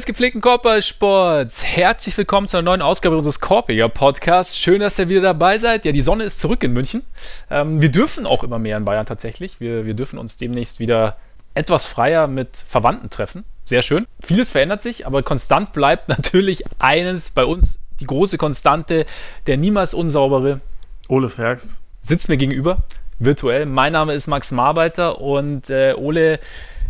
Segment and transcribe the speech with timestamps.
[0.00, 4.56] Des gepflegten Korbballsports, herzlich willkommen zu einer neuen Ausgabe unseres Korbiger Podcasts.
[4.56, 5.84] Schön, dass ihr wieder dabei seid.
[5.84, 7.02] Ja, die Sonne ist zurück in München.
[7.50, 9.60] Ähm, wir dürfen auch immer mehr in Bayern tatsächlich.
[9.60, 11.18] Wir, wir dürfen uns demnächst wieder
[11.52, 13.44] etwas freier mit Verwandten treffen.
[13.62, 14.06] Sehr schön.
[14.24, 19.04] Vieles verändert sich, aber konstant bleibt natürlich eines bei uns, die große Konstante,
[19.46, 20.62] der niemals unsaubere.
[21.08, 21.68] Ole Fergs.
[22.00, 22.84] Sitzt mir gegenüber,
[23.18, 23.66] virtuell.
[23.66, 26.40] Mein Name ist Max Marbeiter und äh, Ole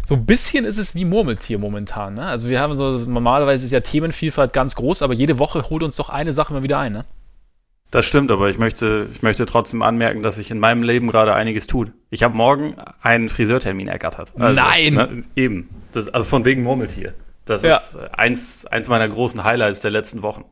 [0.04, 2.14] so ein bisschen ist es wie Murmeltier momentan.
[2.14, 2.26] Ne?
[2.26, 5.96] Also wir haben so, normalerweise ist ja Themenvielfalt ganz groß, aber jede Woche holt uns
[5.96, 6.92] doch eine Sache mal wieder ein.
[6.92, 7.04] Ne?
[7.90, 11.34] Das stimmt, aber ich möchte, ich möchte trotzdem anmerken, dass sich in meinem Leben gerade
[11.34, 11.92] einiges tut.
[12.10, 14.32] Ich habe morgen einen Friseurtermin ergattert.
[14.38, 14.94] Also, Nein!
[14.94, 15.68] Ne, eben.
[15.92, 17.14] Das, also von wegen Murmeltier.
[17.46, 17.76] Das ja.
[17.76, 20.44] ist eins, eins meiner großen Highlights der letzten Wochen.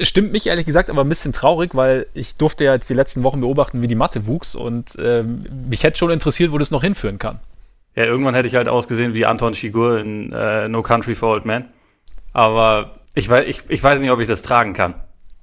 [0.00, 3.22] Stimmt mich ehrlich gesagt aber ein bisschen traurig, weil ich durfte ja jetzt die letzten
[3.22, 6.82] Wochen beobachten, wie die Matte wuchs und äh, mich hätte schon interessiert, wo das noch
[6.82, 7.38] hinführen kann.
[7.94, 11.44] Ja, irgendwann hätte ich halt ausgesehen wie Anton Chigur in äh, No Country for Old
[11.44, 11.66] Men.
[12.32, 14.94] Aber ich weiß, ich, ich weiß nicht, ob ich das tragen kann.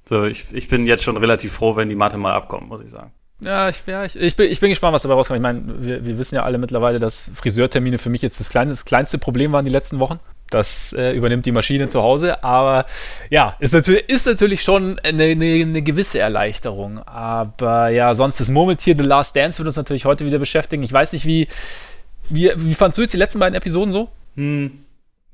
[0.08, 2.90] So, ich, ich bin jetzt schon relativ froh, wenn die Mathe mal abkommt, muss ich
[2.90, 3.12] sagen.
[3.42, 5.38] Ja, ich, ja, ich, ich, bin, ich bin gespannt, was dabei rauskommt.
[5.38, 8.70] Ich meine, wir, wir wissen ja alle mittlerweile, dass Friseurtermine für mich jetzt das, kleine,
[8.70, 10.18] das kleinste Problem waren die letzten Wochen.
[10.50, 12.42] Das äh, übernimmt die Maschine zu Hause.
[12.44, 12.84] Aber
[13.30, 16.98] ja, ist natürlich, ist natürlich schon eine, eine, eine, gewisse Erleichterung.
[17.06, 20.82] Aber ja, sonst das Murmeltier The Last Dance wird uns natürlich heute wieder beschäftigen.
[20.82, 21.46] Ich weiß nicht, wie,
[22.30, 24.08] wie, wie fandst du jetzt die letzten beiden Episoden so?
[24.36, 24.84] Hm,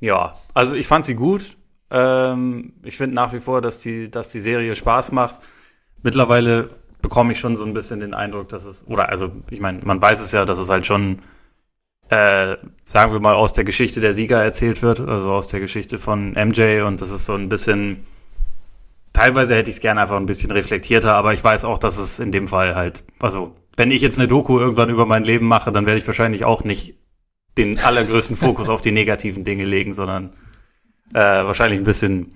[0.00, 1.56] ja, also ich fand sie gut.
[1.90, 5.40] Ähm, ich finde nach wie vor, dass die, dass die Serie Spaß macht.
[6.02, 6.70] Mittlerweile
[7.02, 10.00] bekomme ich schon so ein bisschen den Eindruck, dass es, oder also ich meine, man
[10.00, 11.20] weiß es ja, dass es halt schon,
[12.08, 15.98] äh, sagen wir mal, aus der Geschichte der Sieger erzählt wird, also aus der Geschichte
[15.98, 18.04] von MJ und das ist so ein bisschen,
[19.12, 22.18] teilweise hätte ich es gerne einfach ein bisschen reflektierter, aber ich weiß auch, dass es
[22.18, 25.72] in dem Fall halt, also wenn ich jetzt eine Doku irgendwann über mein Leben mache,
[25.72, 26.94] dann werde ich wahrscheinlich auch nicht
[27.58, 30.30] den allergrößten Fokus auf die negativen Dinge legen, sondern
[31.14, 32.34] äh, wahrscheinlich ein bisschen,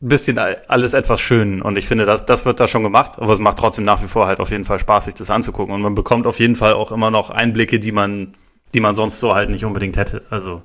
[0.00, 1.62] bisschen alles etwas schön.
[1.62, 4.08] Und ich finde, das, das wird da schon gemacht, aber es macht trotzdem nach wie
[4.08, 5.74] vor halt auf jeden Fall Spaß, sich das anzugucken.
[5.74, 8.34] Und man bekommt auf jeden Fall auch immer noch Einblicke, die man,
[8.74, 10.22] die man sonst so halt nicht unbedingt hätte.
[10.30, 10.62] Also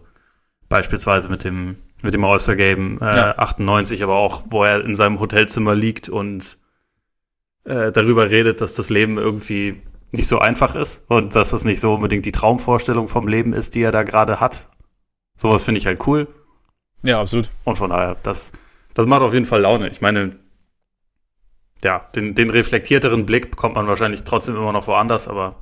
[0.70, 3.38] beispielsweise mit dem, mit dem All-Star Game äh, ja.
[3.38, 6.58] 98, aber auch, wo er in seinem Hotelzimmer liegt und
[7.68, 11.80] äh, darüber redet, dass das Leben irgendwie nicht so einfach ist und dass das nicht
[11.80, 14.70] so unbedingt die Traumvorstellung vom Leben ist, die er da gerade hat.
[15.36, 16.28] Sowas finde ich halt cool.
[17.04, 17.52] Ja, absolut.
[17.66, 18.54] Und von daher, das,
[18.94, 19.90] das macht auf jeden Fall Laune.
[19.90, 20.40] Ich meine,
[21.84, 25.56] ja, den, den reflektierteren Blick bekommt man wahrscheinlich trotzdem immer noch woanders, aber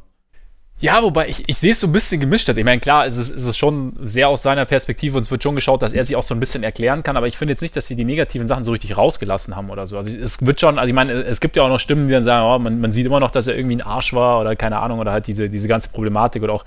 [0.80, 2.50] ja, wobei ich, ich sehe es so ein bisschen gemischt.
[2.50, 5.42] Ich meine, klar, es ist, es ist schon sehr aus seiner Perspektive und es wird
[5.42, 7.62] schon geschaut, dass er sich auch so ein bisschen erklären kann, aber ich finde jetzt
[7.62, 9.98] nicht, dass sie die negativen Sachen so richtig rausgelassen haben oder so.
[9.98, 12.24] Also es wird schon, also ich meine, es gibt ja auch noch Stimmen, die dann
[12.24, 14.80] sagen, oh, man, man sieht immer noch, dass er irgendwie ein Arsch war oder keine
[14.80, 16.66] Ahnung oder halt diese, diese ganze Problematik oder auch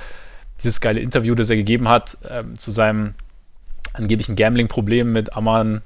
[0.63, 3.15] dieses geile Interview, das er gegeben hat ähm, zu seinem
[3.93, 5.83] angeblichen Gambling-Problem mit Aman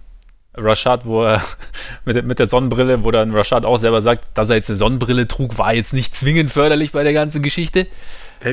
[0.55, 1.43] Rashad, wo er
[2.05, 5.29] mit, mit der Sonnenbrille, wo dann Rashad auch selber sagt, dass er jetzt eine Sonnenbrille
[5.29, 7.87] trug, war jetzt nicht zwingend förderlich bei der ganzen Geschichte.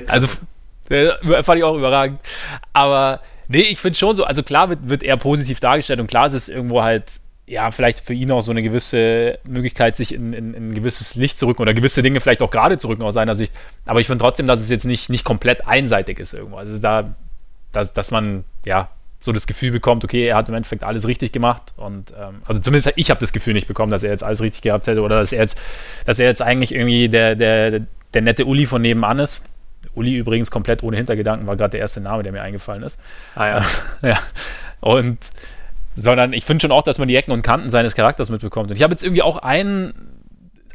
[0.08, 0.28] Also
[0.90, 1.10] äh,
[1.44, 2.20] fand ich auch überragend.
[2.74, 6.28] Aber nee, ich finde schon so, also klar wird, wird er positiv dargestellt und klar
[6.28, 10.34] ist es irgendwo halt, ja, vielleicht für ihn auch so eine gewisse Möglichkeit, sich in,
[10.34, 13.02] in, in ein gewisses Licht zu rücken oder gewisse Dinge vielleicht auch gerade zu rücken
[13.02, 13.52] aus seiner Sicht.
[13.86, 16.58] Aber ich finde trotzdem, dass es jetzt nicht, nicht komplett einseitig ist irgendwo.
[16.58, 17.16] Also da,
[17.72, 21.32] dass, dass man, ja, so das Gefühl bekommt, okay, er hat im Endeffekt alles richtig
[21.32, 21.74] gemacht.
[21.76, 24.62] Und ähm, also zumindest ich habe das Gefühl nicht bekommen, dass er jetzt alles richtig
[24.62, 25.58] gehabt hätte oder dass er jetzt,
[26.06, 27.82] dass er jetzt eigentlich irgendwie der, der,
[28.14, 29.46] der nette Uli von nebenan ist.
[29.94, 33.00] Uli übrigens komplett ohne Hintergedanken war gerade der erste Name, der mir eingefallen ist.
[33.36, 33.66] Ah ja.
[34.10, 34.20] ja.
[34.80, 35.32] Und
[35.96, 38.70] sondern ich finde schon auch, dass man die Ecken und Kanten seines Charakters mitbekommt.
[38.70, 39.94] Und ich habe jetzt irgendwie auch ein,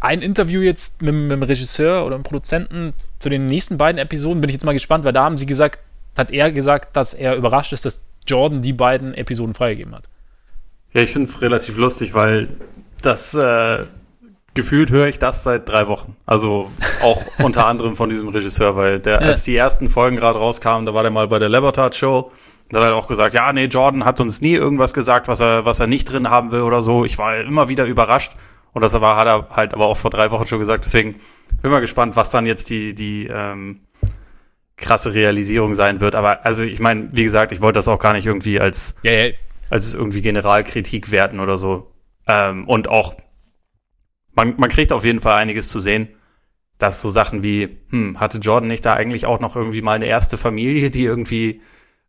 [0.01, 4.43] ein Interview jetzt mit, mit dem Regisseur oder dem Produzenten zu den nächsten beiden Episoden,
[4.43, 5.79] bin ich jetzt mal gespannt, weil da haben sie gesagt,
[6.17, 10.09] hat er gesagt, dass er überrascht ist, dass Jordan die beiden Episoden freigegeben hat.
[10.93, 12.49] Ja, ich finde es relativ lustig, weil
[13.03, 13.85] das äh,
[14.55, 16.17] gefühlt höre ich das seit drei Wochen.
[16.25, 16.71] Also
[17.03, 19.21] auch unter anderem von diesem Regisseur, weil der, ja.
[19.21, 22.31] als die ersten Folgen gerade rauskamen, da war der mal bei der Lebertat Show.
[22.71, 25.65] Da hat er auch gesagt, ja, nee, Jordan hat uns nie irgendwas gesagt, was er,
[25.65, 27.05] was er nicht drin haben will oder so.
[27.05, 28.33] Ich war immer wieder überrascht.
[28.73, 30.85] Und das war, hat er halt aber auch vor drei Wochen schon gesagt.
[30.85, 31.17] Deswegen
[31.63, 33.81] bin mal gespannt, was dann jetzt die, die ähm,
[34.77, 36.15] krasse Realisierung sein wird.
[36.15, 39.13] Aber also ich meine, wie gesagt, ich wollte das auch gar nicht irgendwie als, ja,
[39.13, 39.33] ja.
[39.71, 41.91] als irgendwie Generalkritik werten oder so.
[42.27, 43.15] Ähm, und auch,
[44.35, 46.09] man, man kriegt auf jeden Fall einiges zu sehen.
[46.77, 50.07] Dass so Sachen wie, hm, hatte Jordan nicht da eigentlich auch noch irgendwie mal eine
[50.07, 51.61] erste Familie, die irgendwie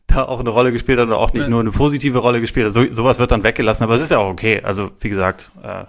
[0.07, 1.49] da auch eine Rolle gespielt hat oder auch nicht ja.
[1.49, 2.73] nur eine positive Rolle gespielt hat.
[2.73, 4.61] So, sowas wird dann weggelassen, aber es ist ja auch okay.
[4.63, 5.51] Also, wie gesagt.
[5.61, 5.85] Äh,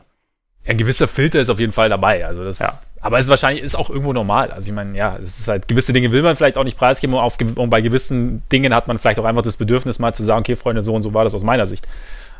[0.66, 2.26] ein gewisser Filter ist auf jeden Fall dabei.
[2.26, 2.72] Also das, ja.
[3.06, 4.50] Aber es ist wahrscheinlich ist auch irgendwo normal.
[4.50, 7.14] Also ich meine, ja, es ist halt, gewisse Dinge will man vielleicht auch nicht preisgeben
[7.14, 10.24] und, auf, und bei gewissen Dingen hat man vielleicht auch einfach das Bedürfnis, mal zu
[10.24, 11.86] sagen, okay, Freunde, so und so war das aus meiner Sicht.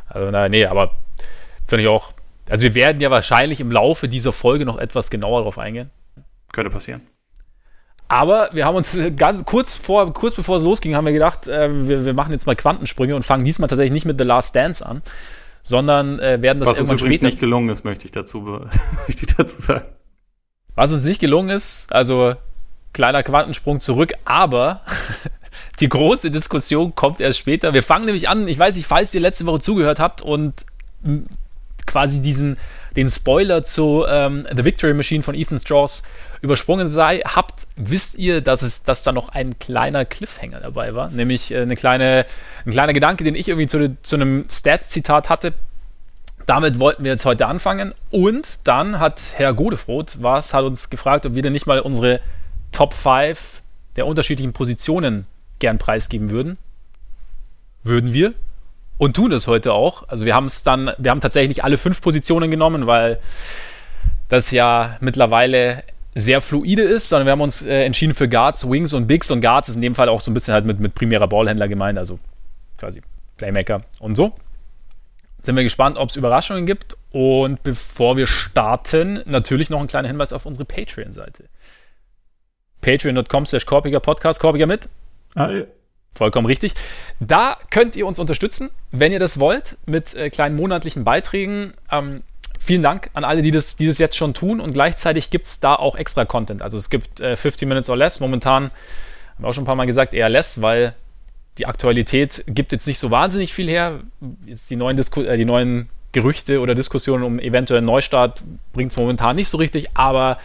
[0.09, 0.91] Also, na, nee, aber
[1.67, 2.11] finde ich auch.
[2.49, 5.89] Also wir werden ja wahrscheinlich im Laufe dieser Folge noch etwas genauer darauf eingehen.
[6.51, 6.99] Könnte passieren.
[8.09, 11.87] Aber wir haben uns ganz kurz vor, kurz bevor es losging, haben wir gedacht, äh,
[11.87, 14.85] wir, wir, machen jetzt mal Quantensprünge und fangen diesmal tatsächlich nicht mit The Last Dance
[14.85, 15.01] an,
[15.63, 18.41] sondern äh, werden das Was irgendwann uns übrigens später nicht gelungen ist, möchte ich dazu,
[19.07, 19.85] möchte ich dazu sagen.
[20.77, 22.35] Was uns nicht gelungen ist, also
[22.93, 24.81] kleiner Quantensprung zurück, aber
[25.79, 27.73] die große Diskussion kommt erst später.
[27.73, 30.67] Wir fangen nämlich an, ich weiß nicht, falls ihr letzte Woche zugehört habt und
[31.87, 32.59] quasi diesen
[32.95, 36.03] den Spoiler zu ähm, The Victory Machine von Ethan Strauss
[36.41, 41.09] übersprungen sei, habt, wisst ihr, dass es, dass da noch ein kleiner Cliffhanger dabei war,
[41.09, 42.27] nämlich äh, eine kleine,
[42.67, 45.53] ein kleiner Gedanke, den ich irgendwie zu, zu einem Stats-Zitat hatte.
[46.47, 51.25] Damit wollten wir jetzt heute anfangen und dann hat Herr Godefroth was, hat uns gefragt,
[51.25, 52.21] ob wir denn nicht mal unsere
[52.71, 53.61] Top 5
[53.97, 55.27] der unterschiedlichen Positionen
[55.59, 56.57] gern preisgeben würden.
[57.83, 58.33] Würden wir
[58.97, 60.07] und tun es heute auch.
[60.07, 63.19] Also wir haben es dann, wir haben tatsächlich nicht alle fünf Positionen genommen, weil
[64.29, 65.83] das ja mittlerweile
[66.15, 69.41] sehr fluide ist, sondern wir haben uns äh, entschieden für Guards, Wings und Bigs und
[69.41, 71.97] Guards ist in dem Fall auch so ein bisschen halt mit, mit primärer Ballhändler gemeint,
[71.97, 72.19] also
[72.77, 73.01] quasi
[73.35, 74.33] Playmaker und so.
[75.47, 76.97] Sind wir gespannt, ob es Überraschungen gibt.
[77.13, 81.45] Und bevor wir starten, natürlich noch ein kleiner Hinweis auf unsere Patreon-Seite.
[82.81, 84.89] Patreon.com slash Korpiger Podcast, Korpiger mit.
[85.37, 85.49] Ja.
[86.11, 86.73] Vollkommen richtig.
[87.21, 91.71] Da könnt ihr uns unterstützen, wenn ihr das wollt, mit äh, kleinen monatlichen Beiträgen.
[91.93, 92.23] Ähm,
[92.59, 94.59] vielen Dank an alle, die das, die das jetzt schon tun.
[94.59, 96.61] Und gleichzeitig gibt es da auch extra Content.
[96.61, 98.19] Also es gibt äh, 50 Minutes or Less.
[98.19, 98.71] Momentan haben
[99.37, 100.93] wir auch schon ein paar Mal gesagt, eher less, weil
[101.57, 104.01] die Aktualität gibt jetzt nicht so wahnsinnig viel her.
[104.45, 108.43] Jetzt die neuen, Disku äh, die neuen Gerüchte oder Diskussionen um eventuell einen Neustart
[108.73, 110.37] bringt es momentan nicht so richtig, aber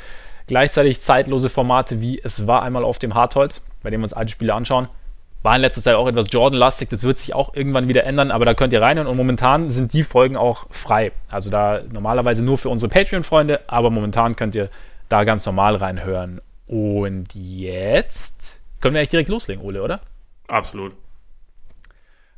[0.47, 4.32] gleichzeitig zeitlose Formate wie es war einmal auf dem Hartholz, bei dem wir uns alte
[4.32, 4.88] Spiele anschauen
[5.43, 6.88] war in letzter Zeit auch etwas Jordan-lastig.
[6.88, 9.93] Das wird sich auch irgendwann wieder ändern, aber da könnt ihr rein und momentan sind
[9.93, 11.12] die Folgen auch frei.
[11.31, 14.70] Also da normalerweise nur für unsere Patreon-Freunde, aber momentan könnt ihr
[15.09, 16.41] da ganz normal reinhören.
[16.67, 20.00] Und jetzt können wir eigentlich direkt loslegen, Ole, oder?
[20.49, 20.94] Absolut.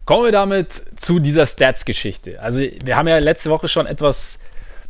[0.05, 2.41] Kommen wir damit zu dieser Stats-Geschichte.
[2.41, 4.41] Also wir haben ja letzte Woche schon etwas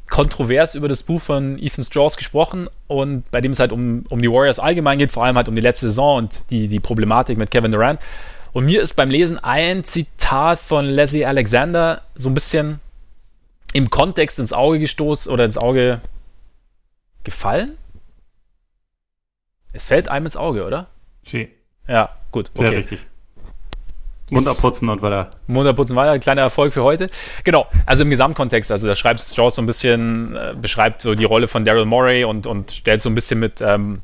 [0.08, 4.20] kontrovers über das Buch von Ethan Strauss gesprochen und bei dem es halt um, um
[4.20, 7.38] die Warriors allgemein geht, vor allem halt um die letzte Saison und die, die Problematik
[7.38, 8.00] mit Kevin Durant.
[8.52, 12.81] Und mir ist beim Lesen ein Zitat von Leslie Alexander so ein bisschen
[13.72, 16.00] im Kontext ins Auge gestoßen oder ins Auge
[17.25, 17.76] gefallen.
[19.72, 20.87] Es fällt einem ins Auge, oder?
[21.22, 21.49] Sie.
[21.88, 22.50] Ja, gut.
[22.55, 22.69] Okay.
[22.69, 23.06] Sehr richtig.
[24.30, 25.30] Mund abputzen und weiter.
[25.46, 27.08] Mund abputzen weiter, kleiner Erfolg für heute.
[27.44, 31.24] Genau, also im Gesamtkontext, also da schreibt Strauss so ein bisschen, äh, beschreibt so die
[31.24, 34.00] Rolle von Daryl Morey und, und stellt so ein bisschen mit ähm,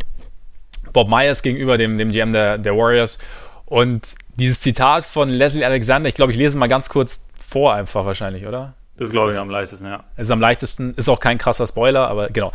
[0.92, 3.18] Bob Myers gegenüber, dem, dem GM der, der Warriors.
[3.64, 8.04] Und dieses Zitat von Leslie Alexander, ich glaube, ich lese mal ganz kurz vor, einfach
[8.04, 8.74] wahrscheinlich, oder?
[8.96, 10.04] Das ist, glaube ich, am leichtesten, ja.
[10.16, 12.52] Ist am leichtesten, ist auch kein krasser Spoiler, aber genau.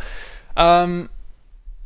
[0.56, 1.08] Ähm,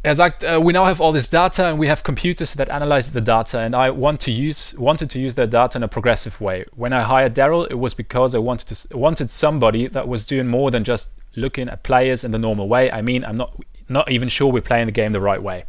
[0.02, 3.12] er sagt, uh, we now have all this data and we have computers that analyze
[3.12, 6.40] the data and I want to use wanted to use that data in a progressive
[6.40, 6.64] way.
[6.74, 10.48] When I hired Daryl, it was because I wanted to wanted somebody that was doing
[10.48, 12.90] more than just looking at players in the normal way.
[12.90, 13.50] I mean, I'm not
[13.88, 15.64] not even sure we're playing the game the right way.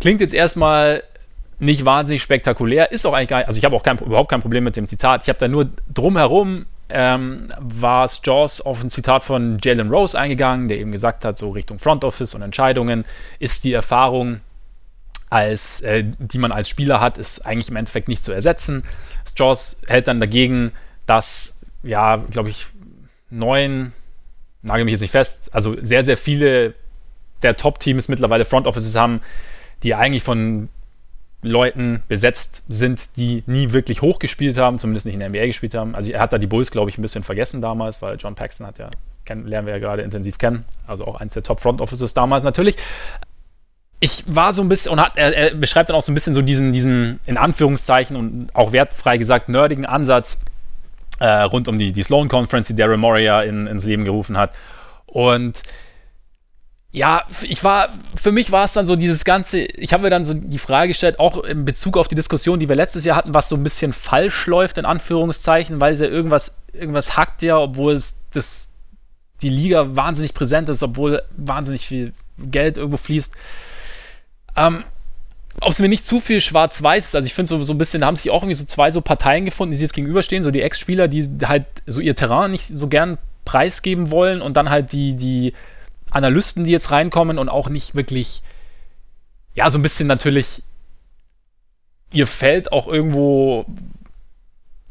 [0.00, 1.02] Klingt jetzt erstmal
[1.58, 4.76] nicht wahnsinnig spektakulär, ist auch eigentlich also ich habe auch kein, überhaupt kein Problem mit
[4.76, 5.22] dem Zitat.
[5.22, 10.68] Ich habe da nur drumherum ähm, war Jaws auf ein Zitat von Jalen Rose eingegangen,
[10.68, 13.04] der eben gesagt hat, so Richtung Front Office und Entscheidungen
[13.38, 14.40] ist die Erfahrung,
[15.28, 18.84] als, äh, die man als Spieler hat, ist eigentlich im Endeffekt nicht zu ersetzen.
[19.36, 20.70] Jaws hält dann dagegen,
[21.06, 22.66] dass, ja, glaube ich,
[23.30, 23.92] neun,
[24.62, 26.74] nagel mich jetzt nicht fest, also sehr, sehr viele
[27.42, 29.20] der Top-Teams mittlerweile Front Offices haben,
[29.82, 30.68] die eigentlich von
[31.46, 35.94] Leuten besetzt sind, die nie wirklich hochgespielt haben, zumindest nicht in der NBA gespielt haben.
[35.94, 38.66] Also er hat da die Bulls, glaube ich, ein bisschen vergessen damals, weil John Paxson
[38.66, 38.90] hat ja,
[39.24, 42.44] kennen, lernen wir ja gerade intensiv kennen, also auch eins der Top Front Offices damals
[42.44, 42.76] natürlich.
[43.98, 46.34] Ich war so ein bisschen, und hat, er, er beschreibt dann auch so ein bisschen
[46.34, 50.38] so diesen, diesen, in Anführungszeichen und auch wertfrei gesagt, nerdigen Ansatz
[51.18, 54.52] äh, rund um die, die Sloan Conference, die Daryl Moria in, ins Leben gerufen hat.
[55.06, 55.62] Und
[56.96, 60.24] ja, ich war, für mich war es dann so dieses ganze, ich habe mir dann
[60.24, 63.34] so die Frage gestellt, auch in Bezug auf die Diskussion, die wir letztes Jahr hatten,
[63.34, 67.58] was so ein bisschen falsch läuft, in Anführungszeichen, weil es ja irgendwas, irgendwas hackt ja,
[67.58, 68.72] obwohl es das,
[69.42, 73.34] die Liga wahnsinnig präsent ist, obwohl wahnsinnig viel Geld irgendwo fließt.
[74.56, 74.82] Ähm,
[75.60, 78.00] ob es mir nicht zu viel schwarz-weiß ist, also ich finde so, so ein bisschen,
[78.00, 80.50] da haben sich auch irgendwie so zwei so Parteien gefunden, die sich jetzt gegenüberstehen, so
[80.50, 84.92] die Ex-Spieler, die halt so ihr Terrain nicht so gern preisgeben wollen und dann halt
[84.92, 85.52] die, die
[86.16, 88.42] Analysten, die jetzt reinkommen und auch nicht wirklich,
[89.54, 90.62] ja, so ein bisschen natürlich
[92.12, 93.66] ihr Feld auch irgendwo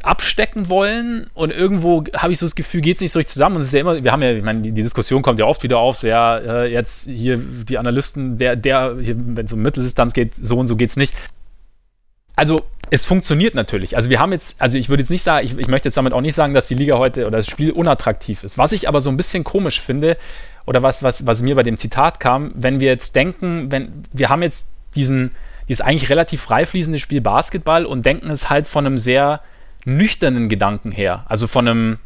[0.04, 3.56] abstecken wollen und irgendwo habe ich so das Gefühl, geht es nicht so richtig zusammen
[3.56, 5.46] und es ist ja immer, wir haben ja, ich meine, die, die Diskussion kommt ja
[5.46, 9.62] oft wieder auf, so ja, äh, jetzt hier die Analysten, der, der, wenn es um
[9.62, 11.14] Mitteldistanz geht, so und so geht es nicht.
[12.36, 13.96] Also es funktioniert natürlich.
[13.96, 16.14] Also wir haben jetzt, also ich würde jetzt nicht sagen, ich, ich möchte jetzt damit
[16.14, 18.58] auch nicht sagen, dass die Liga heute oder das Spiel unattraktiv ist.
[18.58, 20.18] Was ich aber so ein bisschen komisch finde,
[20.66, 24.30] oder was, was, was mir bei dem Zitat kam, wenn wir jetzt denken, wenn wir
[24.30, 25.32] haben jetzt diesen,
[25.68, 29.42] dieses eigentlich relativ frei fließende Spiel Basketball und denken es halt von einem sehr
[29.86, 32.00] nüchternen Gedanken her, also von einem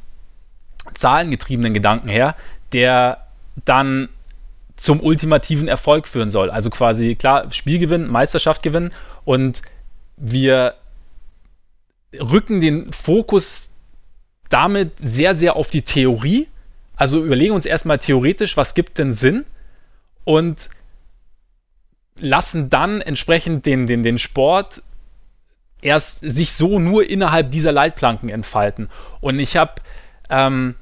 [0.93, 2.35] zahlengetriebenen Gedanken her,
[2.73, 3.25] der
[3.65, 4.09] dann
[4.75, 6.49] zum ultimativen Erfolg führen soll.
[6.49, 8.91] Also quasi, klar, Spiel gewinnen, Meisterschaft gewinnen
[9.25, 9.61] und
[10.19, 10.75] wir
[12.13, 13.75] rücken den Fokus
[14.49, 16.47] damit sehr, sehr auf die Theorie.
[16.95, 19.45] Also überlegen uns erstmal theoretisch, was gibt denn Sinn
[20.25, 20.69] und
[22.17, 24.81] lassen dann entsprechend den, den, den Sport
[25.81, 28.89] erst sich so nur innerhalb dieser Leitplanken entfalten.
[29.21, 29.75] Und ich habe
[30.29, 30.75] ähm,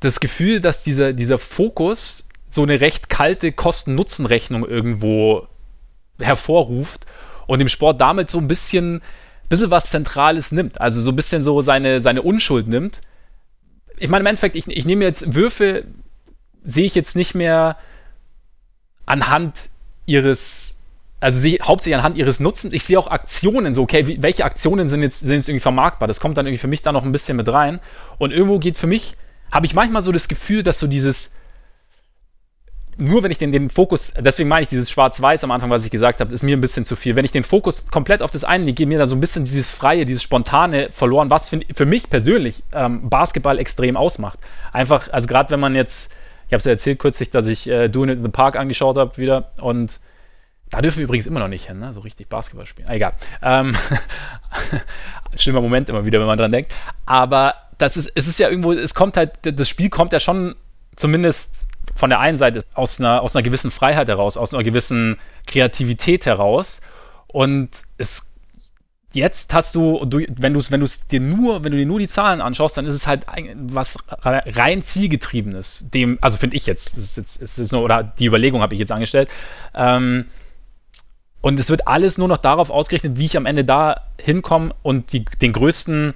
[0.00, 5.46] das Gefühl, dass dieser, dieser Fokus so eine recht kalte Kosten-Nutzen-Rechnung irgendwo
[6.18, 7.06] hervorruft
[7.50, 9.02] und dem Sport damit so ein bisschen,
[9.48, 10.80] bisschen was Zentrales nimmt.
[10.80, 13.00] Also so ein bisschen so seine, seine Unschuld nimmt.
[13.98, 15.84] Ich meine, im Endeffekt, ich, ich nehme jetzt Würfe,
[16.62, 17.76] sehe ich jetzt nicht mehr
[19.04, 19.70] anhand
[20.06, 20.76] ihres
[21.18, 22.72] also sehe hauptsächlich anhand ihres Nutzens.
[22.72, 26.06] Ich sehe auch Aktionen, so, okay, welche Aktionen sind jetzt, sind jetzt irgendwie vermarktbar?
[26.06, 27.80] Das kommt dann irgendwie für mich da noch ein bisschen mit rein.
[28.18, 29.16] Und irgendwo geht für mich,
[29.50, 31.34] habe ich manchmal so das Gefühl, dass so dieses,
[32.96, 35.90] nur wenn ich den, den Fokus, deswegen meine ich dieses Schwarz-Weiß am Anfang, was ich
[35.90, 37.16] gesagt habe, ist mir ein bisschen zu viel.
[37.16, 39.66] Wenn ich den Fokus komplett auf das eine lege, mir da so ein bisschen dieses
[39.66, 44.38] Freie, dieses Spontane verloren, was für, für mich persönlich ähm, Basketball extrem ausmacht.
[44.72, 46.12] Einfach, also gerade wenn man jetzt,
[46.46, 48.96] ich habe es ja erzählt kürzlich, dass ich äh, Doing It in the Park angeschaut
[48.96, 50.00] habe wieder und
[50.70, 51.92] da dürfen wir übrigens immer noch nicht hin, ne?
[51.92, 52.88] so richtig Basketball spielen.
[52.88, 53.12] Ah, egal.
[53.42, 53.74] Ähm,
[55.36, 56.70] schlimmer Moment immer wieder, wenn man dran denkt.
[57.06, 60.54] Aber das ist, es ist ja irgendwo, es kommt halt, das Spiel kommt ja schon
[60.94, 65.18] zumindest von der einen Seite aus einer, aus einer gewissen Freiheit heraus, aus einer gewissen
[65.46, 66.80] Kreativität heraus.
[67.26, 68.30] Und es
[69.12, 72.76] jetzt hast du, wenn du wenn dir nur, wenn du dir nur die Zahlen anschaust,
[72.76, 75.86] dann ist es halt was rein zielgetriebenes.
[75.92, 78.92] Dem, also finde ich jetzt, ist jetzt, ist nur, oder die Überlegung habe ich jetzt
[78.92, 79.28] angestellt.
[79.74, 80.26] Ähm,
[81.40, 85.12] und es wird alles nur noch darauf ausgerichtet, wie ich am Ende da hinkomme und
[85.12, 86.14] die, den größten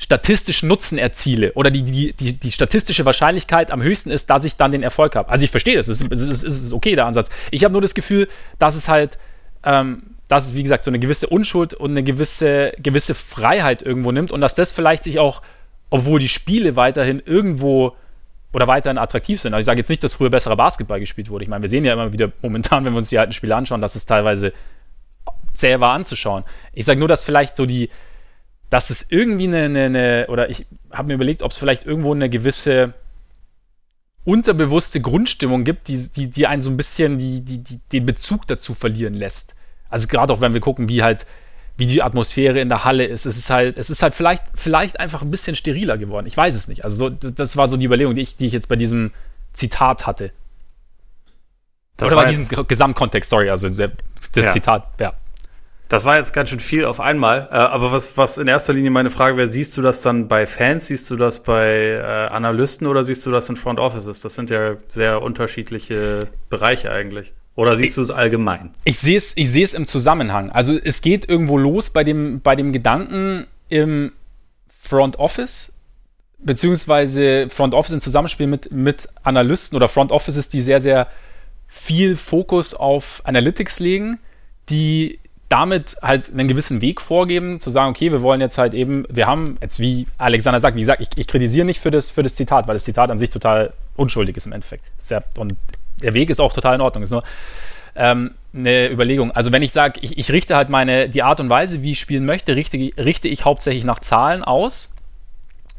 [0.00, 4.56] statistischen Nutzen erziele oder die, die, die, die statistische Wahrscheinlichkeit am höchsten ist, dass ich
[4.56, 5.28] dann den Erfolg habe.
[5.28, 7.28] Also ich verstehe das, es ist, es ist okay, der Ansatz.
[7.50, 8.26] Ich habe nur das Gefühl,
[8.58, 9.18] dass es halt,
[9.62, 14.10] ähm, dass es wie gesagt so eine gewisse Unschuld und eine gewisse, gewisse Freiheit irgendwo
[14.10, 15.42] nimmt und dass das vielleicht sich auch,
[15.90, 17.94] obwohl die Spiele weiterhin irgendwo
[18.54, 19.52] oder weiterhin attraktiv sind.
[19.52, 21.44] Also ich sage jetzt nicht, dass früher besserer Basketball gespielt wurde.
[21.44, 23.82] Ich meine, wir sehen ja immer wieder momentan, wenn wir uns die alten Spiele anschauen,
[23.82, 24.54] dass es teilweise
[25.52, 26.44] zäh war anzuschauen.
[26.72, 27.90] Ich sage nur, dass vielleicht so die,
[28.70, 32.14] dass es irgendwie eine, eine, eine oder ich habe mir überlegt, ob es vielleicht irgendwo
[32.14, 32.94] eine gewisse
[34.24, 38.46] unterbewusste Grundstimmung gibt, die, die, die einen so ein bisschen die, die, die, den Bezug
[38.46, 39.54] dazu verlieren lässt.
[39.88, 41.26] Also gerade auch wenn wir gucken, wie halt
[41.76, 43.24] wie die Atmosphäre in der Halle ist.
[43.24, 46.26] Es ist halt, es ist halt vielleicht, vielleicht einfach ein bisschen steriler geworden.
[46.26, 46.84] Ich weiß es nicht.
[46.84, 49.12] Also so, das war so die Überlegung, die ich, die ich jetzt bei diesem
[49.54, 50.30] Zitat hatte.
[51.96, 54.50] Das Oder bei diesem Gesamtkontext, sorry, also das ja.
[54.50, 55.14] Zitat, ja.
[55.90, 57.48] Das war jetzt ganz schön viel auf einmal.
[57.50, 60.46] Äh, aber was, was in erster Linie meine Frage wäre, siehst du das dann bei
[60.46, 64.20] Fans, siehst du das bei äh, Analysten oder siehst du das in Front Offices?
[64.20, 67.32] Das sind ja sehr unterschiedliche Bereiche eigentlich.
[67.56, 68.72] Oder siehst du es allgemein?
[68.84, 70.50] Ich sehe es, ich sehe es im Zusammenhang.
[70.52, 74.12] Also es geht irgendwo los bei dem, bei dem Gedanken im
[74.68, 75.72] Front Office,
[76.38, 81.08] beziehungsweise Front Office im Zusammenspiel mit, mit Analysten oder Front Offices, die sehr, sehr
[81.66, 84.20] viel Fokus auf Analytics legen,
[84.70, 85.18] die
[85.50, 89.26] damit halt einen gewissen Weg vorgeben, zu sagen, okay, wir wollen jetzt halt eben, wir
[89.26, 92.36] haben jetzt, wie Alexander sagt, wie gesagt, ich, ich kritisiere nicht für das, für das
[92.36, 94.84] Zitat, weil das Zitat an sich total unschuldig ist im Endeffekt.
[95.36, 95.56] Und
[96.02, 97.02] der Weg ist auch total in Ordnung.
[97.02, 97.24] Ist nur
[97.96, 99.32] ähm, eine Überlegung.
[99.32, 102.00] Also wenn ich sage, ich, ich, richte halt meine, die Art und Weise, wie ich
[102.00, 104.94] spielen möchte, richte, richte ich hauptsächlich nach Zahlen aus,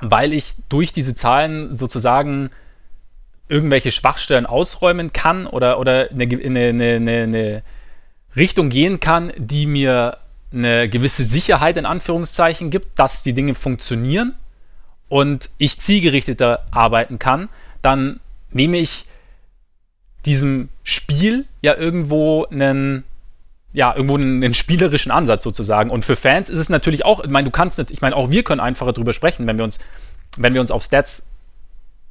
[0.02, 2.50] weil ich durch diese Zahlen sozusagen
[3.48, 7.64] irgendwelche Schwachstellen ausräumen kann oder, oder eine, eine, eine, eine
[8.36, 10.18] Richtung gehen kann, die mir
[10.54, 14.36] eine gewisse Sicherheit in Anführungszeichen gibt, dass die Dinge funktionieren
[15.10, 17.50] und ich zielgerichteter arbeiten kann,
[17.82, 18.20] dann
[18.52, 19.06] nehme ich
[20.26, 23.04] diesem Spiel ja irgendwo einen
[23.74, 25.92] ja, irgendwo einen, einen, spielerischen Ansatz sozusagen.
[25.92, 28.30] Und für Fans ist es natürlich auch, ich meine, du kannst nicht, ich meine, auch
[28.30, 29.80] wir können einfacher drüber sprechen, wenn wir uns,
[30.38, 31.30] wenn wir uns auf Stats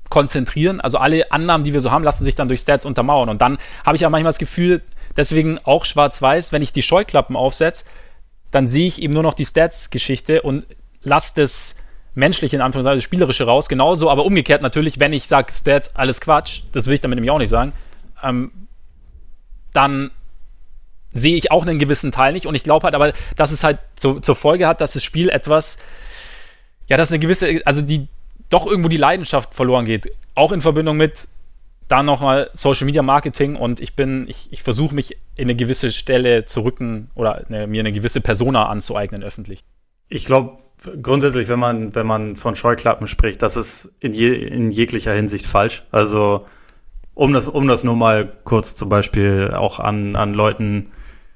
[0.09, 0.81] konzentrieren.
[0.81, 3.29] Also alle Annahmen, die wir so haben, lassen sich dann durch Stats untermauern.
[3.29, 4.81] Und dann habe ich ja manchmal das Gefühl,
[5.17, 7.85] deswegen auch schwarz-weiß, wenn ich die Scheuklappen aufsetze,
[8.51, 10.67] dann sehe ich eben nur noch die Stats-Geschichte und
[11.03, 11.77] lasse das
[12.15, 13.69] menschliche, in Anführungszeichen, das spielerische raus.
[13.69, 17.31] Genauso, aber umgekehrt natürlich, wenn ich sage, Stats, alles Quatsch, das will ich damit nämlich
[17.31, 17.73] auch nicht sagen,
[18.23, 18.51] ähm,
[19.73, 20.11] dann
[21.13, 22.47] sehe ich auch einen gewissen Teil nicht.
[22.47, 25.29] Und ich glaube halt aber, dass es halt so, zur Folge hat, dass das Spiel
[25.29, 25.79] etwas,
[26.89, 28.09] ja, dass eine gewisse, also die
[28.49, 30.13] doch irgendwo die Leidenschaft verloren geht.
[30.35, 31.29] Auch in Verbindung mit
[31.91, 35.91] dann nochmal Social Media Marketing und ich bin, ich, ich versuche mich in eine gewisse
[35.91, 39.65] Stelle zu rücken oder eine, mir eine gewisse Persona anzueignen öffentlich.
[40.09, 40.59] Ich glaube,
[41.03, 45.47] grundsätzlich, wenn man, wenn man von Scheuklappen spricht, das ist in, je, in jeglicher Hinsicht
[45.47, 45.83] falsch.
[45.91, 46.47] Also,
[47.15, 50.93] um das, um das nur mal kurz zum Beispiel auch an, an Leuten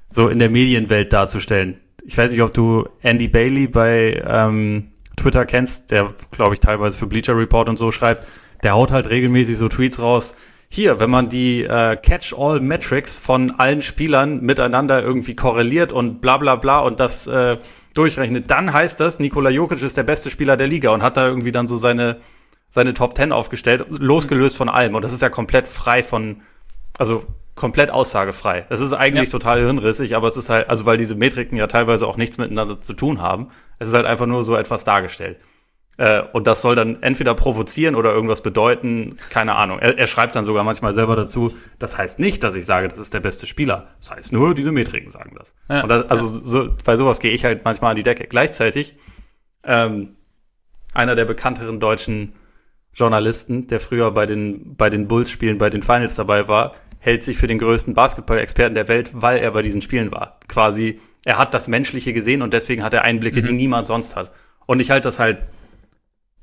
[0.09, 1.81] so in der Medienwelt darzustellen.
[2.05, 6.97] Ich weiß nicht, ob du Andy Bailey bei ähm, Twitter kennst, der, glaube ich, teilweise
[6.97, 8.25] für Bleacher Report und so schreibt
[8.65, 10.35] der haut halt regelmäßig so Tweets raus.
[10.69, 16.55] Hier, wenn man die äh, Catch-all-Metrics von allen Spielern miteinander irgendwie korreliert und bla bla
[16.55, 17.59] bla und das äh,
[17.93, 21.27] durchrechnet, dann heißt das, Nikola Jokic ist der beste Spieler der Liga und hat da
[21.27, 22.17] irgendwie dann so seine,
[22.67, 24.95] seine Top 10 aufgestellt, losgelöst von allem.
[24.95, 26.41] Und das ist ja komplett frei von,
[26.97, 28.65] also komplett aussagefrei.
[28.69, 29.31] Es ist eigentlich ja.
[29.31, 32.81] total hirnrissig, aber es ist halt, also weil diese Metriken ja teilweise auch nichts miteinander
[32.81, 33.49] zu tun haben.
[33.77, 35.37] Es ist halt einfach nur so etwas dargestellt.
[35.97, 39.79] Äh, und das soll dann entweder provozieren oder irgendwas bedeuten, keine Ahnung.
[39.79, 42.99] Er, er, schreibt dann sogar manchmal selber dazu, das heißt nicht, dass ich sage, das
[42.99, 43.87] ist der beste Spieler.
[43.99, 45.55] Das heißt nur, diese Metriken sagen das.
[45.69, 46.41] Ja, und das, also ja.
[46.43, 48.25] so, bei sowas gehe ich halt manchmal an die Decke.
[48.27, 48.97] Gleichzeitig,
[49.63, 50.17] ähm,
[50.93, 52.33] einer der bekannteren deutschen
[52.93, 57.37] Journalisten, der früher bei den, bei den Bulls-Spielen, bei den Finals dabei war, hält sich
[57.37, 60.39] für den größten Basketball-Experten der Welt, weil er bei diesen Spielen war.
[60.47, 63.47] Quasi, er hat das Menschliche gesehen und deswegen hat er Einblicke, mhm.
[63.47, 64.31] die niemand sonst hat.
[64.65, 65.39] Und ich halte das halt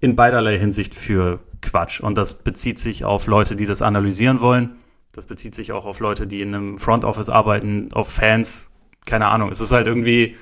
[0.02, 2.00] in beiderlei Hinsicht für Quatsch.
[2.00, 4.76] Und das bezieht sich auf Leute, die das analysieren wollen.
[5.12, 8.68] Das bezieht sich auch auf Leute, die in einem Front Office arbeiten, auf Fans.
[9.06, 9.50] Keine Ahnung.
[9.50, 10.36] Es ist halt irgendwie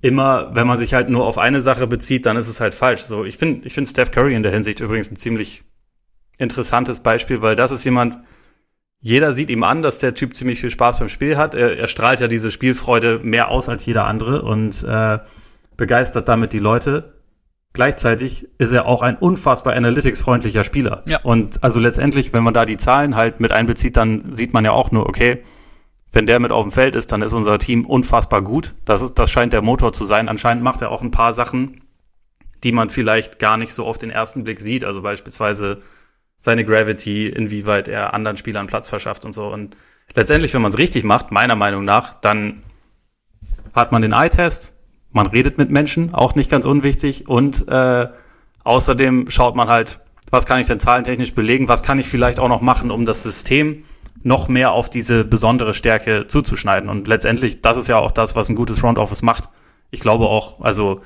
[0.00, 3.02] immer, wenn man sich halt nur auf eine Sache bezieht, dann ist es halt falsch.
[3.02, 5.64] So, ich finde, ich finde Steph Curry in der Hinsicht übrigens ein ziemlich
[6.38, 8.18] interessantes Beispiel, weil das ist jemand,
[9.00, 11.56] jeder sieht ihm an, dass der Typ ziemlich viel Spaß beim Spiel hat.
[11.56, 15.18] Er, er strahlt ja diese Spielfreude mehr aus als jeder andere und äh,
[15.76, 17.21] begeistert damit die Leute.
[17.74, 21.02] Gleichzeitig ist er auch ein unfassbar analytics-freundlicher Spieler.
[21.06, 21.20] Ja.
[21.22, 24.72] Und also letztendlich, wenn man da die Zahlen halt mit einbezieht, dann sieht man ja
[24.72, 25.42] auch nur, okay,
[26.12, 28.74] wenn der mit auf dem Feld ist, dann ist unser Team unfassbar gut.
[28.84, 30.28] Das, ist, das scheint der Motor zu sein.
[30.28, 31.80] Anscheinend macht er auch ein paar Sachen,
[32.62, 34.84] die man vielleicht gar nicht so auf den ersten Blick sieht.
[34.84, 35.80] Also beispielsweise
[36.40, 39.46] seine Gravity, inwieweit er anderen Spielern Platz verschafft und so.
[39.46, 39.76] Und
[40.14, 42.62] letztendlich, wenn man es richtig macht, meiner Meinung nach, dann
[43.72, 44.71] hat man den Eye-Test,
[45.12, 47.28] man redet mit Menschen, auch nicht ganz unwichtig.
[47.28, 48.08] Und äh,
[48.64, 52.48] außerdem schaut man halt, was kann ich denn zahlentechnisch belegen, was kann ich vielleicht auch
[52.48, 53.84] noch machen, um das System
[54.22, 56.88] noch mehr auf diese besondere Stärke zuzuschneiden.
[56.88, 59.50] Und letztendlich, das ist ja auch das, was ein gutes Front Office macht.
[59.90, 61.02] Ich glaube auch, also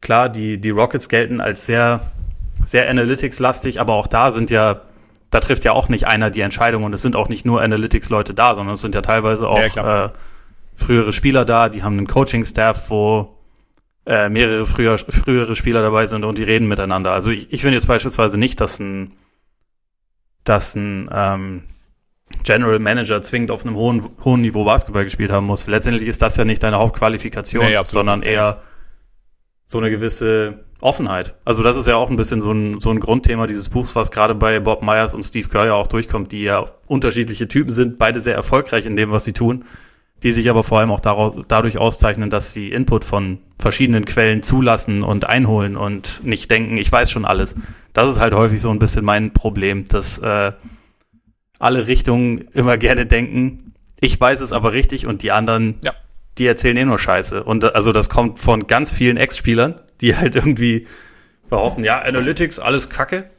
[0.00, 2.00] klar, die, die Rockets gelten als sehr,
[2.66, 4.82] sehr Analytics-lastig, aber auch da sind ja,
[5.30, 8.34] da trifft ja auch nicht einer die Entscheidung und es sind auch nicht nur Analytics-Leute
[8.34, 10.10] da, sondern es sind ja teilweise auch ja, äh,
[10.82, 13.38] frühere Spieler da, die haben einen Coaching-Staff, wo
[14.06, 17.12] äh, mehrere früher, frühere Spieler dabei sind und die reden miteinander.
[17.12, 19.12] Also ich, ich finde jetzt beispielsweise nicht, dass ein,
[20.44, 21.62] dass ein ähm,
[22.42, 25.66] General Manager zwingend auf einem hohen, hohen Niveau Basketball gespielt haben muss.
[25.66, 28.62] Letztendlich ist das ja nicht deine Hauptqualifikation, nee, sondern eher
[29.66, 31.36] so eine gewisse Offenheit.
[31.44, 34.10] Also das ist ja auch ein bisschen so ein, so ein Grundthema dieses Buchs, was
[34.10, 37.98] gerade bei Bob Myers und Steve Kerr ja auch durchkommt, die ja unterschiedliche Typen sind,
[37.98, 39.64] beide sehr erfolgreich in dem, was sie tun
[40.22, 44.42] die sich aber vor allem auch daraus, dadurch auszeichnen, dass sie Input von verschiedenen Quellen
[44.42, 47.56] zulassen und einholen und nicht denken, ich weiß schon alles.
[47.92, 50.52] Das ist halt häufig so ein bisschen mein Problem, dass äh,
[51.58, 55.92] alle Richtungen immer gerne denken, ich weiß es aber richtig und die anderen, ja.
[56.38, 57.42] die erzählen eh nur Scheiße.
[57.42, 60.86] Und also das kommt von ganz vielen Ex-Spielern, die halt irgendwie
[61.48, 63.30] behaupten, ja, Analytics, alles Kacke.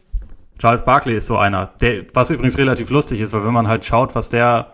[0.60, 3.84] Charles Barkley ist so einer, der, was übrigens relativ lustig ist, weil wenn man halt
[3.84, 4.74] schaut, was der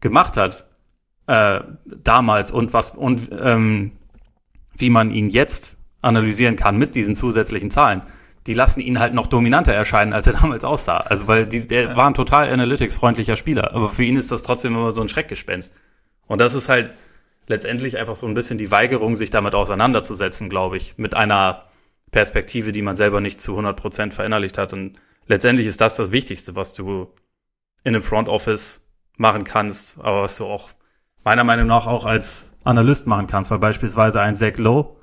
[0.00, 0.65] gemacht hat,
[1.26, 3.92] äh, damals und was und ähm,
[4.76, 8.02] wie man ihn jetzt analysieren kann mit diesen zusätzlichen Zahlen,
[8.46, 10.98] die lassen ihn halt noch dominanter erscheinen, als er damals aussah.
[10.98, 11.96] Also weil die, der ja.
[11.96, 15.74] war ein total analytics-freundlicher Spieler, aber für ihn ist das trotzdem immer so ein Schreckgespenst.
[16.26, 16.92] Und das ist halt
[17.48, 21.64] letztendlich einfach so ein bisschen die Weigerung, sich damit auseinanderzusetzen, glaube ich, mit einer
[22.10, 24.72] Perspektive, die man selber nicht zu 100% verinnerlicht hat.
[24.72, 27.12] Und letztendlich ist das das Wichtigste, was du
[27.84, 28.84] in einem Front Office
[29.16, 30.70] machen kannst, aber was du auch
[31.26, 34.94] meiner Meinung nach auch als Analyst machen kannst, weil beispielsweise ein Zach Lowe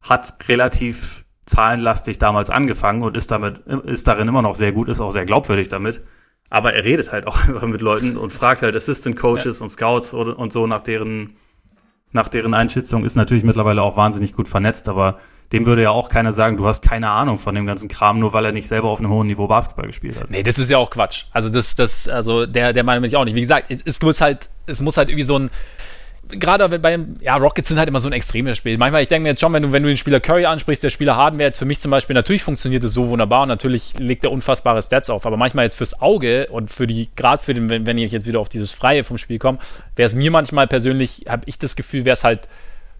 [0.00, 5.00] hat relativ zahlenlastig damals angefangen und ist damit, ist darin immer noch sehr gut, ist
[5.00, 6.00] auch sehr glaubwürdig damit.
[6.48, 9.62] Aber er redet halt auch einfach mit Leuten und fragt halt Assistant Coaches ja.
[9.62, 11.36] und Scouts und, und so nach deren,
[12.12, 15.18] nach deren Einschätzung, ist natürlich mittlerweile auch wahnsinnig gut vernetzt, aber
[15.52, 18.32] dem würde ja auch keiner sagen, du hast keine Ahnung von dem ganzen Kram, nur
[18.32, 20.30] weil er nicht selber auf einem hohen Niveau Basketball gespielt hat.
[20.30, 21.24] Nee, das ist ja auch Quatsch.
[21.32, 23.34] Also das, das, also der, der meine ich auch nicht.
[23.34, 25.50] Wie gesagt, es muss halt, es muss halt irgendwie so ein,
[26.28, 28.76] gerade bei ja, Rockets sind halt immer so ein extremes Spiel.
[28.76, 30.90] Manchmal, ich denke mir jetzt schon, wenn du, wenn du den Spieler Curry ansprichst, der
[30.90, 33.98] Spieler Harden wäre jetzt für mich zum Beispiel, natürlich funktioniert es so wunderbar und natürlich
[33.98, 37.54] legt er unfassbare Stats auf, aber manchmal jetzt fürs Auge und für die, gerade für
[37.54, 39.58] den, wenn, wenn ich jetzt wieder auf dieses Freie vom Spiel komme,
[39.96, 42.48] wäre es mir manchmal persönlich, habe ich das Gefühl, wäre es halt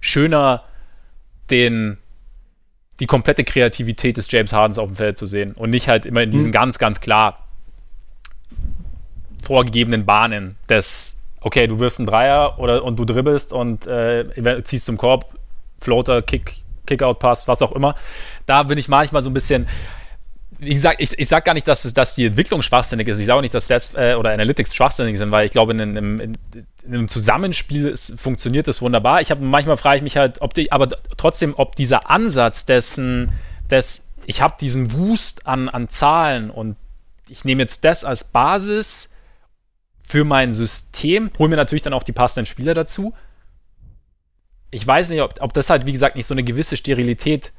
[0.01, 0.65] schöner,
[1.51, 1.99] den,
[3.01, 6.23] die komplette Kreativität des James Hardens auf dem Feld zu sehen und nicht halt immer
[6.23, 6.53] in diesen hm.
[6.53, 7.45] ganz, ganz klar
[9.43, 14.87] vorgegebenen Bahnen des okay, du wirfst einen Dreier oder, und du dribbelst und äh, ziehst
[14.87, 15.27] zum Korb,
[15.81, 17.95] Floater, Kick, Kickout-Pass, was auch immer.
[18.47, 19.69] Da bin ich manchmal so ein bisschen.
[20.61, 23.21] Wie gesagt, ich, ich sage gar nicht, dass, es, dass die Entwicklung schwachsinnig ist.
[23.21, 25.79] Ich sage auch nicht, dass Stats äh, oder Analytics schwachsinnig sind, weil ich glaube, in,
[25.79, 26.39] in, in,
[26.83, 29.21] in einem Zusammenspiel ist, funktioniert das wunderbar.
[29.21, 33.31] Ich habe manchmal frage ich mich halt, ob die, aber trotzdem, ob dieser Ansatz dessen,
[33.71, 36.75] des, ich habe diesen Wust an, an Zahlen und
[37.29, 39.11] ich nehme jetzt das als Basis
[40.09, 43.13] für mein System, hole mir natürlich dann auch die passenden Spieler dazu.
[44.71, 47.53] Ich weiß nicht, ob, ob das halt, wie gesagt, nicht so eine gewisse Sterilität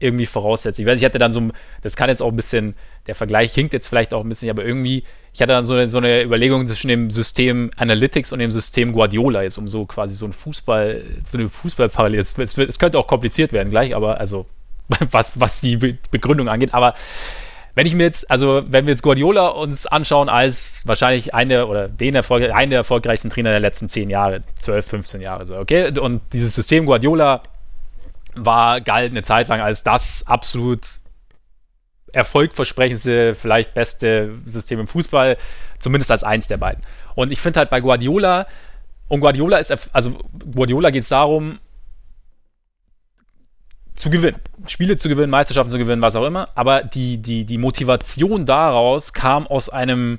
[0.00, 0.80] irgendwie voraussetzt.
[0.80, 2.74] Ich weiß, ich hatte dann so, das kann jetzt auch ein bisschen,
[3.06, 5.88] der Vergleich hinkt jetzt vielleicht auch ein bisschen, aber irgendwie, ich hatte dann so eine,
[5.88, 10.16] so eine Überlegung zwischen dem System Analytics und dem System Guardiola, jetzt um so quasi
[10.16, 12.18] so ein Fußball, so eine Fußballparallel.
[12.18, 14.46] Es, es, es könnte auch kompliziert werden gleich, aber also,
[15.12, 15.76] was, was die
[16.10, 16.94] Begründung angeht, aber
[17.74, 21.88] wenn ich mir jetzt, also wenn wir jetzt Guardiola uns anschauen als wahrscheinlich eine oder
[21.88, 25.98] den Erfolg, einen der erfolgreichsten Trainer der letzten 10 Jahre, 12, 15 Jahre, so, okay?
[25.98, 27.42] Und dieses System Guardiola
[28.34, 30.80] war, galt eine Zeit lang als das absolut
[32.12, 35.38] erfolgversprechendste, vielleicht beste System im Fußball,
[35.78, 36.82] zumindest als eins der beiden.
[37.14, 38.46] Und ich finde halt bei Guardiola,
[39.08, 40.18] und Guardiola ist, also
[40.54, 41.58] Guardiola geht es darum,
[44.02, 44.38] zu gewinnen.
[44.66, 46.48] Spiele zu gewinnen, Meisterschaften zu gewinnen, was auch immer.
[46.56, 50.18] Aber die, die, die Motivation daraus kam aus einem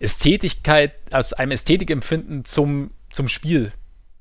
[0.00, 3.70] Ästhetigkeit, aus einem Ästhetikempfinden zum, zum Spiel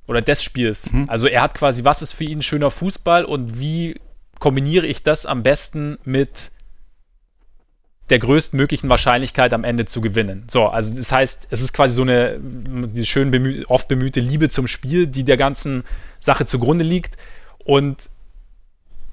[0.07, 0.93] oder des Spiels.
[0.93, 1.09] Mhm.
[1.09, 3.99] Also er hat quasi, was ist für ihn schöner Fußball und wie
[4.39, 6.51] kombiniere ich das am besten mit
[8.11, 10.43] der größtmöglichen Wahrscheinlichkeit am Ende zu gewinnen.
[10.47, 14.49] So, also das heißt, es ist quasi so eine die schön bemüh oft bemühte Liebe
[14.49, 15.83] zum Spiel, die der ganzen
[16.19, 17.17] Sache zugrunde liegt.
[17.65, 18.09] Und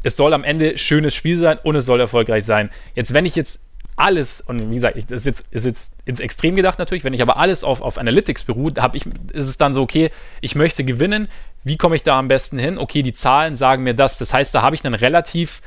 [0.02, 2.70] es soll am Ende schönes Spiel sein und es soll erfolgreich sein.
[2.94, 3.60] Jetzt, wenn ich jetzt
[3.96, 7.22] alles, und wie gesagt, das ist jetzt, ist jetzt ins Extrem gedacht natürlich, wenn ich
[7.22, 11.28] aber alles auf, auf Analytics beruht, ich, ist es dann so, okay, ich möchte gewinnen,
[11.64, 12.78] wie komme ich da am besten hin?
[12.78, 14.18] Okay, die Zahlen sagen mir das.
[14.18, 15.60] Das heißt, da habe ich einen relativ,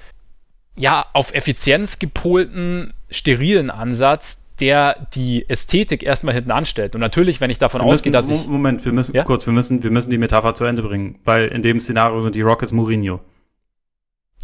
[0.77, 6.95] ja, auf Effizienz gepolten, sterilen Ansatz, der die Ästhetik erstmal hinten anstellt.
[6.95, 8.47] Und natürlich, wenn ich davon ausgehe, dass ich.
[8.47, 9.23] Moment, wir müssen ja?
[9.23, 12.35] kurz, wir müssen, wir müssen die Metapher zu Ende bringen, weil in dem Szenario sind
[12.35, 13.19] die Rockets Mourinho.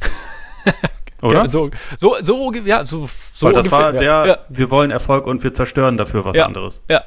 [1.22, 1.40] Oder?
[1.40, 4.38] Ja, so, so, so, ja, so, so Weil das ungefähr, war der, ja.
[4.50, 6.46] wir wollen Erfolg und wir zerstören dafür was ja.
[6.46, 6.84] anderes.
[6.90, 7.04] Ja,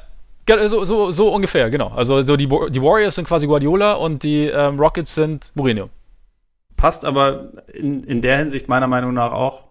[0.67, 1.89] so, so, so ungefähr, genau.
[1.89, 5.89] Also so die, die Warriors sind quasi Guardiola und die ähm, Rockets sind Mourinho.
[6.75, 9.67] Passt aber in, in der Hinsicht meiner Meinung nach auch,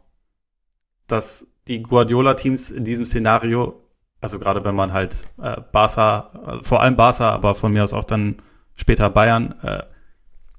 [1.06, 3.82] dass die Guardiola-Teams in diesem Szenario,
[4.20, 7.92] also gerade wenn man halt äh, Barca, also vor allem Barca, aber von mir aus
[7.92, 8.36] auch dann
[8.74, 9.82] später Bayern, äh,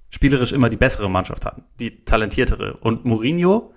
[0.09, 2.77] spielerisch immer die bessere Mannschaft hatten, die talentiertere.
[2.77, 3.73] Und Mourinho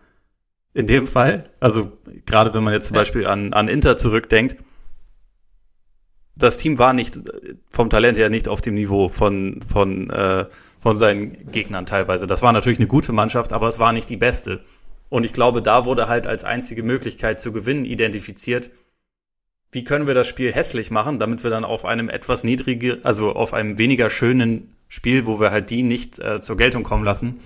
[0.75, 1.93] in dem Fall, also
[2.27, 2.97] gerade wenn man jetzt zum.
[2.97, 4.57] Beispiel an, an Inter zurückdenkt,
[6.37, 7.21] das Team war nicht
[7.71, 10.47] vom Talent her nicht auf dem Niveau von, von, äh,
[10.81, 12.27] von seinen Gegnern teilweise.
[12.27, 14.65] Das war natürlich eine gute Mannschaft, aber es war nicht die beste.
[15.15, 18.73] Und ich glaube, da wurde halt als einzige Möglichkeit zu gewinnen identifiziert,
[19.71, 23.33] wie können wir das Spiel hässlich machen, damit wir dann auf einem etwas niedrigen, also
[23.33, 27.39] auf einem weniger schönen Spiel, wo wir halt die nicht äh, zur Geltung kommen lassen,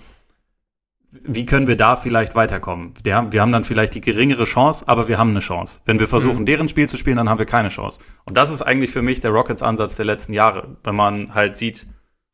[1.11, 2.95] wie können wir da vielleicht weiterkommen?
[3.05, 5.83] Der, wir haben dann vielleicht die geringere Chance, aber wir haben eine Chance.
[5.85, 6.47] Wenn wir versuchen, mhm.
[6.47, 8.01] deren Spiel zu spielen, dann haben wir keine Chance.
[8.25, 10.79] Und das ist eigentlich für mich der Rockets-Ansatz der letzten Jahre.
[10.85, 11.87] Wenn man halt sieht,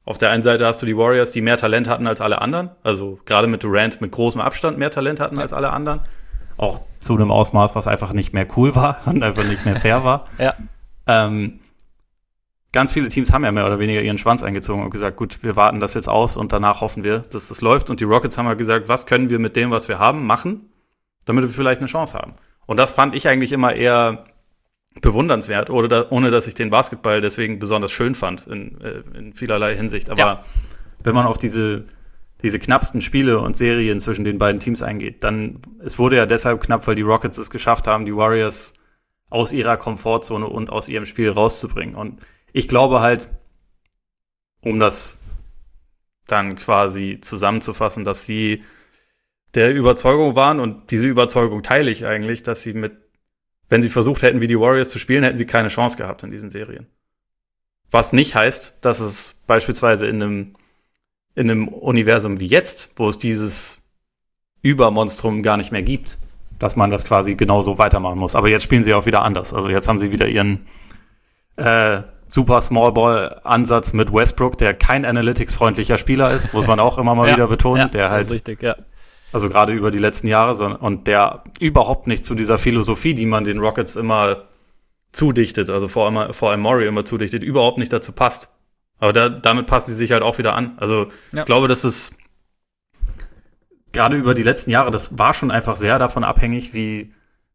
[0.04, 2.70] auf der einen Seite hast du die Warriors, die mehr Talent hatten als alle anderen.
[2.82, 6.00] Also gerade mit Durant mit großem Abstand mehr Talent hatten als alle anderen.
[6.56, 10.04] Auch zu einem Ausmaß, was einfach nicht mehr cool war und einfach nicht mehr fair
[10.04, 10.26] war.
[10.38, 10.54] ja.
[11.06, 11.60] Ähm,
[12.72, 15.54] ganz viele Teams haben ja mehr oder weniger ihren Schwanz eingezogen und gesagt, gut, wir
[15.54, 17.88] warten das jetzt aus und danach hoffen wir, dass das läuft.
[17.88, 20.72] Und die Rockets haben ja gesagt, was können wir mit dem, was wir haben, machen,
[21.24, 22.34] damit wir vielleicht eine Chance haben.
[22.66, 24.24] Und das fand ich eigentlich immer eher
[25.00, 29.32] bewundernswert, ohne, da, ohne dass ich den Basketball deswegen besonders schön fand in, äh, in
[29.34, 30.10] vielerlei Hinsicht.
[30.10, 30.44] Aber ja.
[31.02, 31.84] wenn man auf diese
[32.44, 36.60] diese knappsten Spiele und Serien zwischen den beiden Teams eingeht, dann, es wurde ja deshalb
[36.60, 38.74] knapp, weil die Rockets es geschafft haben, die Warriors
[39.30, 41.94] aus ihrer Komfortzone und aus ihrem Spiel rauszubringen.
[41.94, 42.20] Und
[42.52, 43.30] ich glaube halt,
[44.60, 45.18] um das
[46.26, 48.62] dann quasi zusammenzufassen, dass sie
[49.54, 52.92] der Überzeugung waren und diese Überzeugung teile ich eigentlich, dass sie mit,
[53.68, 56.30] wenn sie versucht hätten, wie die Warriors zu spielen, hätten sie keine Chance gehabt in
[56.30, 56.86] diesen Serien.
[57.90, 60.52] Was nicht heißt, dass es beispielsweise in einem,
[61.34, 63.82] in einem Universum wie jetzt, wo es dieses
[64.62, 66.18] Übermonstrum gar nicht mehr gibt,
[66.58, 68.34] dass man das quasi genauso weitermachen muss.
[68.34, 69.52] Aber jetzt spielen sie auch wieder anders.
[69.52, 70.66] Also jetzt haben sie wieder ihren
[71.56, 76.98] äh, super Small Ball Ansatz mit Westbrook, der kein Analytics-freundlicher Spieler ist, muss man auch
[76.98, 78.76] immer mal ja, wieder betonen, ja, der halt richtig, ja.
[79.34, 83.42] Also gerade über die letzten Jahre und der überhaupt nicht zu dieser Philosophie, die man
[83.42, 84.44] den Rockets immer
[85.10, 88.50] zudichtet, also vor allem, vor allem Murray immer zudichtet, überhaupt nicht dazu passt.
[88.98, 90.74] Aber da, damit passen sie sich halt auch wieder an.
[90.76, 91.40] Also ja.
[91.40, 92.12] ich glaube, dass es
[93.92, 97.12] gerade über die letzten Jahre, das war schon einfach sehr davon abhängig, wie,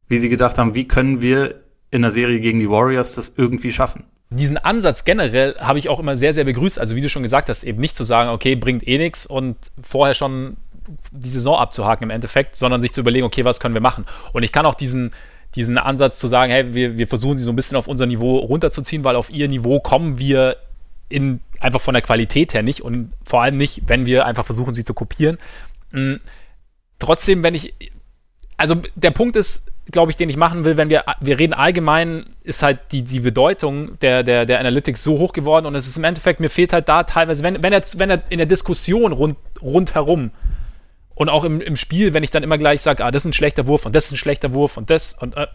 [0.10, 3.72] wie sie gedacht haben, wie können wir in der Serie gegen die Warriors das irgendwie
[3.72, 6.80] schaffen diesen Ansatz generell habe ich auch immer sehr, sehr begrüßt.
[6.80, 9.58] Also wie du schon gesagt hast, eben nicht zu sagen, okay, bringt eh nichts und
[9.82, 10.58] vorher schon
[11.12, 14.06] die Saison abzuhaken im Endeffekt, sondern sich zu überlegen, okay, was können wir machen?
[14.34, 15.12] Und ich kann auch diesen,
[15.56, 18.38] diesen Ansatz zu sagen, hey, wir, wir versuchen sie so ein bisschen auf unser Niveau
[18.38, 20.58] runterzuziehen, weil auf ihr Niveau kommen wir
[21.10, 24.74] in, einfach von der Qualität her nicht und vor allem nicht, wenn wir einfach versuchen,
[24.74, 25.38] sie zu kopieren.
[25.92, 26.20] Mhm.
[27.00, 27.74] Trotzdem, wenn ich,
[28.58, 32.26] also der Punkt ist, glaube ich, den ich machen will, wenn wir, wir reden allgemein,
[32.44, 35.98] ist halt die, die Bedeutung der, der, der Analytics so hoch geworden und es ist
[35.98, 39.14] im Endeffekt, mir fehlt halt da teilweise, wenn, wenn, er, wenn er in der Diskussion
[39.14, 40.32] rund, rundherum
[41.20, 43.34] und auch im, im Spiel, wenn ich dann immer gleich sage, ah, das ist ein
[43.34, 45.48] schlechter Wurf und das ist ein schlechter Wurf und das und äh,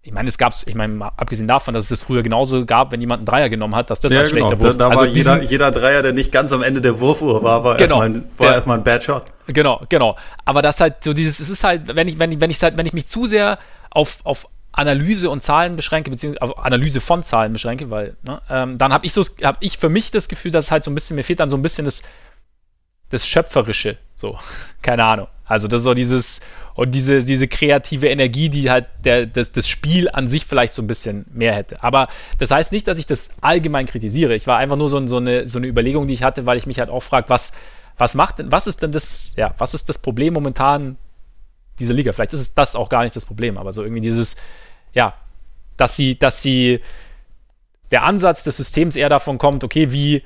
[0.00, 3.02] ich meine, es gab ich meine, abgesehen davon, dass es das früher genauso gab, wenn
[3.02, 4.62] jemand einen Dreier genommen hat, dass das ja, ein schlechter genau.
[4.62, 7.42] Wurf Da, da also war jeder, jeder Dreier, der nicht ganz am Ende der Wurfuhr
[7.42, 8.02] war, war genau.
[8.02, 9.24] erstmal war erstmal ein Bad Shot.
[9.46, 10.16] Genau, genau.
[10.46, 12.78] Aber das halt so dieses, es ist halt, wenn ich, wenn ich, wenn ich halt,
[12.78, 13.58] wenn ich mich zu sehr
[13.90, 18.78] auf, auf Analyse und Zahlen beschränke, beziehungsweise auf Analyse von Zahlen beschränke, weil, ne, ähm,
[18.78, 20.94] dann habe ich so, habe ich für mich das Gefühl, dass es halt so ein
[20.94, 22.02] bisschen, mir fehlt dann so ein bisschen das,
[23.10, 24.38] das Schöpferische, so,
[24.82, 25.26] keine Ahnung.
[25.44, 26.40] Also das ist so dieses,
[26.74, 30.80] und diese, diese kreative Energie, die halt der, das, das Spiel an sich vielleicht so
[30.80, 31.82] ein bisschen mehr hätte.
[31.82, 34.34] Aber das heißt nicht, dass ich das allgemein kritisiere.
[34.34, 36.66] Ich war einfach nur so, so, eine, so eine Überlegung, die ich hatte, weil ich
[36.66, 37.52] mich halt auch frage, was,
[37.98, 40.96] was macht denn, was ist denn das, ja, was ist das Problem momentan
[41.80, 42.12] dieser Liga?
[42.12, 44.36] Vielleicht ist es das auch gar nicht das Problem, aber so irgendwie dieses,
[44.92, 45.14] ja,
[45.76, 46.80] dass sie, dass sie,
[47.90, 50.22] der Ansatz des Systems eher davon kommt, okay, wie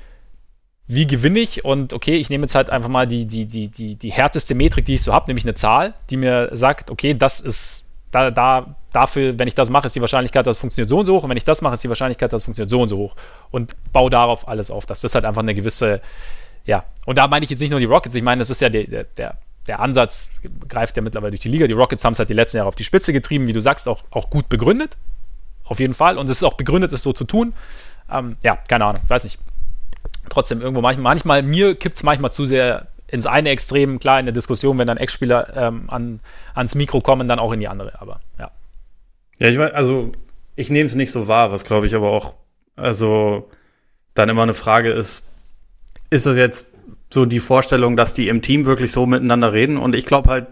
[0.87, 1.65] wie gewinne ich?
[1.65, 4.85] Und okay, ich nehme jetzt halt einfach mal die, die, die, die, die härteste Metrik,
[4.85, 8.75] die ich so habe, nämlich eine Zahl, die mir sagt, okay, das ist da, da,
[8.93, 11.23] dafür, wenn ich das mache, ist die Wahrscheinlichkeit, dass es funktioniert so und so hoch.
[11.23, 13.15] Und wenn ich das mache, ist die Wahrscheinlichkeit, dass es funktioniert so und so hoch.
[13.51, 14.85] Und baue darauf alles auf.
[14.85, 16.01] Das halt einfach eine gewisse,
[16.65, 16.85] ja.
[17.05, 19.03] Und da meine ich jetzt nicht nur die Rockets, ich meine, das ist ja der,
[19.03, 20.29] der, der Ansatz,
[20.69, 21.67] greift ja mittlerweile durch die Liga.
[21.67, 23.87] Die Rockets haben es halt die letzten Jahre auf die Spitze getrieben, wie du sagst,
[23.87, 24.97] auch, auch gut begründet.
[25.63, 26.17] Auf jeden Fall.
[26.17, 27.53] Und es ist auch begründet, es so zu tun.
[28.09, 29.39] Ähm, ja, keine Ahnung, weiß nicht
[30.29, 34.25] trotzdem irgendwo manchmal, manchmal mir kippt es manchmal zu sehr ins eine Extrem, klar in
[34.25, 36.19] der Diskussion, wenn dann Ex-Spieler ähm, an,
[36.53, 38.51] ans Mikro kommen, dann auch in die andere, aber ja.
[39.39, 40.11] Ja, ich weiß, also
[40.55, 42.33] ich nehme es nicht so wahr, was glaube ich aber auch,
[42.75, 43.49] also
[44.13, 45.27] dann immer eine Frage ist,
[46.09, 46.73] ist das jetzt
[47.09, 49.77] so die Vorstellung, dass die im Team wirklich so miteinander reden?
[49.77, 50.47] Und ich glaube halt,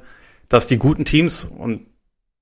[0.49, 1.87] dass die guten Teams, und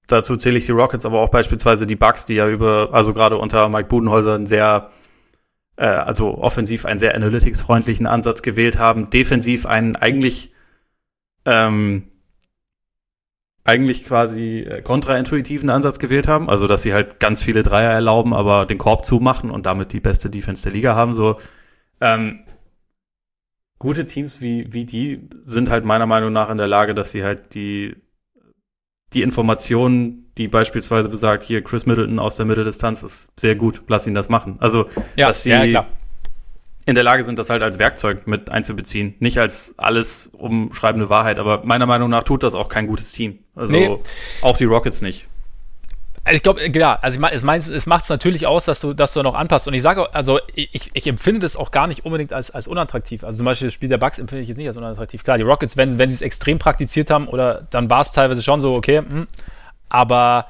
[0.08, 3.38] dazu zähle ich die Rockets, aber auch beispielsweise die Bucks, die ja über, also gerade
[3.38, 4.92] unter Mike Budenholzer ein sehr
[5.82, 10.54] äh, also offensiv einen sehr analytics-freundlichen Ansatz gewählt haben, defensiv einen eigentlich
[11.46, 12.12] ähm,
[13.64, 18.34] eigentlich quasi äh, kontraintuitiven Ansatz gewählt haben, also dass sie halt ganz viele Dreier erlauben,
[18.34, 21.16] aber den Korb zumachen und damit die beste Defense der Liga haben.
[21.16, 21.38] So
[22.00, 22.44] ähm,
[23.80, 27.24] gute Teams wie wie die sind halt meiner Meinung nach in der Lage, dass sie
[27.24, 27.96] halt die
[29.14, 34.08] die Informationen, die beispielsweise besagt, hier Chris Middleton aus der Mitteldistanz ist sehr gut, lass
[34.08, 34.56] ihn das machen.
[34.60, 35.86] Also, ja, dass sie ja,
[36.86, 39.16] in der Lage sind, das halt als Werkzeug mit einzubeziehen.
[39.20, 43.40] Nicht als alles umschreibende Wahrheit, aber meiner Meinung nach tut das auch kein gutes Team.
[43.56, 43.98] Also nee.
[44.42, 45.28] auch die Rockets nicht.
[46.24, 49.14] Also ich glaube, klar, also ich mein, es, macht es natürlich aus, dass du, dass
[49.14, 49.68] du noch anpasst.
[49.68, 53.24] Und ich sage, also ich, ich empfinde das auch gar nicht unbedingt als, als unattraktiv.
[53.24, 55.24] Also zum Beispiel das Spiel der Bucks empfinde ich jetzt nicht als unattraktiv.
[55.24, 58.44] Klar, die Rockets, wenn, wenn sie es extrem praktiziert haben, oder dann war es teilweise
[58.44, 59.28] schon so, okay, mh, hm,
[59.90, 60.46] aber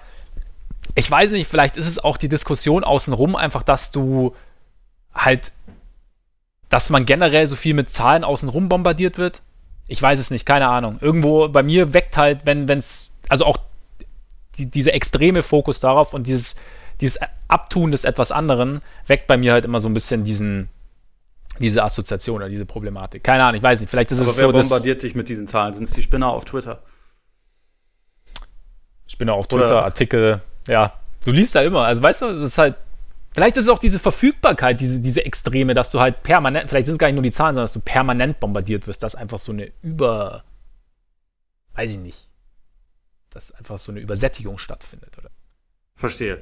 [0.96, 4.36] ich weiß nicht, vielleicht ist es auch die Diskussion außenrum einfach, dass du
[5.14, 5.54] halt,
[6.68, 9.42] dass man generell so viel mit Zahlen außenrum bombardiert wird.
[9.88, 10.98] Ich weiß es nicht, keine Ahnung.
[11.00, 13.58] Irgendwo bei mir weckt halt, wenn es, also auch
[14.58, 16.56] die, dieser extreme Fokus darauf und dieses,
[17.00, 20.70] dieses Abtun des etwas anderen weckt bei mir halt immer so ein bisschen diesen,
[21.60, 23.24] diese Assoziation oder diese Problematik.
[23.24, 23.90] Keine Ahnung, ich weiß nicht.
[23.90, 25.74] Vielleicht ist Aber es wer so, dass bombardiert dich mit diesen Zahlen?
[25.74, 26.82] Sind es die Spinner auf Twitter?
[29.12, 30.94] ich bin auf Twitter, Oder- Artikel, ja,
[31.26, 31.84] du liest da immer.
[31.86, 32.76] Also weißt du, das ist halt,
[33.34, 36.94] vielleicht ist es auch diese Verfügbarkeit, diese, diese Extreme, dass du halt permanent, vielleicht sind
[36.94, 39.52] es gar nicht nur die Zahlen, sondern dass du permanent bombardiert wirst, dass einfach so
[39.52, 40.46] eine Über,
[41.76, 42.30] weiß ich nicht,
[43.32, 45.30] dass einfach so eine Übersättigung stattfindet, oder?
[45.96, 46.42] Verstehe.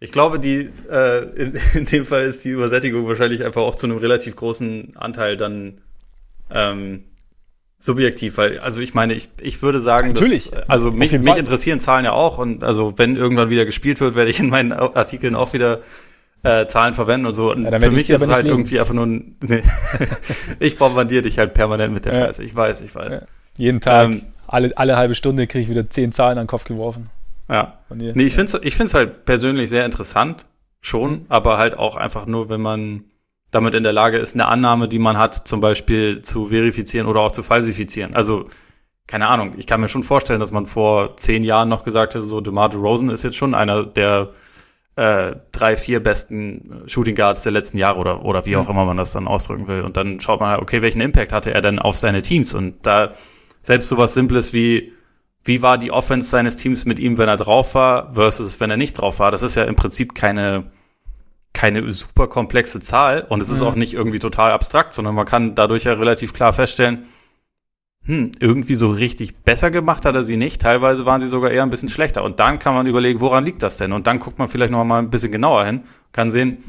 [0.00, 3.86] Ich glaube, die, äh, in, in dem Fall ist die Übersättigung wahrscheinlich einfach auch zu
[3.86, 5.80] einem relativ großen Anteil dann
[6.50, 7.04] ähm,
[7.78, 10.50] subjektiv, weil, also ich meine, ich, ich würde sagen, Natürlich.
[10.50, 14.14] Dass, also mich, mich interessieren Zahlen ja auch und also wenn irgendwann wieder gespielt wird,
[14.14, 15.80] werde ich in meinen Artikeln auch wieder
[16.44, 17.52] äh, Zahlen verwenden und so.
[17.52, 18.58] Und Ja, für mich ist es halt lesen.
[18.58, 19.62] irgendwie einfach nur ein, nee.
[20.58, 22.26] ich bombardiere dich halt permanent mit der Ja.
[22.26, 22.42] Scheiße.
[22.42, 23.14] Ich weiß, ich weiß.
[23.14, 23.22] Ja.
[23.58, 26.64] Jeden Tag, Ähm, alle, alle halbe Stunde kriege ich wieder zehn Zahlen an den Kopf
[26.64, 27.10] geworfen.
[27.48, 27.78] Ja.
[27.90, 30.46] Nee, ich finde es ich find's halt persönlich sehr interessant,
[30.80, 33.04] schon, aber halt auch einfach nur, wenn man
[33.50, 37.20] damit in der Lage ist, eine Annahme, die man hat, zum Beispiel zu verifizieren oder
[37.20, 38.14] auch zu falsifizieren.
[38.14, 38.48] Also,
[39.06, 42.24] keine Ahnung, ich kann mir schon vorstellen, dass man vor zehn Jahren noch gesagt hätte,
[42.24, 44.30] so DeMar DeRozan ist jetzt schon einer der
[44.96, 48.96] äh, drei, vier besten Shooting Guards der letzten Jahre oder, oder wie auch immer man
[48.96, 49.82] das dann ausdrücken will.
[49.82, 52.54] Und dann schaut man halt, okay, welchen Impact hatte er denn auf seine Teams?
[52.54, 53.12] Und da
[53.62, 54.92] selbst sowas Simples wie,
[55.44, 58.76] wie war die Offense seines Teams mit ihm, wenn er drauf war, versus wenn er
[58.76, 59.30] nicht drauf war.
[59.30, 60.64] Das ist ja im Prinzip keine,
[61.52, 63.66] keine super komplexe Zahl und es ist Mhm.
[63.66, 67.06] auch nicht irgendwie total abstrakt, sondern man kann dadurch ja relativ klar feststellen,
[68.04, 70.60] hm, irgendwie so richtig besser gemacht hat er sie nicht.
[70.60, 72.24] Teilweise waren sie sogar eher ein bisschen schlechter.
[72.24, 73.92] Und dann kann man überlegen, woran liegt das denn?
[73.92, 76.64] Und dann guckt man vielleicht noch mal ein bisschen genauer hin, kann sehen,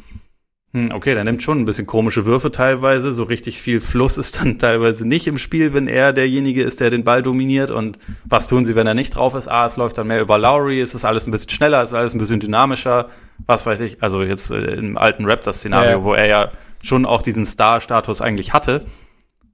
[0.73, 3.11] hm, okay, der nimmt schon ein bisschen komische Würfe teilweise.
[3.11, 6.89] So richtig viel Fluss ist dann teilweise nicht im Spiel, wenn er derjenige ist, der
[6.89, 7.69] den Ball dominiert.
[7.69, 9.47] Und was tun sie, wenn er nicht drauf ist?
[9.47, 11.95] Ah, es läuft dann mehr über Lowry, es ist alles ein bisschen schneller, es ist
[11.95, 13.09] alles ein bisschen dynamischer.
[13.45, 16.03] Was weiß ich, also jetzt äh, im alten Raptor-Szenario, Ja, ja.
[16.03, 18.85] wo er ja schon auch diesen Star-Status eigentlich hatte,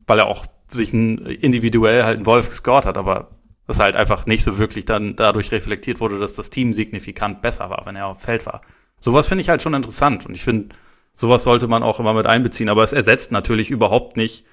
[0.08, 3.32] weil er auch sich ein, individuell halt einen Wolf gescored hat, aber
[3.68, 7.70] das halt einfach nicht so wirklich dann dadurch reflektiert wurde, dass das Team signifikant besser
[7.70, 8.62] war, wenn er auf dem Feld war.
[9.00, 10.76] Sowas finde ich halt schon interessant und ich finde,
[11.20, 14.46] sowas sollte man auch immer mit einbeziehen, aber es ersetzt natürlich überhaupt nicht,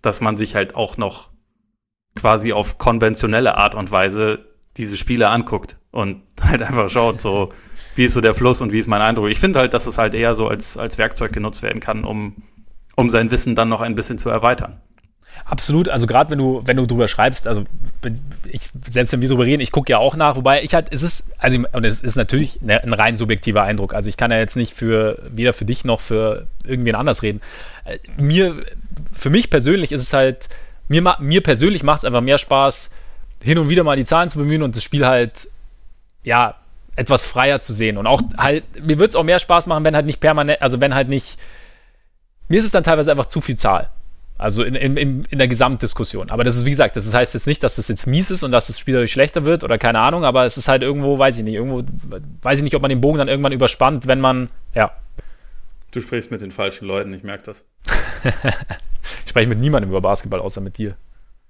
[0.00, 1.28] dass man sich halt auch noch
[2.16, 4.38] quasi auf konventionelle Art und Weise
[4.78, 7.50] diese Spiele anguckt und halt einfach schaut, so
[7.94, 9.28] wie ist so der Fluss und wie ist mein Eindruck.
[9.28, 12.42] Ich finde halt, dass es halt eher so als, als Werkzeug genutzt werden kann, um,
[12.96, 14.80] um sein Wissen dann noch ein bisschen zu erweitern.
[15.44, 17.64] Absolut, also gerade wenn du, wenn du drüber schreibst, also
[18.50, 21.02] ich, selbst wenn wir drüber reden, ich gucke ja auch nach, wobei ich halt, es
[21.02, 23.92] ist, also und es ist natürlich ne- ein rein subjektiver Eindruck.
[23.94, 27.40] Also ich kann ja jetzt nicht für weder für dich noch für irgendwen anders reden.
[27.84, 28.56] Äh, Mir,
[29.12, 30.48] für mich persönlich ist es halt,
[30.88, 32.90] mir, mir persönlich macht es einfach mehr Spaß,
[33.42, 35.48] hin und wieder mal die Zahlen zu bemühen und das Spiel halt,
[36.22, 36.54] ja,
[36.96, 37.98] etwas freier zu sehen.
[37.98, 40.80] Und auch halt, mir wird es auch mehr Spaß machen, wenn halt nicht permanent, also
[40.80, 41.38] wenn halt nicht,
[42.48, 43.90] mir ist es dann teilweise einfach zu viel Zahl.
[44.36, 46.30] Also in, in, in, der Gesamtdiskussion.
[46.30, 48.50] Aber das ist, wie gesagt, das heißt jetzt nicht, dass das jetzt mies ist und
[48.50, 51.38] dass das Spiel dadurch schlechter wird oder keine Ahnung, aber es ist halt irgendwo, weiß
[51.38, 51.84] ich nicht, irgendwo,
[52.42, 54.90] weiß ich nicht, ob man den Bogen dann irgendwann überspannt, wenn man, ja,
[55.94, 57.64] Du sprichst mit den falschen Leuten, ich merke das.
[59.24, 60.96] ich spreche mit niemandem über Basketball, außer mit dir.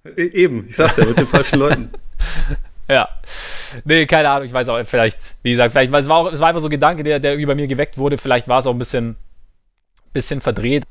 [0.05, 1.90] E eben, ich sag's ja, mit den falschen Leuten.
[2.87, 3.09] Ja.
[3.87, 6.38] Nee, keine Ahnung, ich weiß auch, vielleicht, wie gesagt, vielleicht, weil es war auch, es
[6.38, 8.75] war einfach so ein Gedanke, der, der über mir geweckt wurde, vielleicht war es auch
[8.75, 9.16] ein bisschen,
[10.12, 10.85] bisschen verdreht.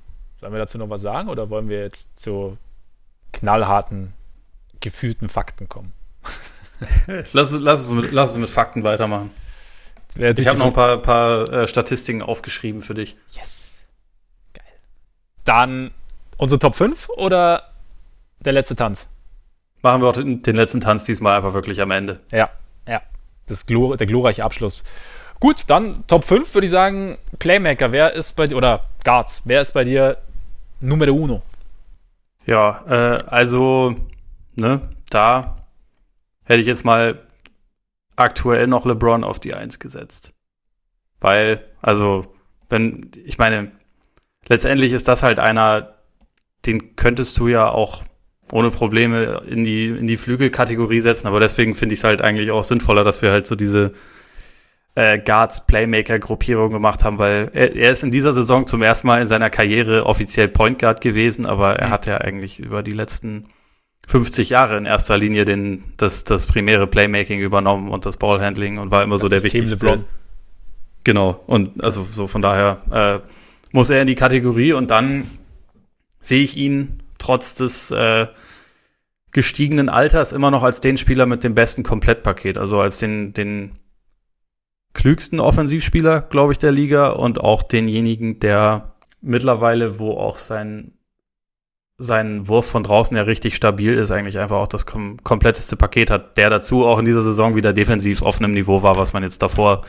[0.44, 2.58] Sollen wir dazu noch was sagen oder wollen wir jetzt zu
[3.32, 4.14] knallharten,
[4.82, 5.94] gefühlten Fakten kommen?
[7.32, 9.32] Lass, es- lass, es mit, lass es mit Fakten weitermachen.
[10.18, 13.16] Ich habe noch ein paar, paar äh, Statistiken aufgeschrieben für dich.
[13.30, 13.86] Yes.
[14.54, 14.66] Geil.
[15.46, 15.92] Dann
[16.36, 17.70] unsere Top 5 oder
[18.42, 19.08] der letzte Tanz?
[19.82, 22.20] Machen wir auch den, den letzten Tanz diesmal einfach wirklich am Ende.
[22.34, 22.50] Ja,
[22.86, 23.02] ja.
[23.46, 24.84] Das Glor der glorreiche Abschluss.
[25.40, 29.62] Gut, dann Top 5 würde ich sagen, Playmaker, wer ist bei dir, oder Guards, wer
[29.62, 30.18] ist bei dir
[30.84, 31.41] Numero uno?
[32.46, 33.96] Ja, äh, also,
[34.56, 35.65] ne, da
[36.43, 37.26] hätte ich jetzt mal
[38.18, 40.34] aktuell noch LeBron auf die Eins gesetzt.
[41.22, 42.36] Weil, also,
[42.70, 43.72] wenn, ich meine,
[44.47, 45.95] letztendlich ist das halt einer,
[46.66, 48.03] den könntest du ja auch
[48.51, 52.51] ohne Probleme in die, in die Flügelkategorie setzen, aber deswegen finde ich es halt eigentlich
[52.51, 53.93] auch sinnvoller, dass wir halt so diese
[54.96, 59.28] äh, Guards-Playmaker-Gruppierung gemacht haben, weil er, er ist in dieser Saison zum ersten Mal in
[59.28, 61.91] seiner Karriere offiziell Point Guard gewesen, aber er Mhm.
[61.91, 63.48] hat ja eigentlich über die letzten
[64.08, 68.91] 50 Jahre in erster Linie den, das, das primäre Playmaking übernommen und das Ballhandling und
[68.91, 69.86] war immer so Das der System wichtigste.
[69.86, 70.06] LeBron.
[71.06, 73.28] Genau, und also so von daher äh,
[73.72, 75.30] muss er in die Kategorie und dann
[76.20, 78.28] sehe ich ihn trotz des äh,
[79.32, 83.72] gestiegenen Alters immer noch als den Spieler mit dem besten Komplettpaket, also als den, den
[85.04, 90.93] klügsten Offensivspieler, glaube ich, der Liga und auch denjenigen, der mittlerweile, wo auch sein,
[91.97, 96.10] sein Wurf von draußen ja richtig stabil ist, eigentlich einfach auch das kom kompletteste Paket
[96.10, 99.24] hat, der dazu auch in dieser Saison wieder defensiv auf einem Niveau war, was man
[99.24, 99.84] jetzt davor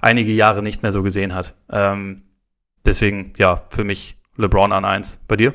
[0.00, 1.54] einige Jahre nicht mehr so gesehen hat.
[1.70, 2.22] Ähm,
[2.84, 5.20] deswegen, ja, für mich LeBron an eins.
[5.28, 5.54] Bei dir?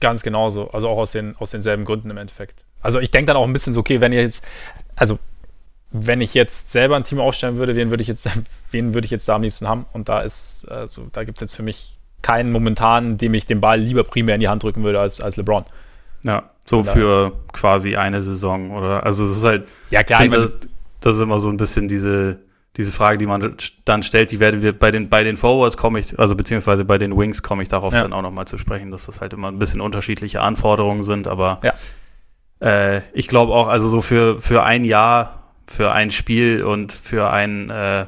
[0.00, 0.70] Ganz genauso.
[0.70, 2.64] Also auch aus, den, aus denselben Gründen im Endeffekt.
[2.80, 4.46] Also ich denke dann auch ein bisschen so, okay, wenn ihr jetzt,
[4.96, 5.18] also
[5.92, 8.28] wenn ich jetzt selber ein Team aufstellen würde, wen würde ich jetzt,
[8.70, 9.86] wen würde ich jetzt da am liebsten haben?
[9.92, 13.60] Und da ist, also da gibt es jetzt für mich keinen momentan, dem ich den
[13.60, 15.64] Ball lieber primär in die Hand drücken würde als, als LeBron.
[16.22, 19.04] Ja, so für quasi eine Saison, oder?
[19.04, 20.52] Also es ist halt, ja klar, finde,
[21.00, 22.38] das ist immer so ein bisschen diese,
[22.76, 25.98] diese Frage, die man dann stellt, die werden wir bei den, bei den Forwards komme
[25.98, 28.00] ich, also beziehungsweise bei den Wings komme ich darauf ja.
[28.00, 31.60] dann auch nochmal zu sprechen, dass das halt immer ein bisschen unterschiedliche Anforderungen sind, aber
[31.62, 31.74] ja.
[32.60, 35.41] äh, ich glaube auch, also so für, für ein Jahr,
[35.72, 38.06] für ein Spiel und für ein, äh,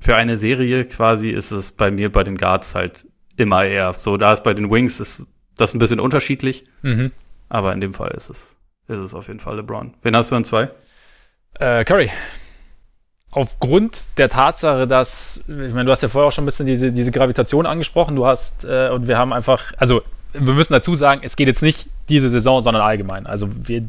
[0.00, 3.06] für eine Serie quasi ist es bei mir bei den Guards halt
[3.36, 4.16] immer eher so.
[4.16, 6.64] Da ist bei den Wings ist das ein bisschen unterschiedlich.
[6.82, 7.12] Mhm.
[7.48, 8.56] Aber in dem Fall ist es,
[8.88, 9.94] ist es auf jeden Fall LeBron.
[10.02, 10.70] Wen hast du an zwei?
[11.60, 12.10] Äh, Curry.
[13.30, 16.92] Aufgrund der Tatsache, dass, ich meine, du hast ja vorher auch schon ein bisschen diese,
[16.92, 20.02] diese Gravitation angesprochen, du hast, äh, und wir haben einfach, also
[20.32, 23.26] wir müssen dazu sagen, es geht jetzt nicht diese Saison, sondern allgemein.
[23.26, 23.84] Also, wir,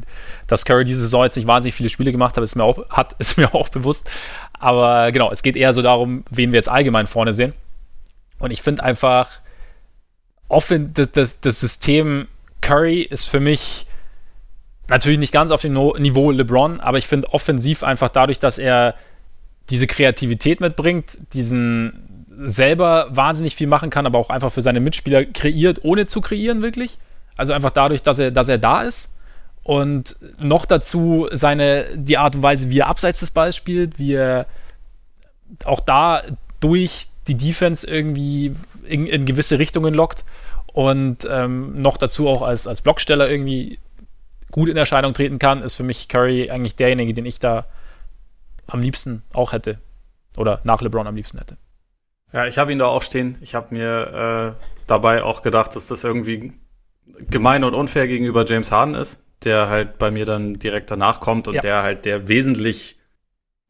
[0.47, 3.13] dass Curry diese Saison jetzt nicht wahnsinnig viele Spiele gemacht hat, ist mir auch, hat,
[3.19, 4.09] ist mir auch bewusst.
[4.53, 7.53] Aber genau, es geht eher so darum, wen wir jetzt allgemein vorne sehen.
[8.39, 9.29] Und ich finde einfach,
[10.47, 12.27] offen, das, das, das System
[12.61, 13.87] Curry ist für mich
[14.87, 18.95] natürlich nicht ganz auf dem Niveau LeBron, aber ich finde offensiv einfach dadurch, dass er
[19.69, 25.25] diese Kreativität mitbringt, diesen selber wahnsinnig viel machen kann, aber auch einfach für seine Mitspieler
[25.25, 26.97] kreiert, ohne zu kreieren wirklich.
[27.35, 29.17] Also einfach dadurch, dass er, dass er da ist.
[29.63, 34.13] Und noch dazu seine, die Art und Weise, wie er abseits des Balls spielt, wie
[34.13, 34.45] er
[35.63, 36.21] auch da
[36.59, 38.53] durch die Defense irgendwie
[38.85, 40.25] in, in gewisse Richtungen lockt
[40.73, 43.79] und ähm, noch dazu auch als, als Blocksteller irgendwie
[44.51, 47.65] gut in Erscheinung treten kann, ist für mich Curry eigentlich derjenige, den ich da
[48.67, 49.79] am liebsten auch hätte.
[50.35, 51.57] Oder nach LeBron am liebsten hätte.
[52.33, 53.37] Ja, ich habe ihn da auch stehen.
[53.41, 56.53] Ich habe mir äh, dabei auch gedacht, dass das irgendwie
[57.29, 61.47] gemein und unfair gegenüber James Harden ist, der halt bei mir dann direkt danach kommt
[61.47, 61.61] und ja.
[61.61, 62.97] der halt der wesentlich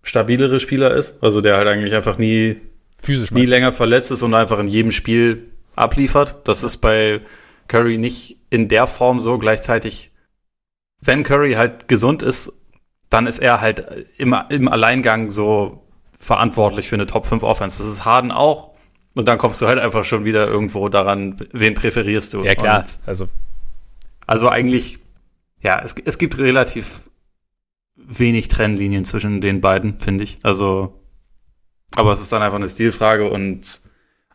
[0.02, 1.22] stabilere Spieler ist.
[1.22, 2.62] Also der halt eigentlich einfach nie
[3.02, 6.48] physisch nie länger verletzt ist und einfach in jedem Spiel abliefert.
[6.48, 7.20] Das ist bei
[7.68, 9.38] Curry nicht in der Form so.
[9.38, 10.12] Gleichzeitig,
[11.02, 12.54] wenn Curry halt gesund ist,
[13.10, 15.83] dann ist er halt im, im Alleingang so
[16.24, 17.78] verantwortlich für eine Top 5 Offense.
[17.78, 18.72] Das ist Harden auch.
[19.16, 22.44] Und dann kommst du halt einfach schon wieder irgendwo daran, wen präferierst du.
[22.44, 22.80] Ja, klar.
[22.80, 23.28] Und also,
[24.26, 25.00] also eigentlich,
[25.62, 27.02] ja, es, es gibt relativ
[27.96, 30.40] wenig Trennlinien zwischen den beiden, finde ich.
[30.42, 31.00] Also
[31.96, 33.82] aber es ist dann einfach eine Stilfrage und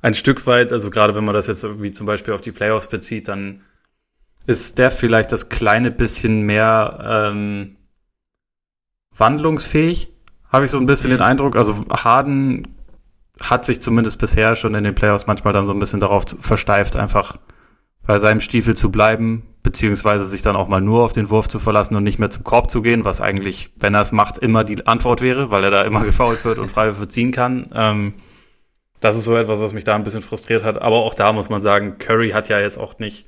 [0.01, 2.89] ein Stück weit, also gerade wenn man das jetzt irgendwie zum Beispiel auf die Playoffs
[2.89, 3.63] bezieht, dann
[4.47, 7.77] ist der vielleicht das kleine bisschen mehr ähm,
[9.17, 10.13] wandlungsfähig,
[10.53, 11.57] habe ich so ein bisschen den Eindruck.
[11.57, 12.69] Also Harden
[13.41, 16.97] hat sich zumindest bisher schon in den Playoffs manchmal dann so ein bisschen darauf versteift,
[16.97, 17.39] einfach
[18.07, 21.59] bei seinem Stiefel zu bleiben, beziehungsweise sich dann auch mal nur auf den Wurf zu
[21.59, 24.65] verlassen und nicht mehr zum Korb zu gehen, was eigentlich, wenn er es macht, immer
[24.65, 27.69] die Antwort wäre, weil er da immer gefault wird und Freiwürfe ziehen kann.
[27.75, 28.15] Ähm,
[29.01, 30.81] das ist so etwas, was mich da ein bisschen frustriert hat.
[30.81, 33.27] Aber auch da muss man sagen, Curry hat ja jetzt auch nicht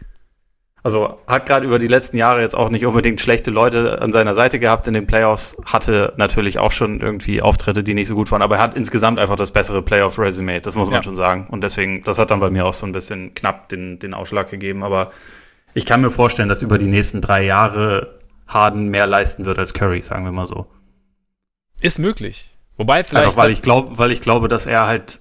[0.82, 4.34] also hat gerade über die letzten Jahre jetzt auch nicht unbedingt schlechte Leute an seiner
[4.34, 8.30] Seite gehabt in den Playoffs, hatte natürlich auch schon irgendwie Auftritte, die nicht so gut
[8.32, 11.02] waren, aber er hat insgesamt einfach das bessere Playoff-Resümee, das muss man ja.
[11.02, 11.46] schon sagen.
[11.50, 14.50] Und deswegen, das hat dann bei mir auch so ein bisschen knapp den, den Ausschlag
[14.50, 14.82] gegeben.
[14.82, 15.10] Aber
[15.74, 19.74] ich kann mir vorstellen, dass über die nächsten drei Jahre Harden mehr leisten wird als
[19.74, 20.66] Curry, sagen wir mal so.
[21.80, 22.50] Ist möglich.
[22.76, 23.26] Wobei vielleicht.
[23.26, 25.20] Einfach weil ich glaube, weil ich glaube, dass er halt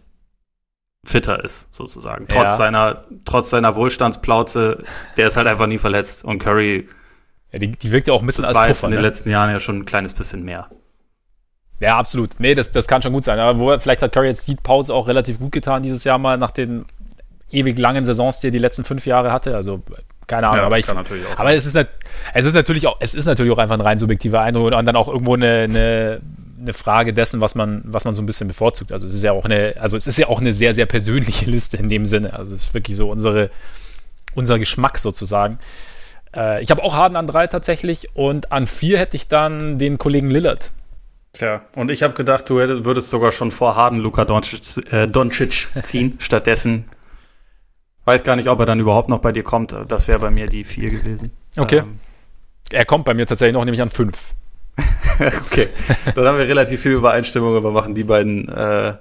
[1.06, 2.28] fitter ist, sozusagen.
[2.28, 2.56] Trotz ja.
[2.58, 4.84] seiner, trotz seiner Wohlstandsplauze,
[5.18, 6.24] der ist halt einfach nie verletzt.
[6.24, 6.88] Und Curry.
[7.52, 9.08] Ja, die, die wirkt ja auch ein bisschen das als war Puffer, in den ne?
[9.08, 10.68] letzten Jahren ja schon ein kleines bisschen mehr.
[11.80, 12.40] Ja, absolut.
[12.40, 13.40] Nee, das, das kann schon gut sein.
[13.40, 16.38] Aber wo, vielleicht hat Curry jetzt die Pause auch relativ gut getan dieses Jahr mal
[16.38, 16.86] nach den
[17.52, 19.56] ewig langen Saisons, die er die letzten fünf Jahre hatte.
[19.56, 19.82] Also
[20.28, 20.60] keine Ahnung.
[20.60, 21.76] Ja, aber ich, aber es ist,
[22.34, 24.96] es ist natürlich auch, es ist natürlich auch einfach ein rein subjektiver Eindruck und dann
[24.96, 26.22] auch irgendwo eine, eine
[26.60, 28.92] eine Frage dessen, was man, was man so ein bisschen bevorzugt.
[28.92, 31.46] Also es ist ja auch eine, also es ist ja auch eine sehr, sehr persönliche
[31.50, 32.34] Liste in dem Sinne.
[32.34, 33.50] Also es ist wirklich so unsere,
[34.36, 35.60] unser Geschmack sozusagen.
[36.36, 39.98] Äh, ich habe auch Harden an drei tatsächlich und an vier hätte ich dann den
[39.98, 40.72] Kollegen Lillard.
[41.34, 45.68] Tja, und ich habe gedacht, du würdest sogar schon vor Harden Luka Doncic, äh, Doncic
[45.82, 46.16] ziehen.
[46.20, 46.86] Stattdessen
[48.06, 49.76] weiß gar nicht, ob er dann überhaupt noch bei dir kommt.
[49.88, 51.32] Das wäre bei mir die vier gewesen.
[51.56, 51.80] Okay.
[51.80, 52.00] Ähm,
[52.72, 54.34] er kommt bei mir tatsächlich noch, nämlich an fünf.
[55.20, 55.70] okay,
[56.16, 58.96] dann haben wir relativ viel Übereinstimmung, aber machen die beiden, äh,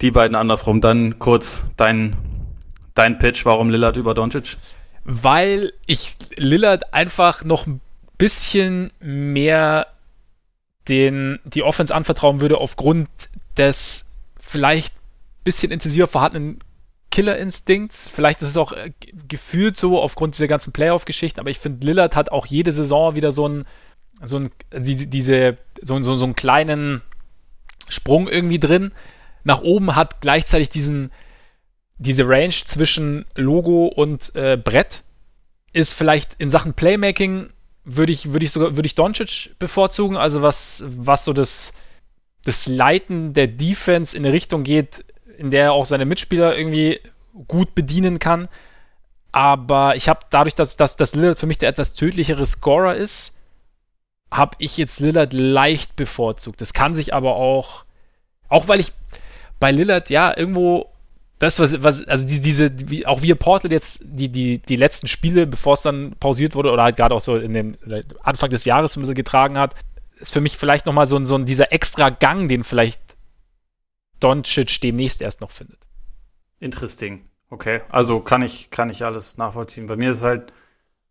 [0.00, 0.80] die beiden andersrum.
[0.80, 2.16] Dann kurz dein,
[2.94, 4.56] dein Pitch, warum Lillard über Doncic?
[5.04, 7.80] Weil ich Lillard einfach noch ein
[8.18, 9.88] bisschen mehr
[10.88, 13.08] den, die Offense anvertrauen würde aufgrund
[13.56, 14.06] des
[14.40, 14.94] vielleicht
[15.44, 16.58] bisschen intensiver vorhandenen
[17.10, 18.08] Killer-Instinkts.
[18.08, 18.92] Vielleicht ist es auch äh,
[19.28, 23.32] gefühlt so aufgrund dieser ganzen Playoff-Geschichten, aber ich finde, Lillard hat auch jede Saison wieder
[23.32, 23.64] so ein,
[24.22, 27.02] so ein, diese, so, so, so einen kleinen
[27.88, 28.92] Sprung irgendwie drin.
[29.44, 31.10] Nach oben hat gleichzeitig diesen,
[31.98, 35.02] diese Range zwischen Logo und äh, Brett.
[35.72, 37.48] Ist vielleicht in Sachen Playmaking
[37.84, 41.72] würde ich, würde ich sogar, würde ich Doncic bevorzugen, also was, was so das,
[42.44, 45.04] das Leiten der Defense in eine Richtung geht,
[45.38, 47.00] in der er auch seine Mitspieler irgendwie
[47.48, 48.48] gut bedienen kann.
[49.32, 53.36] Aber ich habe dadurch, dass, dass, dass Lillard für mich der etwas tödlichere Scorer ist,
[54.32, 56.60] habe ich jetzt Lillard leicht bevorzugt.
[56.60, 57.84] Das kann sich aber auch,
[58.48, 58.92] auch weil ich
[59.60, 60.90] bei Lillard ja irgendwo
[61.38, 65.46] das, was, was also diese, diese, auch wie Portal jetzt die, die, die letzten Spiele,
[65.46, 67.76] bevor es dann pausiert wurde, oder halt gerade auch so in den
[68.22, 69.74] Anfang des Jahres ein bisschen getragen hat,
[70.16, 73.00] ist für mich vielleicht nochmal so, so dieser extra Gang, den vielleicht
[74.20, 75.80] Doncic demnächst erst noch findet.
[76.58, 77.28] Interesting.
[77.50, 77.82] Okay.
[77.90, 79.86] Also kann ich, kann ich alles nachvollziehen.
[79.86, 80.52] Bei mir ist halt,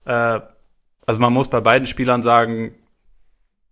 [0.05, 0.39] äh,
[1.05, 2.73] also man muss bei beiden Spielern sagen,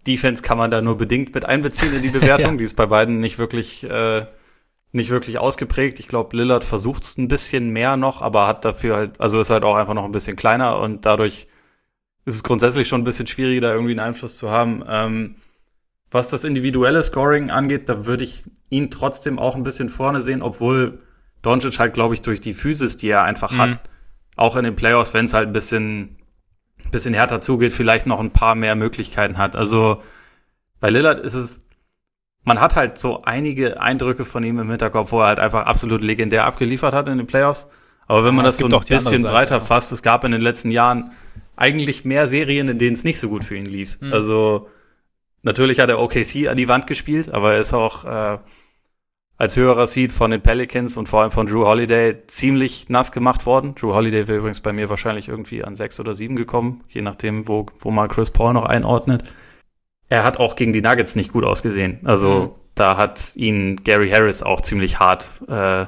[0.07, 2.51] Defense kann man da nur bedingt mit einbeziehen in die Bewertung.
[2.51, 2.57] ja.
[2.57, 4.25] Die ist bei beiden nicht wirklich, äh,
[4.91, 5.99] nicht wirklich ausgeprägt.
[5.99, 9.49] Ich glaube, Lillard versucht es ein bisschen mehr noch, aber hat dafür halt, also ist
[9.49, 11.47] halt auch einfach noch ein bisschen kleiner und dadurch
[12.25, 14.83] ist es grundsätzlich schon ein bisschen schwieriger, da irgendwie einen Einfluss zu haben.
[14.87, 15.35] Ähm,
[16.11, 20.41] was das individuelle Scoring angeht, da würde ich ihn trotzdem auch ein bisschen vorne sehen,
[20.41, 20.99] obwohl
[21.41, 23.57] Doncic halt, glaube ich, durch die Physis, die er einfach mhm.
[23.57, 23.79] hat,
[24.35, 26.17] auch in den Playoffs, wenn es halt ein bisschen,
[26.91, 29.55] bisschen härter zugeht, vielleicht noch ein paar mehr Möglichkeiten hat.
[29.55, 30.01] Also
[30.79, 31.59] bei Lillard ist es,
[32.43, 36.01] man hat halt so einige Eindrücke von ihm im Hinterkopf, wo er halt einfach absolut
[36.01, 37.67] legendär abgeliefert hat in den Playoffs.
[38.07, 39.59] Aber wenn man ja, das so ein bisschen breiter ja.
[39.59, 41.11] fasst, es gab in den letzten Jahren
[41.55, 43.99] eigentlich mehr Serien, in denen es nicht so gut für ihn lief.
[44.01, 44.13] Mhm.
[44.13, 44.67] Also
[45.41, 48.39] Natürlich hat er OKC an die Wand gespielt, aber er ist auch äh,
[49.39, 53.45] als höherer Seed von den Pelicans und vor allem von Drew Holiday ziemlich nass gemacht
[53.45, 53.73] worden.
[53.73, 57.47] Drew Holiday wäre übrigens bei mir wahrscheinlich irgendwie an sechs oder sieben gekommen, je nachdem,
[57.47, 59.23] wo, wo man Chris Paul noch einordnet.
[60.09, 62.01] Er hat auch gegen die Nuggets nicht gut ausgesehen.
[62.03, 62.49] Also mhm.
[62.75, 65.85] da hat ihn Gary Harris auch ziemlich hart, äh,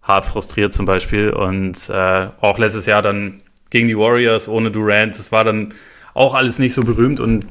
[0.00, 1.28] hart frustriert zum Beispiel.
[1.28, 5.74] Und äh, auch letztes Jahr dann gegen die Warriors ohne Durant, das war dann
[6.14, 7.46] auch alles nicht so berühmt und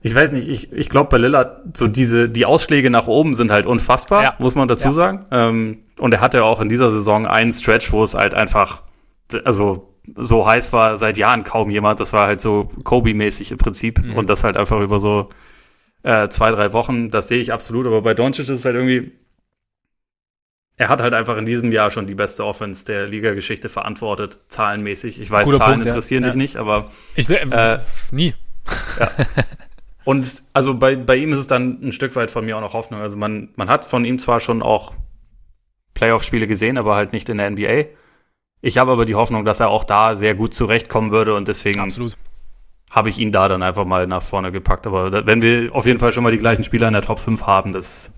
[0.00, 3.50] ich weiß nicht, ich, ich glaube bei Lillard, so diese, die Ausschläge nach oben sind
[3.50, 4.34] halt unfassbar, ja.
[4.38, 4.92] muss man dazu ja.
[4.92, 5.26] sagen.
[5.30, 8.82] Ähm, und er hatte auch in dieser Saison einen Stretch, wo es halt einfach,
[9.44, 12.00] also so heiß war seit Jahren kaum jemand.
[12.00, 14.02] Das war halt so Kobe-mäßig im Prinzip.
[14.02, 14.16] Mhm.
[14.16, 15.28] Und das halt einfach über so
[16.02, 17.10] äh, zwei, drei Wochen.
[17.10, 17.86] Das sehe ich absolut.
[17.86, 19.12] Aber bei Doncic ist es halt irgendwie,
[20.76, 25.20] er hat halt einfach in diesem Jahr schon die beste Offense der Liga-Geschichte verantwortet, zahlenmäßig.
[25.20, 26.28] Ich weiß, Guter Zahlen Punkt, interessieren ja.
[26.28, 27.78] dich nicht, aber ich, äh,
[28.12, 28.34] nie.
[28.98, 29.10] Ja.
[30.08, 32.72] Und also bei, bei ihm ist es dann ein Stück weit von mir auch noch
[32.72, 33.02] Hoffnung.
[33.02, 34.94] Also man, man hat von ihm zwar schon auch
[35.92, 37.90] Playoff-Spiele gesehen, aber halt nicht in der NBA.
[38.62, 41.86] Ich habe aber die Hoffnung, dass er auch da sehr gut zurechtkommen würde und deswegen
[42.90, 44.86] habe ich ihn da dann einfach mal nach vorne gepackt.
[44.86, 47.42] Aber wenn wir auf jeden Fall schon mal die gleichen Spieler in der Top 5
[47.42, 48.10] haben, das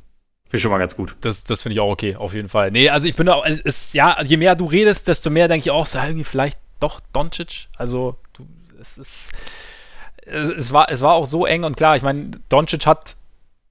[0.44, 1.16] finde ich schon mal ganz gut.
[1.22, 2.70] Das, das finde ich auch okay, auf jeden Fall.
[2.70, 5.64] Nee, also ich bin auch, es ist, ja, je mehr du redest, desto mehr denke
[5.64, 7.66] ich auch so, irgendwie vielleicht doch Doncic.
[7.78, 8.46] Also, du,
[8.80, 9.32] es ist
[10.30, 13.16] es war, es war auch so eng und klar, ich meine, Doncic hat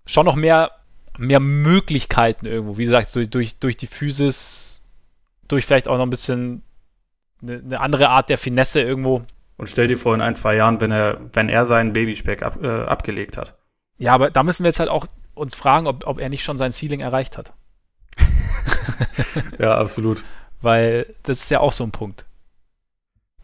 [0.06, 0.72] schon noch mehr,
[1.18, 4.86] mehr Möglichkeiten irgendwo, wie du sagst, durch, durch, durch die Physis,
[5.48, 6.64] durch vielleicht auch noch ein bisschen
[7.42, 9.24] eine, eine, andere Art der Finesse irgendwo.
[9.58, 12.58] Und stell dir vor, in ein, zwei Jahren, wenn er, wenn er seinen Babyspeck ab,
[12.62, 13.56] äh, abgelegt hat.
[13.98, 16.58] Ja, aber da müssen wir jetzt halt auch uns fragen, ob, ob er nicht schon
[16.58, 17.54] sein Ceiling erreicht hat.
[19.60, 20.24] ja, absolut.
[20.62, 22.26] Weil das ist ja auch so ein Punkt.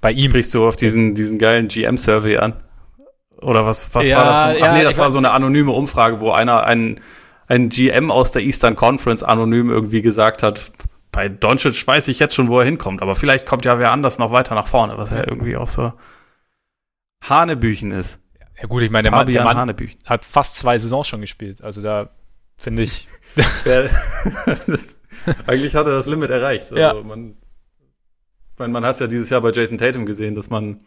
[0.02, 0.32] Bei ihm.
[0.32, 2.54] Sprichst du auf diesen, diesen geilen GM-Survey an?
[3.46, 4.60] Oder was, was ja, war das?
[4.60, 4.66] Noch?
[4.66, 7.00] Ach ja, nee, das war so eine anonyme Umfrage, wo einer, ein,
[7.48, 10.72] ein GM aus der Eastern Conference anonym irgendwie gesagt hat,
[11.12, 14.18] bei Doncic weiß ich jetzt schon, wo er hinkommt, aber vielleicht kommt ja wer anders
[14.18, 15.94] noch weiter nach vorne, was ja irgendwie auch so
[17.24, 18.20] Hanebüchen ist.
[18.60, 19.76] Ja gut, ich meine, der Mann, der Mann
[20.06, 22.10] hat fast zwei Saisons schon gespielt, also da
[22.58, 23.08] finde ich.
[23.36, 24.98] das,
[25.46, 26.72] eigentlich hat er das Limit erreicht.
[26.72, 26.94] Also ja.
[26.96, 27.38] man,
[28.58, 30.82] man, man hat es ja dieses Jahr bei Jason Tatum gesehen, dass man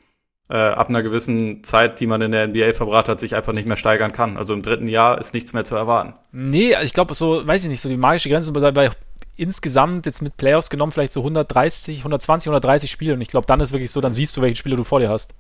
[0.50, 3.68] äh, ab einer gewissen Zeit, die man in der NBA verbracht hat, sich einfach nicht
[3.68, 4.36] mehr steigern kann.
[4.36, 6.14] Also im dritten Jahr ist nichts mehr zu erwarten.
[6.32, 8.90] Nee, ich glaube, so, weiß ich nicht, so die magische Grenze bei, bei
[9.36, 13.60] insgesamt jetzt mit Playoffs genommen vielleicht so 130, 120, 130 Spiele und ich glaube, dann
[13.60, 15.34] ist wirklich so, dann siehst du, welchen Spieler du vor dir hast.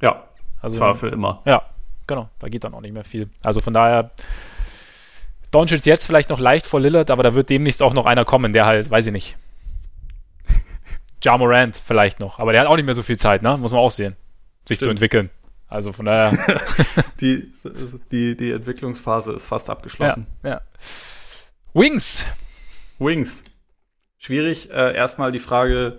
[0.00, 0.24] Ja,
[0.60, 1.40] also, zwar für immer.
[1.44, 1.62] Ja,
[2.06, 3.28] genau, da geht dann auch nicht mehr viel.
[3.42, 4.10] Also von daher,
[5.52, 8.52] Doncic jetzt vielleicht noch leicht vor Lillard, aber da wird demnächst auch noch einer kommen,
[8.52, 9.36] der halt, weiß ich nicht,
[11.22, 13.56] Ja Morant vielleicht noch, aber der hat auch nicht mehr so viel Zeit, ne?
[13.56, 14.16] Muss man auch sehen,
[14.66, 14.80] sich Stimmt.
[14.80, 15.30] zu entwickeln.
[15.68, 16.38] Also von daher.
[17.20, 17.52] die,
[18.12, 20.26] die, die Entwicklungsphase ist fast abgeschlossen.
[20.42, 20.60] Ja, ja.
[21.72, 22.24] Wings.
[22.98, 23.44] Wings.
[24.18, 24.70] Schwierig.
[24.70, 25.98] Äh, erstmal die Frage,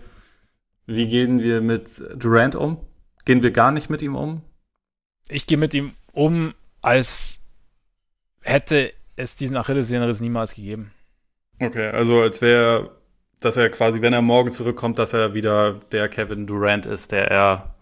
[0.86, 2.80] wie gehen wir mit Durant um?
[3.26, 4.42] Gehen wir gar nicht mit ihm um?
[5.28, 7.40] Ich gehe mit ihm um, als
[8.42, 10.92] hätte es diesen Achillessehnenriss niemals gegeben.
[11.60, 12.92] Okay, also als wäre,
[13.40, 17.32] dass er quasi, wenn er morgen zurückkommt, dass er wieder der Kevin Durant ist, der
[17.32, 17.75] er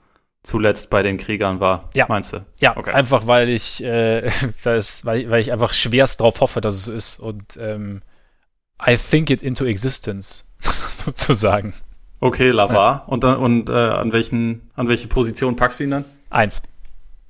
[0.44, 2.06] zuletzt bei den Kriegern war, ja.
[2.10, 2.46] meinst du?
[2.60, 2.92] Ja, okay.
[2.92, 4.30] einfach weil ich, äh,
[4.64, 8.02] das, weil, weil ich einfach schwerst darauf hoffe, dass es so ist und ähm,
[8.86, 10.46] I think it into existence,
[10.90, 11.74] sozusagen.
[12.20, 13.00] Okay, Lavar.
[13.00, 13.04] Ja.
[13.08, 16.06] Und, dann, und äh, an, welchen, an welche Position packst du ihn dann?
[16.30, 16.62] Eins.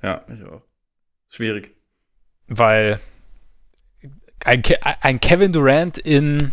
[0.02, 0.62] Ja, ich auch.
[1.30, 1.72] Schwierig.
[2.48, 3.00] Weil
[4.46, 6.52] ein, Ke ein Kevin Durant in,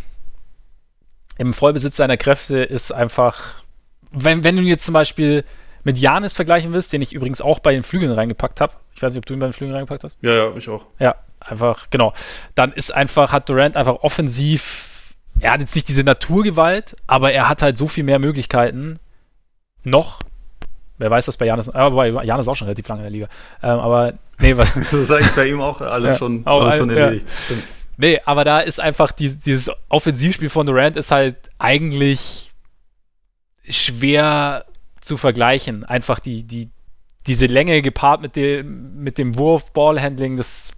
[1.36, 3.62] im Vollbesitz seiner Kräfte ist einfach,
[4.10, 5.44] wenn, wenn du jetzt zum Beispiel
[5.84, 8.72] mit Janis vergleichen willst, den ich übrigens auch bei den Flügeln reingepackt habe.
[8.94, 10.22] Ich weiß nicht, ob du ihn bei den Flügeln reingepackt hast.
[10.22, 10.86] Ja, ja, ich auch.
[10.98, 12.12] Ja, einfach, genau.
[12.54, 17.48] Dann ist einfach, hat Durant einfach offensiv, er hat jetzt nicht diese Naturgewalt, aber er
[17.48, 18.98] hat halt so viel mehr Möglichkeiten
[19.84, 20.20] noch.
[20.98, 23.28] Wer weiß das bei Janis, aber bei Janis auch schon relativ lange in der Liga.
[23.62, 24.74] Ähm, aber, nee, was.
[24.74, 27.26] das ist eigentlich bei ihm auch alles ja, schon, auch alles schon erledigt.
[27.48, 27.56] Ja.
[27.96, 32.52] Nee, aber da ist einfach die, dieses Offensivspiel von Durant ist halt eigentlich
[33.68, 34.64] schwer
[35.00, 35.84] zu vergleichen.
[35.84, 36.70] Einfach die, die,
[37.26, 40.72] diese Länge gepaart mit dem, mit dem Wurf, Ballhandling, das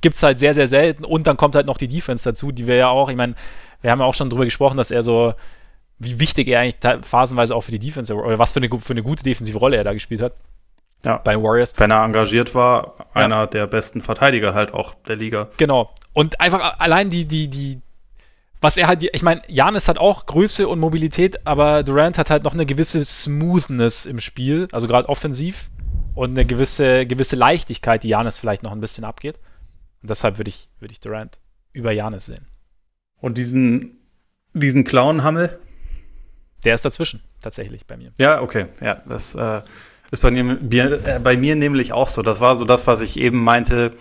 [0.00, 1.04] gibt es halt sehr, sehr selten.
[1.04, 3.34] Und dann kommt halt noch die Defense dazu, die wir ja auch, ich meine,
[3.80, 5.34] wir haben ja auch schon drüber gesprochen, dass er so,
[5.98, 9.02] wie wichtig er eigentlich phasenweise auch für die Defense, oder was für eine, für eine
[9.02, 10.34] gute defensive Rolle er da gespielt hat.
[11.04, 11.16] Ja.
[11.18, 11.78] Bei Warriors.
[11.78, 13.46] Wenn er engagiert war, einer ja.
[13.46, 15.48] der besten Verteidiger halt auch der Liga.
[15.56, 15.90] Genau.
[16.12, 17.80] Und einfach allein die, die, die,
[18.62, 22.44] was er halt, ich meine, Janis hat auch Größe und Mobilität, aber Durant hat halt
[22.44, 25.68] noch eine gewisse Smoothness im Spiel, also gerade offensiv
[26.14, 29.40] und eine gewisse, gewisse Leichtigkeit, die Janis vielleicht noch ein bisschen abgeht.
[30.00, 31.40] Und deshalb würde ich, würd ich Durant
[31.72, 32.46] über Janis sehen.
[33.20, 33.98] Und diesen,
[34.52, 35.58] diesen Clown-Hammel?
[36.64, 38.12] Der ist dazwischen, tatsächlich bei mir.
[38.18, 38.66] Ja, okay.
[38.80, 39.62] Ja, das äh,
[40.12, 42.22] ist bei mir, äh, bei mir nämlich auch so.
[42.22, 43.92] Das war so das, was ich eben meinte.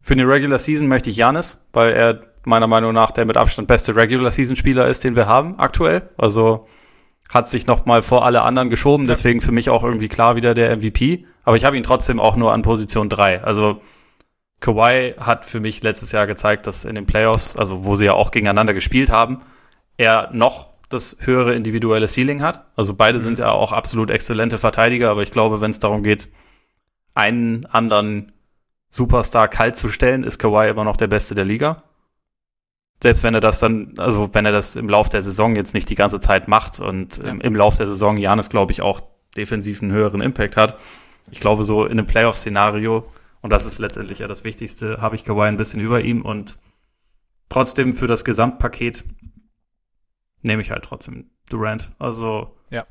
[0.00, 3.68] Für eine Regular Season möchte ich Janis, weil er meiner Meinung nach der mit Abstand
[3.68, 6.08] beste Regular Season Spieler ist, den wir haben aktuell.
[6.16, 6.66] Also
[7.28, 10.52] hat sich noch mal vor alle anderen geschoben, deswegen für mich auch irgendwie klar wieder
[10.52, 13.44] der MVP, aber ich habe ihn trotzdem auch nur an Position 3.
[13.44, 13.80] Also
[14.58, 18.14] Kawhi hat für mich letztes Jahr gezeigt, dass in den Playoffs, also wo sie ja
[18.14, 19.38] auch gegeneinander gespielt haben,
[19.96, 22.66] er noch das höhere individuelle Ceiling hat.
[22.74, 23.22] Also beide mhm.
[23.22, 26.28] sind ja auch absolut exzellente Verteidiger, aber ich glaube, wenn es darum geht,
[27.14, 28.32] einen anderen
[28.88, 31.84] Superstar kalt zu stellen, ist Kawhi immer noch der Beste der Liga
[33.02, 35.88] selbst wenn er das dann, also wenn er das im Lauf der Saison jetzt nicht
[35.88, 37.30] die ganze Zeit macht und ja.
[37.30, 39.00] im, im Lauf der Saison Janis, glaube ich, auch
[39.36, 40.78] defensiv einen höheren Impact hat.
[41.30, 43.06] Ich glaube, so in einem Playoff-Szenario,
[43.40, 46.58] und das ist letztendlich ja das Wichtigste, habe ich Kawhi ein bisschen über ihm und
[47.48, 49.04] trotzdem für das Gesamtpaket
[50.42, 51.90] nehme ich halt trotzdem Durant.
[51.98, 52.86] Also, ja.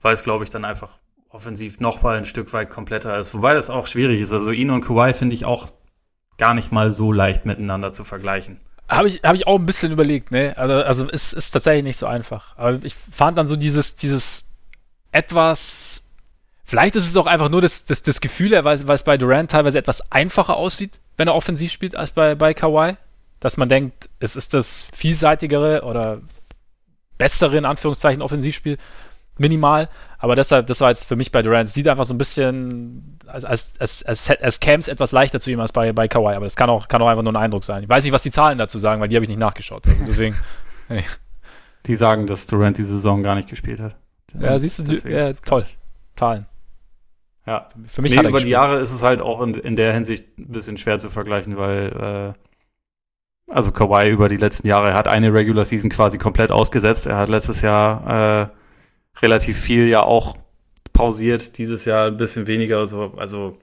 [0.00, 3.34] weil es, glaube ich, dann einfach offensiv noch mal ein Stück weit kompletter ist.
[3.34, 4.32] Wobei das auch schwierig ist.
[4.32, 5.68] Also ihn und Kawhi finde ich auch
[6.38, 8.60] gar nicht mal so leicht miteinander zu vergleichen.
[8.88, 10.54] Habe ich, hab ich auch ein bisschen überlegt, ne?
[10.56, 12.56] Also, also es ist tatsächlich nicht so einfach.
[12.56, 14.48] Aber ich fand dann so dieses, dieses
[15.12, 16.04] etwas.
[16.64, 19.50] Vielleicht ist es auch einfach nur das, das, das Gefühl, weil, weil es bei Durant
[19.50, 22.96] teilweise etwas einfacher aussieht, wenn er offensiv spielt, als bei, bei Kawhi.
[23.40, 26.20] Dass man denkt, es ist das vielseitigere oder
[27.18, 28.78] bessere, in Anführungszeichen, Offensivspiel
[29.38, 29.88] minimal.
[30.18, 31.68] Aber deshalb, das war jetzt für mich bei Durant.
[31.68, 35.40] Es sieht einfach so ein bisschen, als, als, als, als, als käme es etwas leichter
[35.40, 36.34] zu ihm als bei, bei Kawhi.
[36.34, 37.82] Aber das kann auch, kann auch einfach nur ein Eindruck sein.
[37.82, 39.86] Ich weiß nicht, was die Zahlen dazu sagen, weil die habe ich nicht nachgeschaut.
[39.86, 40.36] Also deswegen.
[40.88, 41.04] hey.
[41.86, 43.96] Die sagen, dass Durant die Saison gar nicht gespielt hat.
[44.38, 45.64] Ja, siehst du, ja, toll.
[46.16, 46.46] Zahlen.
[47.46, 48.48] Ja, für mich nee, hat er über gespielt.
[48.48, 51.56] die Jahre ist es halt auch in, in der Hinsicht ein bisschen schwer zu vergleichen,
[51.56, 57.06] weil äh, also Kawhi über die letzten Jahre hat eine Regular Season quasi komplett ausgesetzt.
[57.06, 58.48] Er hat letztes Jahr äh,
[59.22, 60.36] relativ viel ja auch
[60.92, 62.86] pausiert, dieses Jahr ein bisschen weniger.
[62.86, 63.58] So, also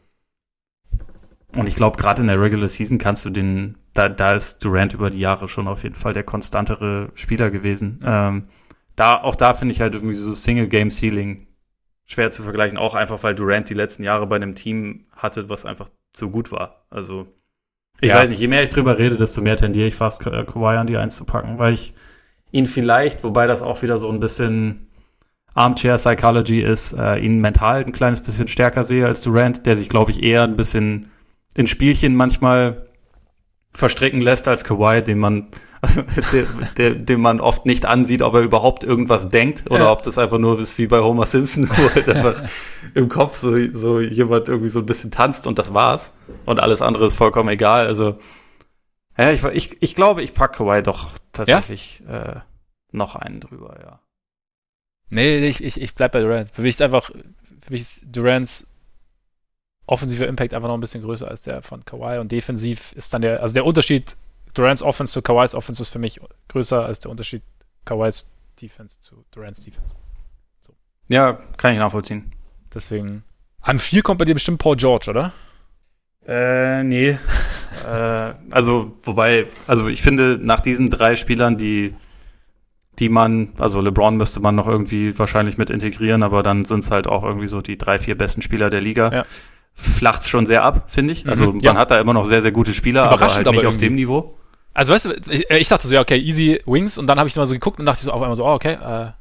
[1.55, 4.93] und ich glaube, gerade in der Regular Season kannst du den, da, da ist Durant
[4.93, 7.99] über die Jahre schon auf jeden Fall der konstantere Spieler gewesen.
[8.05, 8.49] Ähm,
[8.95, 11.47] da, auch da finde ich halt irgendwie so Single-Game-Ceiling
[12.05, 15.65] schwer zu vergleichen, auch einfach, weil Durant die letzten Jahre bei einem Team hatte, was
[15.65, 16.85] einfach zu gut war.
[16.89, 17.27] Also,
[18.01, 18.17] ich ja.
[18.17, 20.87] weiß nicht, je mehr ich drüber rede, desto mehr tendiere ich fast, äh, Kawhi an
[20.87, 21.93] die Eins zu packen, weil ich
[22.51, 24.87] ihn vielleicht, wobei das auch wieder so ein bisschen
[25.55, 29.89] Armchair Psychology ist, äh, ihn mental ein kleines bisschen stärker sehe als Durant, der sich,
[29.89, 31.09] glaube ich, eher ein bisschen
[31.55, 32.89] in Spielchen manchmal
[33.73, 35.47] verstricken lässt als Kawhi, den man,
[36.33, 36.45] der,
[36.77, 39.91] der, den man oft nicht ansieht, ob er überhaupt irgendwas denkt oder ja.
[39.91, 42.43] ob das einfach nur ist wie bei Homer Simpson, wo halt einfach
[42.93, 46.11] im Kopf so, so jemand irgendwie so ein bisschen tanzt und das war's.
[46.45, 47.87] Und alles andere ist vollkommen egal.
[47.87, 48.17] Also,
[49.17, 52.19] ja, ich, ich, ich glaube, ich packe Kawhi doch tatsächlich ja?
[52.19, 52.39] äh,
[52.91, 53.99] noch einen drüber, ja.
[55.09, 56.49] Nee, ich, ich, ich bleib bei Durant.
[56.51, 58.71] Für mich ist einfach, für mich ist Durants
[59.87, 63.21] offensiver Impact einfach noch ein bisschen größer als der von Kawhi und defensiv ist dann
[63.21, 64.15] der, also der Unterschied
[64.55, 67.43] Durants Offense zu Kawhis Offense ist für mich größer als der Unterschied
[67.83, 69.95] Kawhis Defense zu Durants Defense.
[70.59, 70.73] So.
[71.07, 72.31] Ja, kann ich nachvollziehen.
[72.73, 73.23] Deswegen.
[73.61, 75.33] An vier kommt bei dir bestimmt Paul George, oder?
[76.25, 77.09] Äh, nee.
[77.85, 81.95] äh, also, wobei, also ich finde, nach diesen drei Spielern, die,
[82.99, 86.91] die man, also LeBron müsste man noch irgendwie wahrscheinlich mit integrieren, aber dann sind es
[86.91, 89.11] halt auch irgendwie so die drei, vier besten Spieler der Liga.
[89.11, 89.25] Ja
[89.75, 91.27] flacht es schon sehr ab, finde ich.
[91.27, 91.75] Also mhm, man ja.
[91.75, 94.37] hat da immer noch sehr, sehr gute Spieler, aber halt nicht aber auf dem Niveau.
[94.73, 97.35] Also weißt du, ich, ich, dachte so, ja, okay, easy Wings und dann habe ich
[97.35, 99.11] mal so geguckt und dachte so auf einmal so, oh, okay, äh,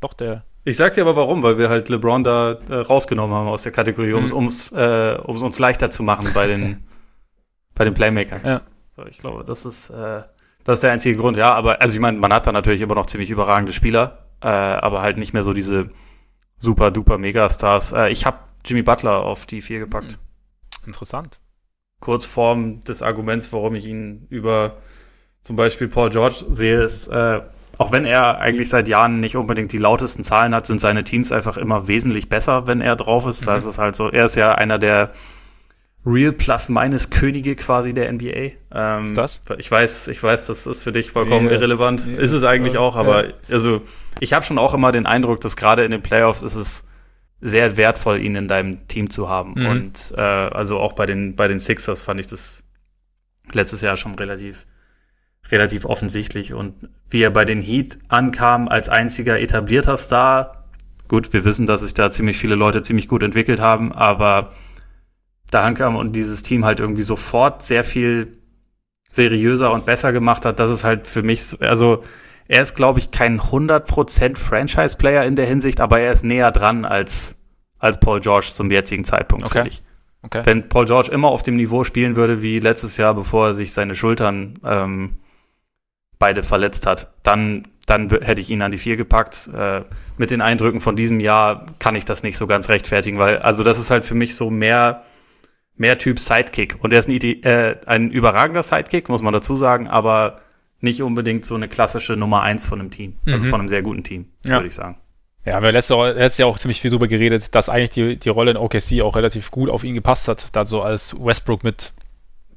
[0.00, 0.44] doch der.
[0.64, 3.72] Ich sag dir aber warum, weil wir halt LeBron da äh, rausgenommen haben aus der
[3.72, 4.46] Kategorie, um mhm.
[4.46, 6.84] es äh, uns leichter zu machen bei den,
[7.74, 8.40] bei den Playmakern.
[8.44, 8.60] Ja.
[8.96, 10.22] So, ich glaube, das ist, äh,
[10.64, 11.52] das ist der einzige Grund, ja.
[11.54, 15.02] Aber also ich meine, man hat da natürlich immer noch ziemlich überragende Spieler, äh, aber
[15.02, 15.90] halt nicht mehr so diese
[16.58, 17.92] super duper Megastars.
[17.92, 20.12] Äh, ich habe Jimmy Butler auf die vier gepackt.
[20.12, 20.18] Hm.
[20.86, 21.38] Interessant.
[22.00, 24.78] Kurzform des Arguments, warum ich ihn über
[25.42, 27.40] zum Beispiel Paul George sehe, ist, äh,
[27.78, 31.32] auch wenn er eigentlich seit Jahren nicht unbedingt die lautesten Zahlen hat, sind seine Teams
[31.32, 33.42] einfach immer wesentlich besser, wenn er drauf ist.
[33.42, 33.46] Mhm.
[33.46, 35.10] Das ist halt so, er ist ja einer der
[36.06, 38.52] Real Plus Minus Könige quasi der NBA.
[38.72, 39.40] Ähm, ist das?
[39.58, 42.06] Ich weiß, ich weiß, das ist für dich vollkommen nee, irrelevant.
[42.06, 43.34] Nee, ist es eigentlich auch, aber ja.
[43.50, 43.82] also
[44.20, 46.86] ich habe schon auch immer den Eindruck, dass gerade in den Playoffs ist es
[47.40, 49.54] sehr wertvoll, ihn in deinem Team zu haben.
[49.56, 49.66] Mhm.
[49.66, 52.64] Und äh, also auch bei den, bei den Sixers fand ich das
[53.52, 54.66] letztes Jahr schon relativ,
[55.50, 56.52] relativ offensichtlich.
[56.52, 56.74] Und
[57.08, 60.64] wie er bei den Heat ankam als einziger etablierter Star,
[61.08, 64.52] gut, wir wissen, dass sich da ziemlich viele Leute ziemlich gut entwickelt haben, aber
[65.54, 68.38] da ankam und dieses Team halt irgendwie sofort sehr viel
[69.12, 72.02] seriöser und besser gemacht hat, das ist halt für mich, also
[72.48, 76.84] er ist, glaube ich, kein 100% Franchise-Player in der Hinsicht, aber er ist näher dran
[76.84, 77.36] als,
[77.78, 79.54] als Paul George zum jetzigen Zeitpunkt, okay.
[79.54, 79.82] finde ich.
[80.22, 80.42] Okay.
[80.44, 83.72] Wenn Paul George immer auf dem Niveau spielen würde wie letztes Jahr, bevor er sich
[83.72, 85.18] seine Schultern ähm,
[86.18, 89.50] beide verletzt hat, dann, dann hätte ich ihn an die vier gepackt.
[89.54, 89.82] Äh,
[90.16, 93.62] mit den Eindrücken von diesem Jahr kann ich das nicht so ganz rechtfertigen, weil also
[93.64, 95.02] das ist halt für mich so mehr
[95.76, 99.88] mehr Typ Sidekick und er ist ein, äh, ein überragender Sidekick, muss man dazu sagen,
[99.88, 100.40] aber
[100.80, 103.14] nicht unbedingt so eine klassische Nummer eins von einem Team.
[103.20, 103.32] Also mhm.
[103.34, 104.54] Also von einem sehr guten Team, ja.
[104.54, 104.96] würde ich sagen.
[105.44, 108.52] Ja, wir haben letztes Jahr auch ziemlich viel darüber geredet, dass eigentlich die, die Rolle
[108.52, 110.46] in OKC auch relativ gut auf ihn gepasst hat.
[110.52, 111.92] Da so als Westbrook mit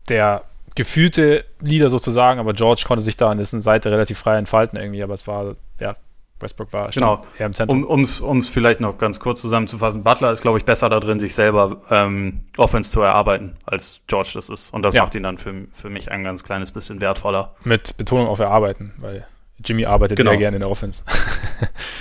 [0.08, 0.44] der
[0.76, 5.04] gefühlte Leader sozusagen, aber George konnte sich da an dessen Seite relativ frei entfalten irgendwie,
[5.04, 5.96] aber es war, ja,
[6.40, 7.26] Westbrook war genau.
[7.38, 7.84] eher im Zentrum.
[7.84, 11.34] Um es vielleicht noch ganz kurz zusammenzufassen, Butler ist, glaube ich, besser da drin, sich
[11.34, 14.74] selber ähm, Offense zu erarbeiten, als George das ist.
[14.74, 15.02] Und das ja.
[15.02, 17.56] macht ihn dann für, für mich ein ganz kleines bisschen wertvoller.
[17.64, 19.26] Mit Betonung auf erarbeiten, weil
[19.64, 20.32] Jimmy arbeitet genau.
[20.32, 21.04] sehr gerne in der Offense.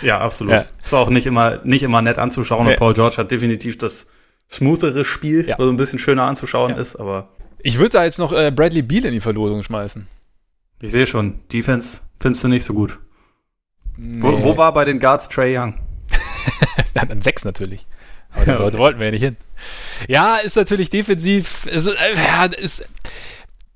[0.02, 0.54] ja, absolut.
[0.54, 0.64] Ja.
[0.82, 2.66] Ist auch nicht immer, nicht immer nett anzuschauen.
[2.66, 2.72] Nee.
[2.72, 4.08] Und Paul George hat definitiv das
[4.50, 5.58] smoothere Spiel, ja.
[5.58, 6.80] wo so ein bisschen schöner anzuschauen ja.
[6.80, 7.28] ist, aber.
[7.58, 10.06] Ich würde da jetzt noch äh, Bradley Beal in die Verlosung schmeißen.
[10.82, 12.98] Ich sehe schon, Defense findest du nicht so gut.
[13.96, 14.22] Nee.
[14.22, 15.74] Wo, wo, war bei den Guards Trey Young?
[16.94, 17.86] Dann sechs natürlich.
[18.34, 18.78] Aber da okay.
[18.78, 19.36] wollten wir ja nicht hin.
[20.08, 21.66] Ja, ist natürlich defensiv.
[21.66, 22.86] Ist, äh, ja, ist,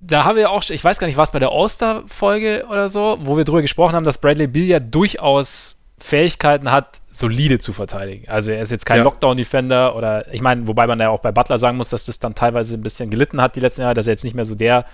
[0.01, 3.37] da haben wir auch, ich weiß gar nicht, was bei der All-Star-Folge oder so, wo
[3.37, 8.27] wir drüber gesprochen haben, dass Bradley Bill ja durchaus Fähigkeiten hat, solide zu verteidigen.
[8.29, 9.05] Also er ist jetzt kein ja.
[9.05, 12.35] Lockdown-Defender oder ich meine, wobei man ja auch bei Butler sagen muss, dass das dann
[12.35, 14.87] teilweise ein bisschen gelitten hat die letzten Jahre, dass er jetzt nicht mehr so der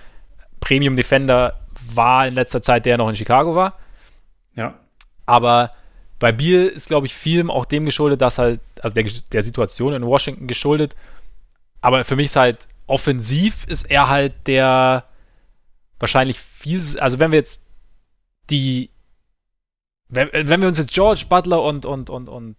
[0.59, 1.53] Premium-Defender
[1.93, 3.75] war in letzter Zeit, der noch in Chicago war.
[4.55, 4.73] Ja.
[5.27, 5.71] Aber
[6.19, 9.93] bei Biel ist, glaube ich, viel auch dem geschuldet, dass halt, also der, der Situation
[9.93, 10.95] in Washington geschuldet.
[11.81, 15.05] Aber für mich ist halt offensiv ist er halt der
[15.99, 17.65] wahrscheinlich viel, also wenn wir jetzt
[18.49, 18.89] die,
[20.07, 22.55] wenn, wenn wir uns jetzt George Butler und, und, und, und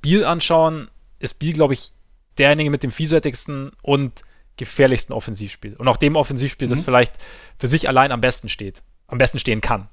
[0.00, 0.88] Biel anschauen,
[1.18, 1.92] ist Biel, glaube ich,
[2.38, 4.22] derjenige mit dem vielseitigsten und
[4.56, 5.74] gefährlichsten Offensivspiel.
[5.74, 6.70] Und auch dem Offensivspiel, mhm.
[6.70, 7.14] das vielleicht
[7.58, 9.88] für sich allein am besten steht, am besten stehen kann.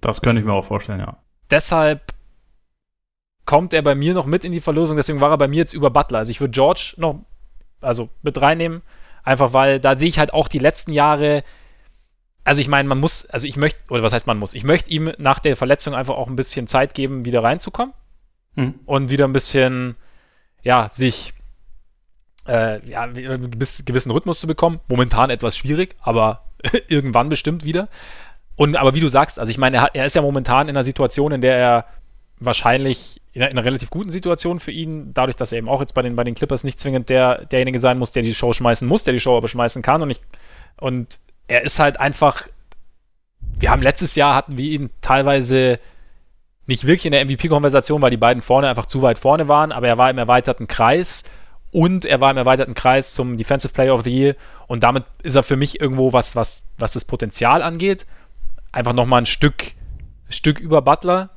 [0.00, 1.18] Das könnte ich mir auch vorstellen, ja
[1.50, 2.12] deshalb
[3.44, 5.72] kommt er bei mir noch mit in die Verlosung, deswegen war er bei mir jetzt
[5.72, 6.18] über Butler.
[6.18, 7.20] Also ich würde George noch
[7.80, 8.82] also mit reinnehmen,
[9.22, 11.44] einfach weil da sehe ich halt auch die letzten Jahre
[12.48, 14.90] also ich meine, man muss, also ich möchte, oder was heißt man muss, ich möchte
[14.90, 17.92] ihm nach der Verletzung einfach auch ein bisschen Zeit geben, wieder reinzukommen
[18.54, 18.74] mhm.
[18.86, 19.96] und wieder ein bisschen,
[20.62, 21.34] ja, sich,
[22.46, 24.80] äh, ja, einen gewissen Rhythmus zu bekommen.
[24.88, 26.44] Momentan etwas schwierig, aber
[26.88, 27.88] irgendwann bestimmt wieder.
[28.58, 30.76] Und aber wie du sagst, also ich meine, er, hat, er ist ja momentan in
[30.76, 31.84] einer Situation, in der er
[32.40, 35.78] wahrscheinlich in einer, in einer, relativ guten Situation für ihn, dadurch, dass er eben auch
[35.78, 38.52] jetzt bei den, bei den Clippers nicht zwingend der, derjenige sein muss, der die Show
[38.52, 40.02] schmeißen muss, der die Show aber schmeißen kann.
[40.02, 40.20] Und, ich,
[40.80, 42.48] und er ist halt einfach,
[43.60, 45.78] wir haben letztes Jahr hatten wir ihn teilweise
[46.66, 49.86] nicht wirklich in der MVP-Konversation, weil die beiden vorne einfach zu weit vorne waren, aber
[49.86, 51.22] er war im erweiterten Kreis
[51.70, 54.34] und er war im erweiterten Kreis zum Defensive Player of the Year
[54.66, 58.04] und damit ist er für mich irgendwo was, was, was das Potenzial angeht,
[58.78, 59.72] einfach nochmal ein Stück,
[60.30, 61.30] Stück über Butler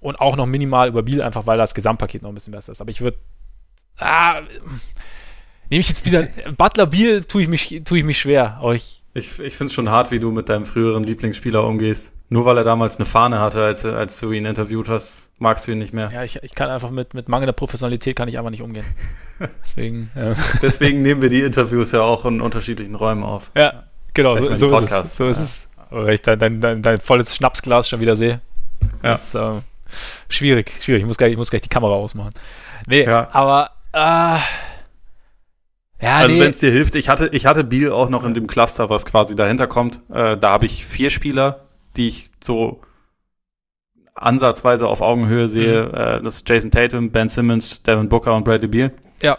[0.00, 2.80] und auch noch minimal über Biel, einfach weil das Gesamtpaket noch ein bisschen besser ist.
[2.80, 3.18] Aber ich würde.
[3.98, 4.40] Ah,
[5.70, 6.28] nehme ich jetzt wieder.
[6.56, 8.58] Butler Biel tue ich mich, tue ich mich schwer.
[8.62, 9.02] Euch.
[9.14, 12.12] Ich, ich finde es schon hart, wie du mit deinem früheren Lieblingsspieler umgehst.
[12.30, 15.72] Nur weil er damals eine Fahne hatte, als, als du ihn interviewt hast, magst du
[15.72, 16.10] ihn nicht mehr.
[16.12, 18.84] Ja, ich, ich kann einfach mit, mit mangelnder Professionalität kann ich einfach nicht umgehen.
[19.64, 20.10] Deswegen.
[20.14, 20.34] Ja.
[20.62, 23.50] Deswegen nehmen wir die Interviews ja auch in unterschiedlichen Räumen auf.
[23.56, 25.16] Ja, genau, so, so ist es.
[25.16, 25.68] So ist es.
[25.90, 28.40] Oder ich dein, dein, dein, dein volles Schnapsglas schon wieder sehe.
[29.02, 29.12] Ja.
[29.12, 29.60] Das, äh,
[30.28, 31.02] Schwierig, schwierig.
[31.02, 32.34] Ich muss gleich, ich muss gleich die Kamera ausmachen.
[32.86, 33.28] Nee, ja.
[33.32, 34.38] aber äh,
[36.00, 36.40] ja, also nee.
[36.40, 39.06] wenn es dir hilft, ich hatte, ich hatte Biel auch noch in dem Cluster, was
[39.06, 40.00] quasi dahinter kommt.
[40.10, 41.64] Äh, da habe ich vier Spieler,
[41.96, 42.80] die ich so
[44.14, 45.86] ansatzweise auf Augenhöhe sehe.
[45.86, 45.94] Mhm.
[45.94, 48.92] Äh, das ist Jason Tatum, Ben Simmons, Devin Booker und Bradley Beal.
[49.22, 49.38] Ja.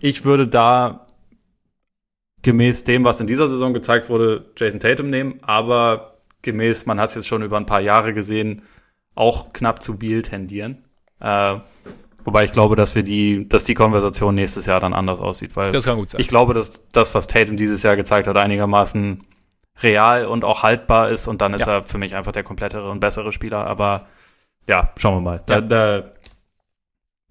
[0.00, 1.06] Ich würde da
[2.42, 7.10] gemäß dem, was in dieser Saison gezeigt wurde, Jason Tatum nehmen, aber gemäß, man hat
[7.10, 8.62] es jetzt schon über ein paar Jahre gesehen,
[9.14, 10.84] auch knapp zu Biel tendieren.
[11.20, 11.56] Äh,
[12.24, 15.72] wobei ich glaube, dass wir die, dass die Konversation nächstes Jahr dann anders aussieht, weil
[15.72, 16.20] das kann gut sein.
[16.20, 19.24] ich glaube, dass das, was Tatum dieses Jahr gezeigt hat, einigermaßen
[19.82, 21.78] real und auch haltbar ist und dann ist ja.
[21.78, 23.66] er für mich einfach der komplettere und bessere Spieler.
[23.66, 24.06] Aber
[24.68, 25.42] ja, schauen wir mal.
[25.48, 25.60] Ja.
[25.60, 26.10] Da, da,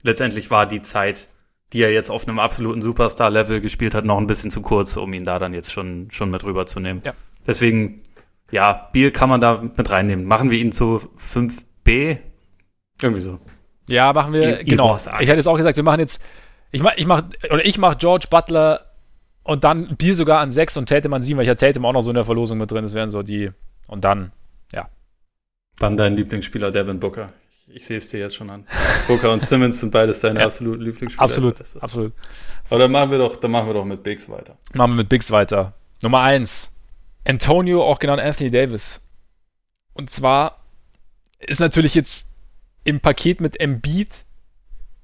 [0.04, 1.30] letztendlich war die Zeit,
[1.74, 5.14] die er jetzt auf einem absoluten Superstar-Level gespielt hat, noch ein bisschen zu kurz, um
[5.14, 7.02] ihn da dann jetzt schon, schon mit rüberzunehmen.
[7.06, 7.14] Ja.
[7.46, 8.02] Deswegen,
[8.52, 10.26] ja, Biel kann man da mit reinnehmen.
[10.26, 12.18] Machen wir ihn zu 5 B.
[13.02, 13.40] Irgendwie so.
[13.90, 14.96] Ja, machen wir, I genau.
[14.96, 16.24] Ich hätte jetzt auch gesagt, wir machen jetzt,
[16.72, 18.82] ich mach, ich mach, oder ich mach George Butler
[19.44, 21.94] und dann Bier sogar an 6 und Tatum an 7, weil ich ja Tatum auch
[21.94, 22.84] noch so in der Verlosung mit drin.
[22.84, 23.52] Das wären so die,
[23.88, 24.32] und dann,
[24.74, 24.90] ja.
[25.80, 27.30] Dann dein Lieblingsspieler Devin Booker.
[27.70, 28.66] Ich, sehe es dir jetzt schon an.
[29.08, 30.46] Booker und Simmons sind beides deine ja.
[30.46, 31.24] absoluten Lieblingsspieler.
[31.24, 32.14] Absolut, absolut.
[32.70, 34.58] Aber dann machen wir doch, dann machen wir doch mit Bigs weiter.
[34.74, 35.74] Machen wir mit Bigs weiter.
[36.02, 36.76] Nummer 1.
[37.26, 39.02] Antonio, auch genannt Anthony Davis.
[39.94, 40.62] Und zwar
[41.40, 42.28] ist natürlich jetzt
[42.86, 44.26] im Paket mit Embiid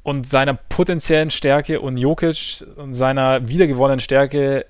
[0.04, 4.66] und seiner potenziellen Stärke und Jokic und seiner wiedergewonnenen Stärke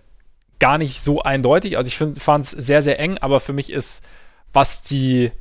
[0.59, 1.77] gar nicht so eindeutig.
[1.77, 4.03] Also ich fand es sehr, sehr eng, aber für mich ist,
[4.51, 5.31] was die,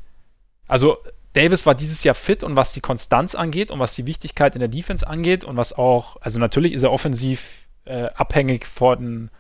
[0.67, 0.99] also
[1.33, 4.61] Davis war dieses Jahr fit und was die Konstanz angeht und was die Wichtigkeit in
[4.61, 9.31] der Defense angeht und was auch, also natürlich ist er offensiv äh, abhängig von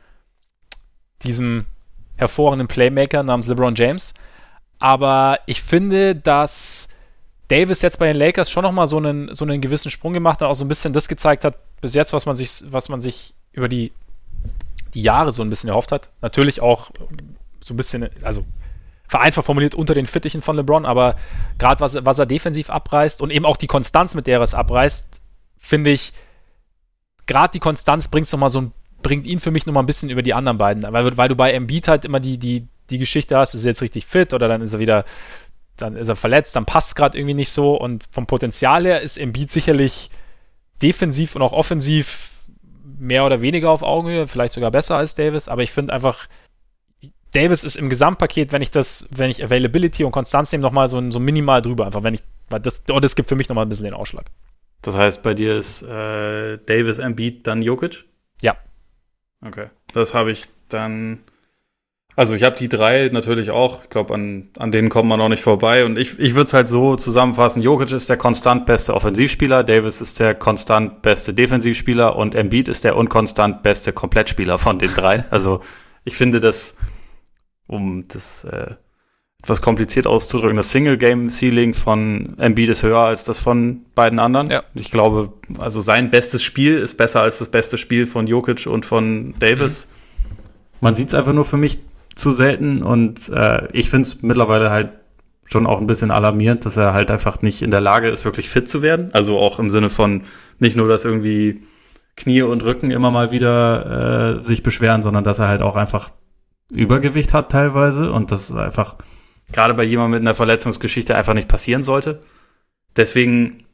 [1.23, 1.67] diesem
[2.17, 4.15] hervorragenden Playmaker namens LeBron James.
[4.79, 6.89] Aber ich finde, dass
[7.49, 10.49] Davis jetzt bei den Lakers schon nochmal so einen, so einen gewissen Sprung gemacht hat,
[10.49, 13.35] auch so ein bisschen das gezeigt hat, bis jetzt, was man sich, was man sich
[13.53, 13.93] über die,
[14.95, 16.09] die Jahre so ein bisschen erhofft hat.
[16.23, 16.91] Natürlich auch
[17.61, 18.45] so ein bisschen, also
[19.13, 21.17] vereinfacht formuliert unter den Fittichen von LeBron, aber
[21.59, 24.55] gerade was, was er defensiv abreißt und eben auch die Konstanz, mit der er es
[24.55, 25.07] abreißt,
[25.59, 26.15] finde ich,
[27.27, 30.23] gerade die Konstanz bringt noch mal so bringt ihn für mich nochmal ein bisschen über
[30.23, 30.83] die anderen beiden.
[30.85, 33.83] Weil, weil du bei Embiid halt immer die, die, die Geschichte hast, ist er jetzt
[33.83, 35.05] richtig fit oder dann ist er wieder,
[35.77, 37.79] dann ist er verletzt, dann passt es gerade irgendwie nicht so.
[37.79, 40.09] Und vom Potenzial her ist Embiid sicherlich
[40.81, 42.45] defensiv und auch offensiv
[42.99, 46.29] mehr oder weniger auf Augenhöhe, vielleicht sogar besser als Davis, aber ich finde einfach,
[47.33, 51.11] Davis ist im Gesamtpaket, wenn ich das, wenn ich Availability und Konstanz nehme, nochmal so,
[51.11, 53.69] so minimal drüber, einfach wenn ich, weil das, oh, das gibt für mich nochmal ein
[53.69, 54.27] bisschen den Ausschlag.
[54.83, 58.05] Das heißt, bei dir ist äh, Davis, Embiid, dann Jokic?
[58.41, 58.57] Ja.
[59.45, 59.69] Okay.
[59.93, 61.21] Das habe ich dann
[62.15, 63.85] also ich habe die drei natürlich auch.
[63.85, 65.85] Ich glaube, an, an denen kommt man auch nicht vorbei.
[65.85, 67.63] Und ich, ich würde es halt so zusammenfassen.
[67.63, 72.85] Jokic ist der konstant beste Offensivspieler, Davis ist der konstant beste Defensivspieler und Embiid ist
[72.85, 75.25] der unkonstant beste Komplettspieler von den drei.
[75.31, 75.61] Also
[76.05, 76.77] ich finde das,
[77.67, 78.75] um das äh,
[79.43, 84.49] etwas kompliziert auszudrücken, das Single-Game-Ceiling von Embiid ist höher als das von beiden anderen.
[84.49, 84.63] Ja.
[84.75, 88.87] Ich glaube, also sein bestes Spiel ist besser als das beste Spiel von Jokic und
[88.87, 89.89] von Davis.
[89.89, 90.37] Mhm.
[90.81, 91.81] Man sieht es einfach nur für mich
[92.15, 94.91] zu selten und äh, ich finde es mittlerweile halt
[95.45, 98.49] schon auch ein bisschen alarmierend, dass er halt einfach nicht in der Lage ist, wirklich
[98.49, 99.11] fit zu werden.
[99.13, 100.23] Also auch im Sinne von
[100.61, 101.63] nicht nur, dass irgendwie
[102.17, 106.11] Knie und Rücken immer mal wieder äh, sich beschweren, sondern dass er halt auch einfach
[106.75, 108.97] Übergewicht hat teilweise und das einfach
[109.53, 112.23] gerade bei jemandem mit einer Verletzungsgeschichte einfach nicht passieren sollte.
[112.97, 113.65] Deswegen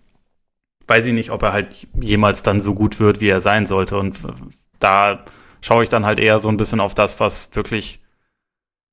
[0.86, 3.99] weiß ich nicht, ob er halt jemals dann so gut wird, wie er sein sollte.
[3.99, 4.18] Und
[4.80, 5.24] da
[5.61, 8.01] schaue ich dann halt eher so ein bisschen auf das, was wirklich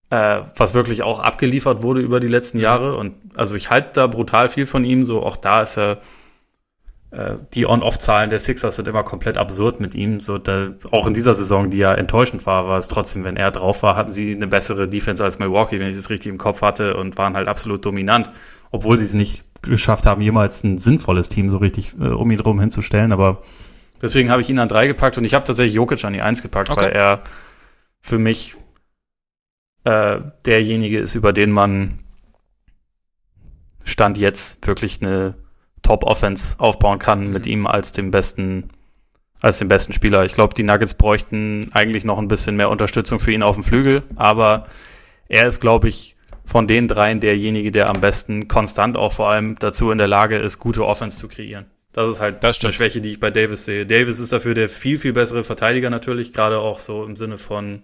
[0.09, 2.97] äh, was wirklich auch abgeliefert wurde über die letzten Jahre.
[2.97, 5.05] Und also ich halte da brutal viel von ihm.
[5.05, 5.99] So auch da ist er
[7.53, 10.20] die On-Off-Zahlen der Sixers sind immer komplett absurd mit ihm.
[10.20, 13.51] So, da, auch in dieser Saison, die ja enttäuschend war, war es trotzdem, wenn er
[13.51, 16.61] drauf war, hatten sie eine bessere Defense als Milwaukee, wenn ich es richtig im Kopf
[16.61, 18.32] hatte, und waren halt absolut dominant,
[18.72, 22.38] obwohl sie es nicht geschafft haben, jemals ein sinnvolles Team so richtig äh, um ihn
[22.38, 23.11] drum hinzustellen.
[23.11, 23.43] Aber
[24.01, 26.41] deswegen habe ich ihn an drei gepackt und ich habe tatsächlich Jokic an die eins
[26.41, 26.82] gepackt, okay.
[26.82, 27.22] weil er
[28.01, 28.55] für mich
[29.86, 31.99] äh, derjenige ist, über den man
[33.84, 35.36] Stand jetzt wirklich eine
[35.86, 37.51] Top-Offense aufbauen kann mit mhm.
[37.51, 38.69] ihm als dem besten,
[39.41, 40.25] als dem besten Spieler.
[40.25, 43.63] Ich glaube, die Nuggets bräuchten eigentlich noch ein bisschen mehr Unterstützung für ihn auf dem
[43.63, 44.65] Flügel, aber
[45.27, 49.55] er ist, glaube ich, von den dreien derjenige, der am besten konstant auch vor allem
[49.57, 51.65] dazu in der Lage ist, gute Offense zu kreieren.
[51.91, 53.86] Das ist halt das eine Schwäche, die ich bei Davis sehe.
[53.86, 57.83] Davis ist dafür der viel, viel bessere Verteidiger natürlich, gerade auch so im Sinne von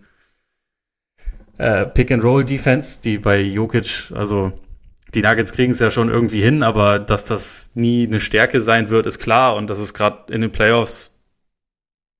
[1.58, 4.52] äh, Pick-and-Roll-Defense, die bei Jokic, also
[5.14, 8.90] die Nuggets kriegen es ja schon irgendwie hin, aber dass das nie eine Stärke sein
[8.90, 9.56] wird, ist klar.
[9.56, 11.18] Und das ist gerade in den Playoffs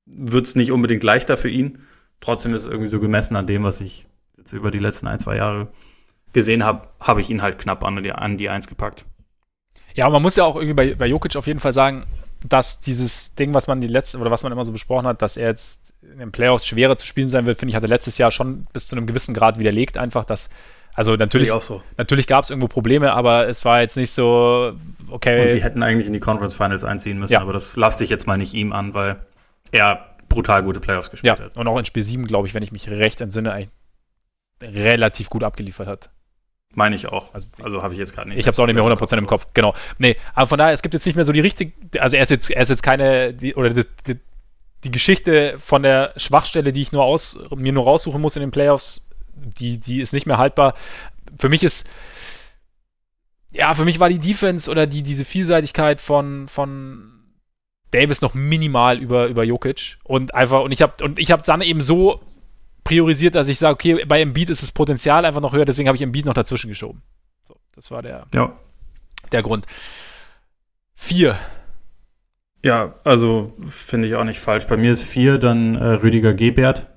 [0.06, 1.80] wird es nicht unbedingt leichter für ihn.
[2.20, 4.06] Trotzdem ist es irgendwie so gemessen an dem, was ich
[4.38, 5.70] jetzt über die letzten ein, zwei Jahre
[6.34, 9.06] gesehen habe, habe ich ihn halt knapp an die, an die Eins gepackt.
[9.94, 12.06] Ja, man muss ja auch irgendwie bei, bei Jokic auf jeden Fall sagen,
[12.48, 15.38] dass dieses Ding, was man die letzte oder was man immer so besprochen hat, dass
[15.38, 18.18] er jetzt in den Playoffs schwerer zu spielen sein wird, finde ich, hat er letztes
[18.18, 20.50] Jahr schon bis zu einem gewissen Grad widerlegt, einfach, dass
[20.94, 21.82] also natürlich, so.
[21.98, 24.74] natürlich gab es irgendwo Probleme, aber es war jetzt nicht so,
[25.10, 25.44] okay.
[25.44, 27.42] Und sie hätten eigentlich in die Conference Finals einziehen müssen, ja.
[27.42, 29.18] aber das lasse ich jetzt mal nicht ihm an, weil
[29.72, 31.58] er brutal gute Playoffs gespielt ja, hat.
[31.58, 33.70] Und auch in Spiel 7, glaube ich, wenn ich mich recht entsinne, eigentlich
[34.62, 36.10] relativ gut abgeliefert hat.
[36.74, 37.34] Meine ich auch.
[37.34, 38.38] Also, also habe ich jetzt gerade nicht.
[38.38, 39.48] Ich habe es auch nicht mehr 100% im Kopf.
[39.54, 39.74] Genau.
[39.98, 42.32] Nee, aber von daher, es gibt jetzt nicht mehr so die richtige, also er ist
[42.32, 44.20] jetzt, er ist jetzt keine, die, oder die, die,
[44.86, 48.52] die Geschichte von der Schwachstelle, die ich nur aus, mir nur raussuchen muss in den
[48.52, 49.06] Playoffs,
[49.36, 50.76] die, die ist nicht mehr haltbar.
[51.38, 51.90] Für mich ist,
[53.54, 57.12] ja, für mich war die Defense oder die, diese Vielseitigkeit von, von
[57.92, 59.98] Davis noch minimal über, über Jokic.
[60.04, 62.22] Und einfach, und ich habe und ich habe dann eben so
[62.84, 65.98] priorisiert, dass ich sage, okay, bei Embiid ist das Potenzial einfach noch höher, deswegen habe
[65.98, 67.02] ich Embiid noch dazwischen geschoben.
[67.44, 68.58] So, das war der, ja.
[69.32, 69.66] der Grund.
[70.96, 71.38] Vier.
[72.64, 74.68] Ja, also finde ich auch nicht falsch.
[74.68, 76.88] Bei mir ist vier dann äh, Rüdiger Gebert,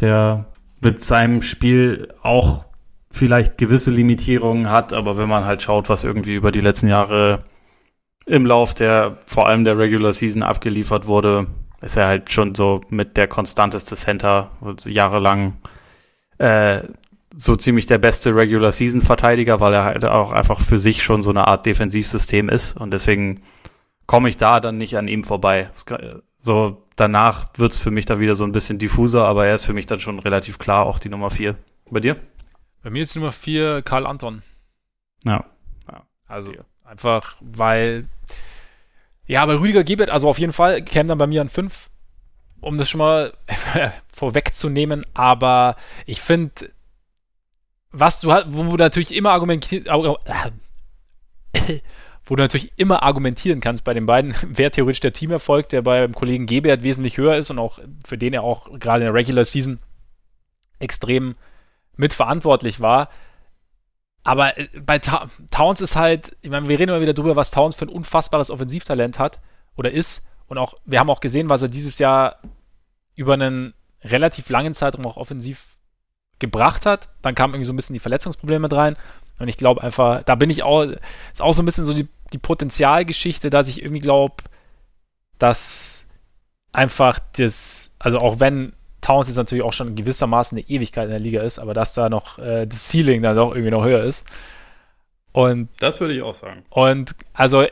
[0.00, 0.46] der
[0.80, 2.64] mit seinem Spiel auch
[3.10, 7.44] vielleicht gewisse Limitierungen hat, aber wenn man halt schaut, was irgendwie über die letzten Jahre
[8.26, 11.46] im Lauf der, vor allem der Regular Season abgeliefert wurde,
[11.80, 14.50] ist er halt schon so mit der konstanteste Center,
[14.84, 15.56] jahrelang
[16.38, 16.82] äh,
[17.36, 21.22] so ziemlich der beste Regular Season Verteidiger, weil er halt auch einfach für sich schon
[21.22, 23.42] so eine Art Defensivsystem ist und deswegen
[24.06, 25.70] komme ich da dann nicht an ihm vorbei.
[26.48, 29.66] So danach wird es für mich dann wieder so ein bisschen diffuser, aber er ist
[29.66, 31.54] für mich dann schon relativ klar auch die Nummer 4.
[31.90, 32.16] Bei dir?
[32.82, 34.40] Bei mir ist die Nummer 4 Karl Anton.
[35.26, 35.44] Ja.
[35.92, 36.06] ja.
[36.26, 36.62] Also ja.
[36.84, 38.08] einfach, weil
[39.26, 41.90] ja, bei Rüdiger Gebert, also auf jeden Fall, käme dann bei mir an 5,
[42.62, 43.34] um das schon mal
[44.10, 45.76] vorwegzunehmen, aber
[46.06, 46.70] ich finde,
[47.90, 49.86] was du hast, wo du natürlich immer argumentieren,
[52.28, 56.14] wo du natürlich immer argumentieren kannst bei den beiden, wer theoretisch der Teamerfolg, der beim
[56.14, 59.44] Kollegen Gebert wesentlich höher ist und auch für den er auch gerade in der Regular
[59.44, 59.78] Season
[60.78, 61.34] extrem
[61.96, 63.08] mitverantwortlich war.
[64.22, 67.50] Aber äh, bei Ta Towns ist halt, ich meine, wir reden immer wieder drüber, was
[67.50, 69.40] Towns für ein unfassbares Offensivtalent hat
[69.76, 70.28] oder ist.
[70.48, 72.36] Und auch, wir haben auch gesehen, was er dieses Jahr
[73.14, 75.78] über einen relativ langen Zeitraum auch offensiv
[76.38, 77.08] gebracht hat.
[77.22, 78.96] Dann kamen irgendwie so ein bisschen die Verletzungsprobleme mit rein.
[79.38, 82.08] Und ich glaube einfach, da bin ich auch, ist auch so ein bisschen so die,
[82.32, 84.36] die Potenzialgeschichte, dass ich irgendwie glaube,
[85.38, 86.06] dass
[86.72, 91.20] einfach das, also auch wenn Towns jetzt natürlich auch schon gewissermaßen eine Ewigkeit in der
[91.20, 94.26] Liga ist, aber dass da noch äh, das Ceiling dann doch irgendwie noch höher ist.
[95.32, 96.64] Und das würde ich auch sagen.
[96.68, 97.64] Und also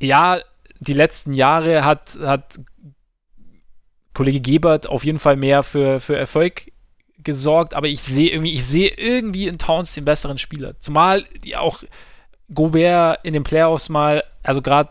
[0.00, 0.38] ja,
[0.80, 2.60] die letzten Jahre hat, hat
[4.12, 6.70] Kollege Gebert auf jeden Fall mehr für, für Erfolg
[7.24, 10.78] gesorgt, aber ich sehe irgendwie, ich sehe irgendwie in Towns den besseren Spieler.
[10.80, 11.24] Zumal
[11.56, 11.82] auch
[12.52, 14.90] Gobert in den Playoffs mal, also gerade,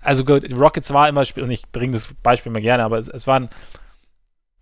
[0.00, 3.40] also Rockets war immer, und ich bringe das Beispiel mal gerne, aber es, es, war
[3.40, 3.48] ein,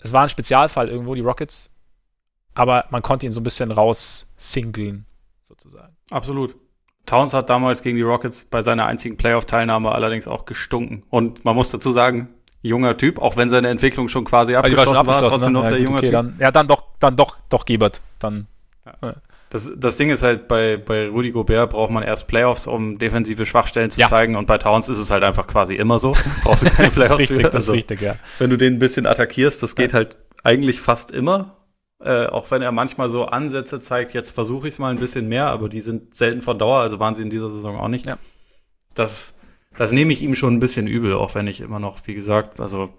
[0.00, 1.74] es war ein Spezialfall irgendwo, die Rockets,
[2.54, 5.06] aber man konnte ihn so ein bisschen raussingeln,
[5.42, 5.96] sozusagen.
[6.10, 6.56] Absolut.
[7.06, 11.04] Towns hat damals gegen die Rockets bei seiner einzigen Playoff-Teilnahme allerdings auch gestunken.
[11.08, 12.28] Und man muss dazu sagen,
[12.62, 15.58] junger Typ, auch wenn seine Entwicklung schon quasi abgeschlossen, war, war trotzdem ne?
[15.58, 16.12] noch ja, sehr gut, junger okay, Typ.
[16.12, 18.00] Dann, ja, dann doch, dann doch, doch Gebert.
[18.18, 18.46] Dann.
[19.02, 19.14] Ja.
[19.50, 23.46] Das, das Ding ist halt, bei, bei Rudy Gobert braucht man erst Playoffs, um defensive
[23.46, 24.08] Schwachstellen zu ja.
[24.08, 24.36] zeigen.
[24.36, 26.14] Und bei Towns ist es halt einfach quasi immer so.
[26.42, 27.42] Brauchst du keine Playoffs das ist richtig, für.
[27.44, 28.16] Das ist also, richtig, ja.
[28.38, 31.56] Wenn du den ein bisschen attackierst, das geht halt eigentlich fast immer.
[32.00, 35.28] Äh, auch wenn er manchmal so Ansätze zeigt, jetzt versuche ich es mal ein bisschen
[35.28, 38.06] mehr, aber die sind selten von Dauer, also waren sie in dieser Saison auch nicht.
[38.06, 38.18] Ja.
[38.94, 39.37] Das,
[39.78, 42.58] das nehme ich ihm schon ein bisschen übel, auch wenn ich immer noch, wie gesagt,
[42.58, 42.90] also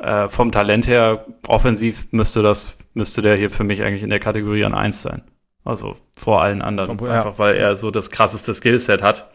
[0.00, 4.18] äh, vom Talent her, offensiv müsste das, müsste der hier für mich eigentlich in der
[4.18, 5.22] Kategorie an 1 sein.
[5.64, 6.90] Also vor allen anderen.
[6.90, 7.18] Obwohl, ja.
[7.18, 9.30] Einfach weil er so das krasseste Skillset hat.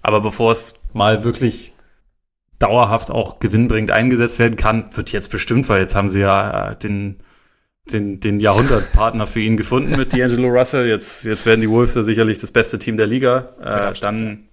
[0.00, 1.74] Aber bevor es mal wirklich
[2.60, 6.76] dauerhaft auch gewinnbringend eingesetzt werden kann, wird jetzt bestimmt, weil jetzt haben sie ja äh,
[6.76, 7.16] den,
[7.92, 10.86] den, den Jahrhundertpartner für ihn gefunden mit D'Angelo Russell.
[10.86, 13.48] Jetzt, jetzt werden die Wolves ja sicherlich das beste Team der Liga.
[13.60, 14.46] Äh, dann,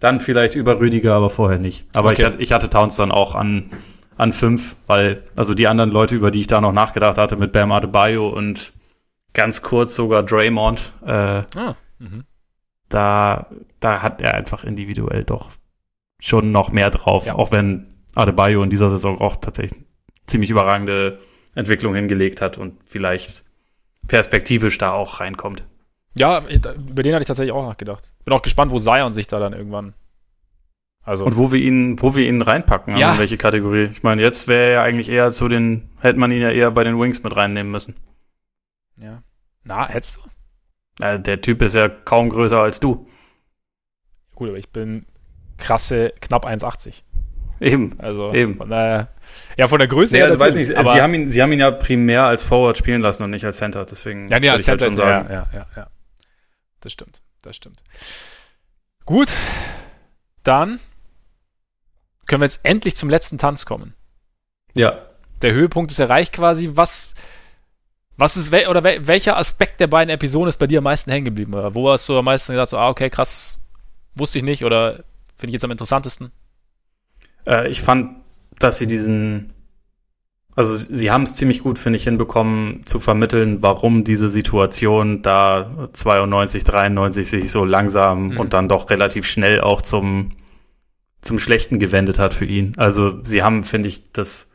[0.00, 1.86] dann vielleicht über Rüdiger, aber vorher nicht.
[1.96, 2.20] Aber Okay.
[2.22, 3.70] ich, hatte, ich hatte Towns dann auch an,
[4.16, 7.52] an fünf, weil, also die anderen Leute, über die ich da noch nachgedacht hatte, mit
[7.52, 8.72] Bam Adebayo und
[9.34, 12.24] ganz kurz sogar Draymond, äh, Ah, mhm.
[12.88, 13.46] da,
[13.80, 15.50] da hat er einfach individuell doch
[16.20, 17.34] schon noch mehr drauf, Ja.
[17.34, 19.80] auch wenn Adebayo in dieser Saison auch tatsächlich
[20.26, 21.18] ziemlich überragende
[21.54, 23.44] Entwicklung hingelegt hat und vielleicht
[24.06, 25.64] perspektivisch da auch reinkommt.
[26.18, 28.12] Ja, über den hatte ich tatsächlich auch nachgedacht.
[28.24, 29.94] Bin auch gespannt, wo Zion sich da dann irgendwann.
[31.02, 33.12] Also, Und wo wir ihn, wo wir ihn reinpacken, also Ja.
[33.14, 33.88] in welche Kategorie.
[33.92, 36.70] Ich meine, jetzt wäre er ja eigentlich eher zu den, hätte man ihn ja eher
[36.70, 37.94] bei den Wings mit reinnehmen müssen.
[39.00, 39.22] ja.
[39.64, 40.16] Na, hättest
[40.98, 41.04] du?
[41.04, 43.06] Äh, der Typ ist ja kaum größer als du.
[44.34, 45.04] Gut, aber ich bin
[45.58, 47.02] krasse knapp 1,80.
[47.60, 47.92] Eben.
[47.98, 48.56] Also, Eben.
[48.56, 49.08] Von daher,
[49.56, 51.52] ja, von der Größe Nee, her also weiß nicht, aber, sie haben, ihn, sie haben
[51.52, 54.52] ihn ja primär als Forward spielen lassen und nicht als Center, deswegen Ja, nee, würde
[54.52, 55.28] als ich halt Center, schon sagen.
[55.30, 55.86] ja, ja, ja, ja.
[56.80, 57.82] Das stimmt, das stimmt.
[59.04, 59.28] Gut,
[60.42, 60.78] dann
[62.26, 63.94] können wir jetzt endlich zum letzten Tanz kommen.
[64.74, 65.04] ja.
[65.40, 66.70] Der Höhepunkt ist erreicht quasi.
[66.72, 67.14] Was,
[68.16, 71.12] was ist, wel, oder wel, welcher Aspekt der beiden Episoden ist bei dir am meisten
[71.12, 71.54] hängen geblieben?
[71.54, 73.60] Oder wo hast du am meisten gesagt, so, ah, okay, krass,
[74.16, 75.04] wusste ich nicht oder
[75.36, 76.32] finde ich jetzt am interessantesten?
[77.46, 78.16] Äh, ich fand,
[78.58, 79.52] dass sie diesen,
[80.58, 85.88] also sie haben es ziemlich gut, finde ich, hinbekommen zu vermitteln, warum diese Situation da
[85.92, 88.40] 92, 93 sich so langsam Mhm.
[88.40, 90.30] und dann doch relativ schnell auch zum,
[91.20, 92.72] zum Schlechten gewendet hat für ihn.
[92.76, 94.50] Also sie haben, finde ich, das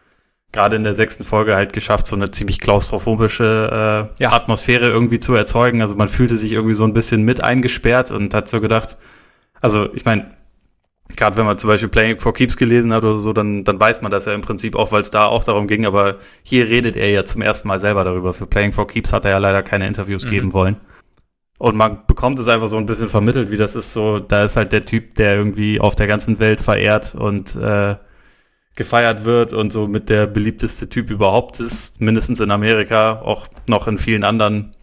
[0.52, 4.34] gerade in der sechsten Folge halt geschafft, so eine ziemlich klaustrophobische äh, Ja.
[4.34, 5.82] Atmosphäre irgendwie zu erzeugen.
[5.82, 8.98] Also man fühlte sich irgendwie so ein bisschen mit eingesperrt und hat so gedacht,
[9.62, 10.32] also ich meine,
[11.18, 14.02] gerade wenn man zum Beispiel Playing for Keeps gelesen hat oder so, dann, dann weiß
[14.02, 15.86] man das ja im Prinzip auch, weil es da auch darum ging.
[15.86, 18.34] Aber hier redet er ja zum ersten Mal selber darüber.
[18.34, 20.30] Für Playing for Keeps hat er ja leider keine Interviews Mhm.
[20.30, 20.78] geben wollen.
[21.60, 24.58] Und man bekommt es einfach so ein bisschen vermittelt, wie das ist so, da ist
[24.58, 27.96] halt der Typ, der irgendwie auf der ganzen Welt verehrt und äh,
[28.76, 33.88] gefeiert wird und so mit der beliebteste Typ überhaupt ist, mindestens in Amerika, auch noch
[33.88, 34.76] in vielen anderen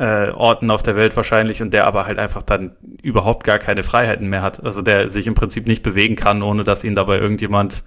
[0.00, 3.82] äh, Orten auf der Welt wahrscheinlich und der aber halt einfach dann überhaupt gar keine
[3.82, 4.64] Freiheiten mehr hat.
[4.64, 7.84] Also der sich im Prinzip nicht bewegen kann, ohne dass ihn dabei irgendjemand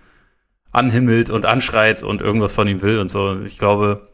[0.72, 3.42] anhimmelt und anschreit und irgendwas von ihm will und so.
[3.44, 4.08] Ich glaube,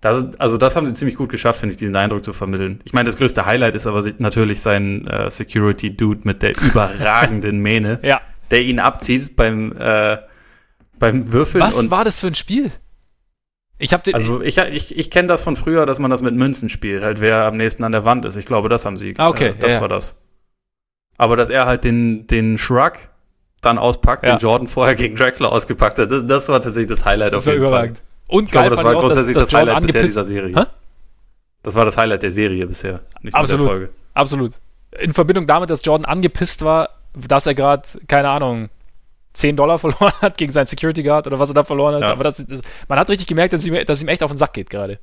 [0.00, 2.80] das, also das haben sie ziemlich gut geschafft, finde ich, diesen Eindruck zu vermitteln.
[2.84, 7.98] Ich meine, das größte Highlight ist aber natürlich sein äh, Security-Dude mit der überragenden Mähne,
[8.02, 8.20] Ja.
[8.52, 10.18] der ihn abzieht beim, äh,
[11.00, 11.64] beim Würfeln.
[11.64, 12.70] Was war das für ein Spiel?
[13.78, 16.68] Ich habe also ich, ich, ich kenne das von früher, dass man das mit Münzen
[16.68, 18.36] spielt, halt wer am nächsten an der Wand ist.
[18.36, 19.14] Ich glaube, das haben sie.
[19.18, 20.16] Ah, okay, Äh, das ja, war das.
[21.18, 22.92] Aber dass er halt den, den Shrug
[23.60, 24.36] dann auspackt, Ja.
[24.36, 27.52] den Jordan vorher gegen Drexler ausgepackt hat, das, das war tatsächlich das Highlight das auf
[27.52, 28.02] jeden überragend.
[28.28, 30.56] Und Ich glaube, das war auch, grundsätzlich das Jordan Highlight bisher dieser Serie.
[30.56, 30.64] Hä?
[31.62, 33.66] Das war das Highlight der Serie bisher, nicht Absolut.
[33.66, 33.98] nur der Folge.
[34.14, 34.52] Absolut.
[35.00, 38.68] In Verbindung damit, dass Jordan angepisst war, dass er gerade, keine Ahnung,
[39.34, 42.02] 10 Dollar verloren hat gegen seinen Security Guard oder was er da verloren hat.
[42.02, 42.12] Ja.
[42.12, 44.54] Aber das, das, man hat richtig gemerkt, dass ihm, dass ihm echt auf den Sack
[44.54, 44.98] geht gerade.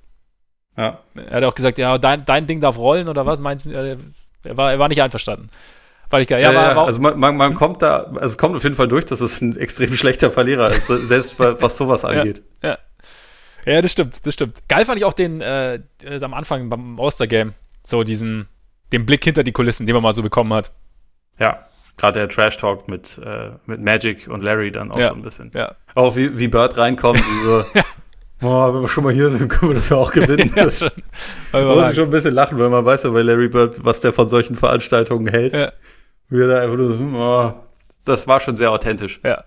[0.78, 1.00] Ja.
[1.16, 3.72] Er hat auch gesagt, ja, dein, dein Ding darf rollen oder was meinst du?
[4.44, 5.48] Er war, er war nicht einverstanden.
[6.10, 6.42] Weil ich geil.
[6.42, 8.64] Ja, Ja, war, ja, war, also man, man, man kommt da, also es kommt auf
[8.64, 12.42] jeden Fall durch, dass es ein extrem schlechter Verlierer ist, selbst wa- was sowas angeht.
[13.66, 14.58] ja, das stimmt, das stimmt.
[14.68, 17.54] Geil fand ich auch den äh, äh, am Anfang beim All-Star-Game,
[17.84, 18.48] so diesen,
[18.92, 20.72] den Blick hinter die Kulissen, den man mal so bekommen hat.
[21.40, 21.66] Ja,
[22.02, 25.10] gerade der Trash Talk mit, äh, mit Magic und Larry dann auch Ja.
[25.10, 25.52] so ein bisschen.
[25.54, 25.76] Ja.
[25.96, 27.64] Auch wie, wie Bird reinkommt, wie so,
[28.40, 30.52] boah, wenn wir schon mal hier sind, können wir das ja auch gewinnen.
[30.56, 30.90] ja, das, schon.
[31.52, 34.02] da muss ich schon ein bisschen lachen, weil man weiß ja bei Larry Bird, was
[34.02, 35.54] der von solchen Veranstaltungen hält.
[35.54, 35.72] Ja.
[36.30, 37.54] Wie er da einfach nur so, oh,
[38.04, 39.20] das war schon sehr authentisch.
[39.24, 39.44] Ja.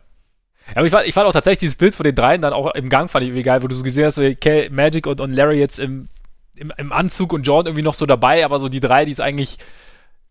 [0.68, 2.72] Ja, aber ich fand, ich fand auch tatsächlich dieses Bild von den dreien dann auch
[2.74, 5.20] im Gang, fand ich irgendwie geil, wo du so gesehen hast, so Kay, Magic und,
[5.20, 6.08] und Larry jetzt im,
[6.56, 9.20] im, im Anzug und Jordan irgendwie noch so dabei, aber so die drei, die es
[9.20, 9.58] eigentlich,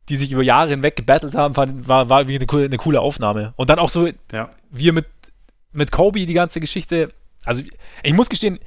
[0.09, 2.99] die sich über Jahre hinweg gebattelt haben, fand, war, war irgendwie eine, coole- eine coole
[3.01, 3.53] Aufnahme.
[3.55, 4.49] Und dann auch so, Ja.
[4.69, 5.05] wir mit,
[5.71, 7.07] mit Kobe die ganze Geschichte.
[7.45, 7.63] Also,
[8.03, 8.59] ich muss gestehen,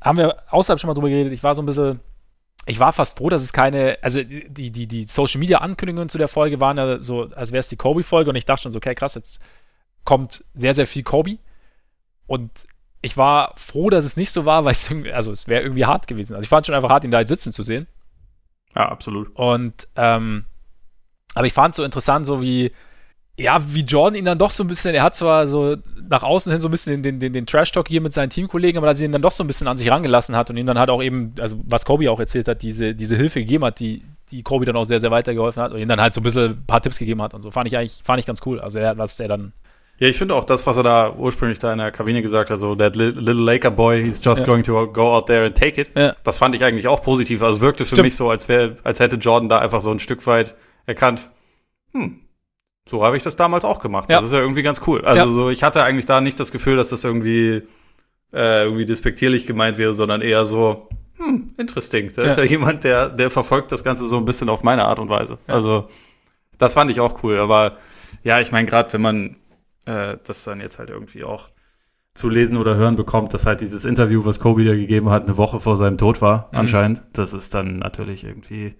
[0.00, 2.00] haben wir außerhalb schon mal drüber geredet, ich war so ein bisschen,
[2.66, 6.18] ich war fast froh, dass es keine, also die, die, die Social Media Ankündigungen zu
[6.18, 8.78] der Folge waren ja so, als wäre es die Kobe-Folge und ich dachte schon so,
[8.78, 9.40] okay, krass, jetzt
[10.04, 11.38] kommt sehr, sehr viel Kobe.
[12.26, 12.50] Und
[13.00, 15.84] ich war froh, dass es nicht so war, weil es irgendwie, also es wäre irgendwie
[15.86, 16.34] hart gewesen.
[16.34, 17.86] Also ich fand schon einfach hart, ihn da jetzt sitzen zu sehen.
[18.74, 19.34] Ja, absolut.
[19.34, 20.44] Und, ähm,
[21.34, 22.72] aber ich fand es so interessant, so wie,
[23.38, 25.76] ja, wie Jordan ihn dann doch so ein bisschen, er hat zwar so
[26.08, 28.86] nach außen hin so ein bisschen den, den, den Trash-Talk hier mit seinen Teamkollegen, aber
[28.86, 30.78] dass er ihn dann doch so ein bisschen an sich rangelassen hat und ihn dann
[30.78, 34.02] halt auch eben, also was Kobe auch erzählt hat, diese, diese Hilfe gegeben hat, die,
[34.30, 36.50] die Kobe dann auch sehr, sehr weitergeholfen hat und ihm dann halt so ein bisschen
[36.52, 37.50] ein paar Tipps gegeben hat und so.
[37.50, 38.60] Fand ich eigentlich, fand ich ganz cool.
[38.60, 39.52] Also er was er dann.
[40.02, 42.58] Ja, ich finde auch das, was er da ursprünglich da in der Kabine gesagt hat,
[42.58, 44.46] so that little Laker boy, he's just ja.
[44.48, 45.92] going to go out there and take it.
[45.94, 46.16] Ja.
[46.24, 47.40] Das fand ich eigentlich auch positiv.
[47.40, 48.06] Also es wirkte für Stimmt.
[48.06, 50.56] mich so, als wäre, als hätte Jordan da einfach so ein Stück weit
[50.86, 51.30] erkannt,
[51.92, 52.18] hm,
[52.88, 54.10] so habe ich das damals auch gemacht.
[54.10, 54.16] Ja.
[54.16, 55.04] Das ist ja irgendwie ganz cool.
[55.04, 57.62] Also so, ich hatte eigentlich da nicht das Gefühl, dass das irgendwie,
[58.32, 60.88] äh, irgendwie despektierlich gemeint wäre, sondern eher so,
[61.18, 62.10] hm, interesting.
[62.16, 64.98] Da ist ja jemand, der, der verfolgt das Ganze so ein bisschen auf meine Art
[64.98, 65.38] und Weise.
[65.46, 65.86] Also,
[66.58, 67.38] das fand ich auch cool.
[67.38, 67.76] Aber
[68.24, 69.36] ja, ich meine, gerade wenn man
[69.86, 71.50] äh, das dann jetzt halt irgendwie auch
[72.14, 75.36] zu lesen oder hören bekommt, dass halt dieses Interview, was Kobe da gegeben hat, eine
[75.36, 76.58] Woche vor seinem Tod war, mhm.
[76.58, 78.74] anscheinend, das ist dann natürlich irgendwie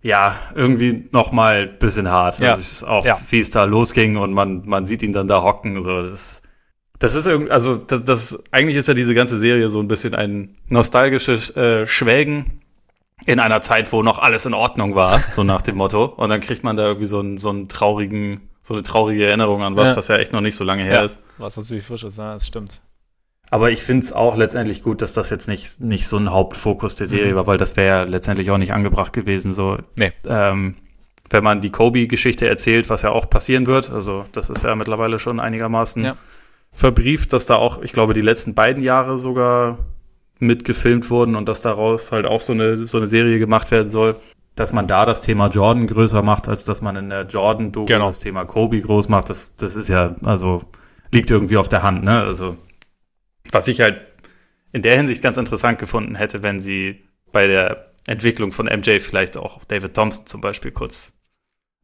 [0.00, 2.38] ja, irgendwie noch mal bisschen hart.
[2.38, 2.54] Ja.
[2.54, 3.18] Ist auch, ja.
[3.30, 5.82] wie es da losging und man, man sieht ihn dann da hocken.
[5.82, 6.42] So, das,
[6.98, 10.14] das ist irgendwie, also das, das, eigentlich ist ja diese ganze Serie so ein bisschen
[10.14, 12.62] ein nostalgisches äh, Schwelgen
[13.26, 16.04] in einer Zeit, wo noch alles in Ordnung war, so nach dem Motto.
[16.04, 19.62] Und dann kriegt man da irgendwie so einen, so einen traurigen, so eine traurige Erinnerung
[19.62, 19.96] an was, ja.
[19.96, 21.04] was ja echt noch nicht so lange her ja.
[21.04, 21.18] ist.
[21.38, 22.82] Was natürlich frisch ist, ja, das stimmt.
[23.48, 26.94] Aber ich finde es auch letztendlich gut, dass das jetzt nicht, nicht so ein Hauptfokus
[26.94, 27.36] der Serie mhm.
[27.36, 29.54] war, weil das wäre ja letztendlich auch nicht angebracht gewesen.
[29.54, 30.12] So, nee.
[30.26, 30.76] ähm,
[31.30, 35.18] wenn man die Kobe-Geschichte erzählt, was ja auch passieren wird, also das ist ja mittlerweile
[35.18, 36.16] schon einigermaßen ja.
[36.70, 39.78] verbrieft, dass da auch, ich glaube, die letzten beiden Jahre sogar
[40.40, 44.16] mitgefilmt wurden und dass daraus halt auch so eine, so eine Serie gemacht werden soll,
[44.58, 48.08] dass man da das Thema Jordan größer macht, als dass man in der Jordan-Doku genau.
[48.08, 50.62] das Thema Kobe groß macht, das, das ist ja, also
[51.12, 52.20] liegt irgendwie auf der Hand, ne?
[52.20, 52.56] Also
[53.50, 54.00] was ich halt
[54.72, 59.36] in der Hinsicht ganz interessant gefunden hätte, wenn sie bei der Entwicklung von MJ vielleicht
[59.36, 61.12] auch David Thompson zum Beispiel kurz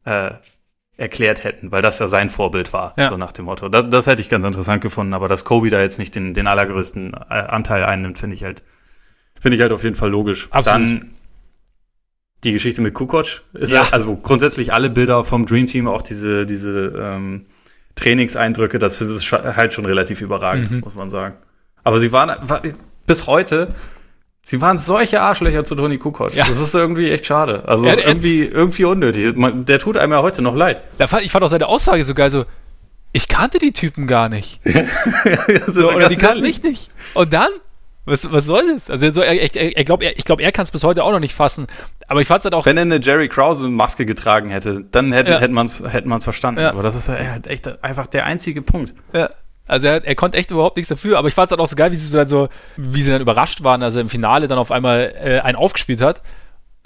[0.05, 0.31] äh,
[0.97, 3.09] erklärt hätten, weil das ja sein Vorbild war, ja.
[3.09, 3.69] so nach dem Motto.
[3.69, 6.47] Das, das hätte ich ganz interessant gefunden, aber dass Kobe da jetzt nicht den, den
[6.47, 8.63] allergrößten äh, Anteil einnimmt, finde ich halt,
[9.39, 10.47] finde ich halt auf jeden Fall logisch.
[10.51, 10.89] Absolut.
[10.89, 11.14] Dann
[12.45, 13.87] die Geschichte mit Kukoc ist ja.
[13.91, 17.45] also grundsätzlich alle Bilder vom Dream Team, auch diese, diese ähm,
[17.95, 20.79] Trainingseindrücke, das ist halt schon relativ überragend, mhm.
[20.81, 21.35] muss man sagen.
[21.83, 22.61] Aber sie waren war,
[23.07, 23.69] bis heute,
[24.43, 26.33] sie waren solche Arschlöcher zu Toni Kukoc.
[26.35, 26.45] Ja.
[26.47, 27.63] Das ist irgendwie echt schade.
[27.67, 29.35] Also ja, irgendwie, irgendwie unnötig.
[29.35, 30.83] Man, der tut einem ja heute noch leid.
[31.21, 32.45] ich fand auch seine Aussage so geil, so,
[33.11, 34.59] ich kannte die Typen gar nicht.
[34.65, 34.85] ja,
[35.67, 36.91] so, oder die kannten mich nicht.
[37.13, 37.49] Und dann?
[38.05, 38.89] Was, was soll das?
[38.89, 41.11] Also so, er, er, er glaub, er, ich glaube, er kann es bis heute auch
[41.11, 41.65] noch nicht fassen.
[42.07, 42.65] Aber ich fand es halt auch.
[42.65, 45.39] Wenn er eine Jerry Krause Maske getragen hätte, dann hätte, ja.
[45.39, 46.61] hätte man es hätte verstanden.
[46.61, 46.69] Ja.
[46.69, 48.93] Aber das ist halt echt einfach der einzige Punkt.
[49.13, 49.29] Ja.
[49.67, 51.75] Also er, er konnte echt überhaupt nichts dafür, aber ich fand es dann auch so
[51.75, 54.59] geil, wie sie dann so, wie sie dann überrascht waren, als er im Finale dann
[54.59, 56.21] auf einmal äh, einen aufgespielt hat.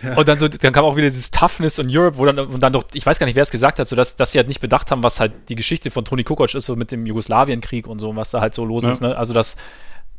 [0.02, 0.16] Ja.
[0.16, 2.72] Und dann so, dann kam auch wieder dieses Toughness und Europe, wo dann, und dann
[2.72, 4.62] doch, ich weiß gar nicht, wer es gesagt hat, so dass, dass sie halt nicht
[4.62, 8.00] bedacht haben, was halt die Geschichte von Toni Kukoc ist, so mit dem Jugoslawienkrieg und
[8.00, 8.92] so, was da halt so los ja.
[8.92, 9.18] ist, ne?
[9.18, 9.58] Also dass,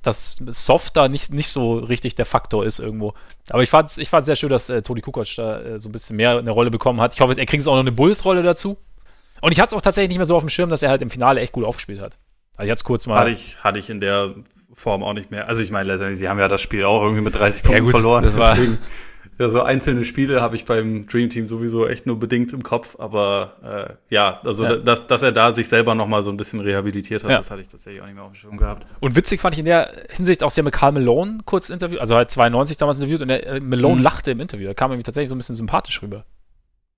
[0.02, 3.14] dass Soft da nicht, nicht so richtig der Faktor ist irgendwo.
[3.50, 5.88] Aber ich fand es ich fand's sehr schön, dass äh, Toni Kukoc da äh, so
[5.88, 7.14] ein bisschen mehr eine Rolle bekommen hat.
[7.14, 8.78] Ich hoffe, er kriegt jetzt auch noch eine Bulls-Rolle dazu.
[9.40, 11.02] Und ich hatte es auch tatsächlich nicht mehr so auf dem Schirm, dass er halt
[11.02, 12.16] im Finale echt gut aufgespielt hat.
[12.56, 13.18] Also jetzt kurz mal.
[13.18, 14.34] Hatte ich, hatte ich in der
[14.72, 15.48] Form auch nicht mehr.
[15.48, 17.84] Also ich meine, letztendlich, sie haben ja das Spiel auch irgendwie mit 30 Punkten ja,
[17.84, 18.22] gut, verloren.
[18.22, 18.78] Das war Deswegen,
[19.38, 22.96] ja, so einzelne Spiele habe ich beim Dream Team sowieso echt nur bedingt im Kopf.
[22.98, 24.76] Aber äh, ja, also ja.
[24.76, 27.38] Dass, dass er da sich selber noch mal so ein bisschen rehabilitiert hat, ja.
[27.38, 28.86] das hatte ich tatsächlich auch nicht mehr auf dem Schirm gehabt.
[29.00, 32.00] Und witzig fand ich in der Hinsicht auch, sie haben mit Karl Malone kurz interviewt,
[32.00, 34.02] also halt 92 damals interviewt und der, äh, Malone mhm.
[34.02, 34.66] lachte im Interview.
[34.66, 36.24] Da kam irgendwie tatsächlich so ein bisschen sympathisch rüber.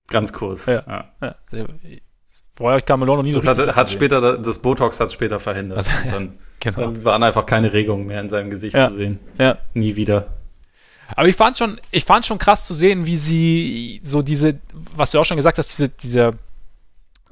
[0.09, 0.65] Ganz kurz.
[0.65, 0.83] Ja.
[1.21, 1.35] ja.
[1.51, 1.65] ja.
[2.55, 3.57] Vorher kam Malone noch nie so das.
[3.57, 5.77] Hat, hat später, das Botox hat später verhindert.
[5.77, 6.77] Also, dann, genau.
[6.77, 9.19] dann, waren einfach keine Regungen mehr in seinem Gesicht zu sehen.
[9.39, 9.57] Ja.
[9.73, 10.27] Nie wieder.
[11.15, 14.59] Aber ich fand schon, ich fand schon krass zu sehen, wie sie so diese,
[14.95, 16.31] was du auch schon gesagt hast, diese, diese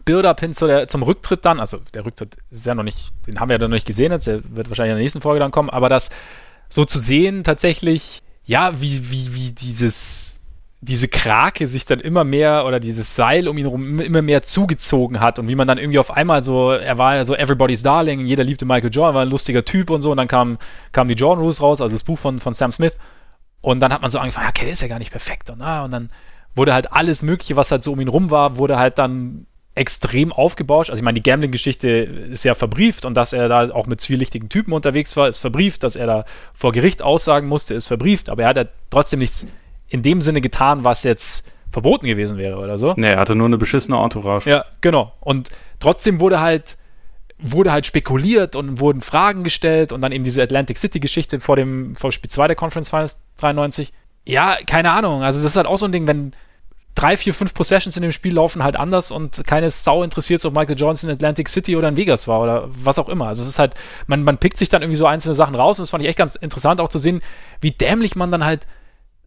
[0.06, 3.40] Build-up hin zu der, zum Rücktritt dann, also der Rücktritt ist ja noch nicht, den
[3.40, 5.52] haben wir ja noch nicht gesehen jetzt, der wird wahrscheinlich in der nächsten Folge dann
[5.52, 6.10] kommen, aber das
[6.70, 10.40] so zu sehen tatsächlich, ja, wie, wie, wie dieses,
[10.82, 15.20] diese Krake sich dann immer mehr oder dieses Seil um ihn herum immer mehr zugezogen
[15.20, 18.26] hat und wie man dann irgendwie auf einmal so, er war ja so Everybody's Darling,
[18.26, 20.58] jeder liebte Michael Jordan, war ein lustiger Typ und so und dann kam,
[20.92, 22.96] kam die Jordan Rules raus, also das Buch von, von Sam Smith
[23.62, 25.84] und dann hat man so angefangen, okay, der ist ja gar nicht perfekt und, ah,
[25.84, 26.10] und dann
[26.56, 30.34] wurde halt alles mögliche, was halt so um ihn rum war, wurde halt dann extrem
[30.34, 30.90] aufgebauscht.
[30.90, 34.50] Also ich meine, die Gambling-Geschichte ist ja verbrieft und dass er da auch mit zwielichtigen
[34.50, 38.44] Typen unterwegs war, ist verbrieft, dass er da vor Gericht aussagen musste, ist verbrieft, aber
[38.44, 39.48] er hat ja trotzdem nichts
[39.88, 42.94] in dem Sinne getan, was jetzt verboten gewesen wäre oder so.
[42.98, 44.50] Nee, er hatte nur eine beschissene Entourage.
[44.50, 45.14] Ja, genau.
[45.22, 46.78] Und trotzdem wurde halt
[47.42, 51.96] wurde halt spekuliert und wurden Fragen gestellt und dann eben diese Atlantic City-Geschichte vor dem
[51.96, 53.92] vor Spiel 2 der Conference Finals 93.
[54.26, 55.24] Ja, keine Ahnung.
[55.24, 56.34] Also, das ist halt auch so ein Ding, wenn
[56.94, 60.54] drei, vier, fünf Possessions in dem Spiel laufen halt anders und keine Sau interessiert, ob
[60.54, 63.28] Michael Johnson in Atlantic City oder in Vegas war oder was auch immer.
[63.28, 63.76] Also es ist halt,
[64.08, 66.18] man, man pickt sich dann irgendwie so einzelne Sachen raus und das fand ich echt
[66.18, 67.22] ganz interessant auch zu sehen,
[67.62, 68.68] wie dämlich man dann halt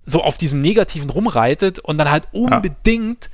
[0.04, 3.30] so auf diesem Negativen rumreitet und dann halt unbedingt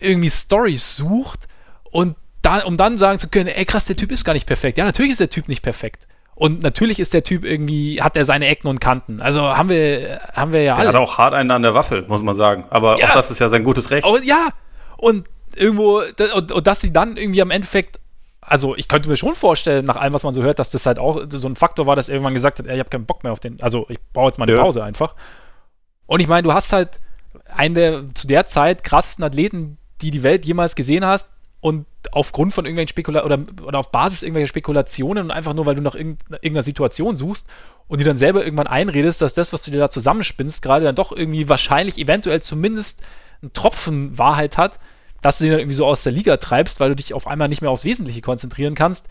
[0.00, 0.08] ja.
[0.08, 1.46] irgendwie Stories sucht
[1.92, 2.16] und
[2.58, 4.78] da, um dann sagen zu können, ey krass, der Typ ist gar nicht perfekt.
[4.78, 6.06] Ja, natürlich ist der Typ nicht perfekt.
[6.34, 9.20] Und natürlich ist der Typ irgendwie, hat er seine Ecken und Kanten.
[9.20, 10.88] Also haben wir, haben wir ja der alle.
[10.88, 12.64] Hat auch hart einen an der Waffel, muss man sagen.
[12.70, 13.08] Aber ja.
[13.08, 14.06] auch das ist ja sein gutes Recht.
[14.06, 14.48] Oh, ja,
[14.96, 16.02] und irgendwo,
[16.34, 18.00] und, und dass sie dann irgendwie am Endeffekt
[18.40, 20.98] also ich könnte mir schon vorstellen, nach allem, was man so hört, dass das halt
[20.98, 23.22] auch so ein Faktor war, dass er irgendwann gesagt hat, ey, ich habe keinen Bock
[23.22, 24.60] mehr auf den, also ich brauche jetzt mal eine ja.
[24.60, 25.14] Pause einfach.
[26.06, 26.98] Und ich meine, du hast halt
[27.46, 32.54] einen der zu der Zeit krassesten Athleten, die die Welt jemals gesehen hast, und aufgrund
[32.54, 35.94] von irgendwelchen Spekulationen oder, oder auf Basis irgendwelcher Spekulationen und einfach nur, weil du nach
[35.94, 37.48] irgendeiner Situation suchst
[37.88, 40.94] und dir dann selber irgendwann einredest, dass das, was du dir da zusammenspinnst, gerade dann
[40.94, 43.02] doch irgendwie wahrscheinlich eventuell zumindest
[43.42, 44.78] ein Tropfen Wahrheit hat,
[45.20, 47.48] dass du den dann irgendwie so aus der Liga treibst, weil du dich auf einmal
[47.48, 49.08] nicht mehr aufs Wesentliche konzentrieren kannst,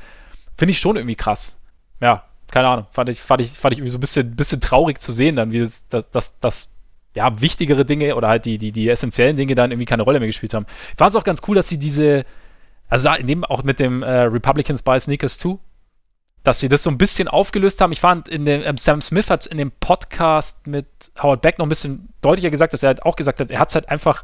[0.58, 1.60] finde ich schon irgendwie krass.
[2.02, 2.88] Ja, keine Ahnung.
[2.92, 5.52] Fand ich, fand ich, fand ich irgendwie so ein bisschen, bisschen traurig zu sehen, dann,
[5.52, 6.70] wie das, das, das, das
[7.16, 10.28] ja, wichtigere Dinge oder halt die, die, die essentiellen Dinge dann irgendwie keine Rolle mehr
[10.28, 10.66] gespielt haben.
[10.92, 12.26] Ich fand es auch ganz cool, dass sie diese,
[12.88, 15.58] also dem auch mit dem äh, Republicans Buy Sneakers 2,
[16.44, 17.92] dass sie das so ein bisschen aufgelöst haben.
[17.92, 20.88] Ich fand, in dem, ähm, Sam Smith hat in dem Podcast mit
[21.22, 23.70] Howard Beck noch ein bisschen deutlicher gesagt, dass er halt auch gesagt hat, er hat
[23.70, 24.24] es halt einfach,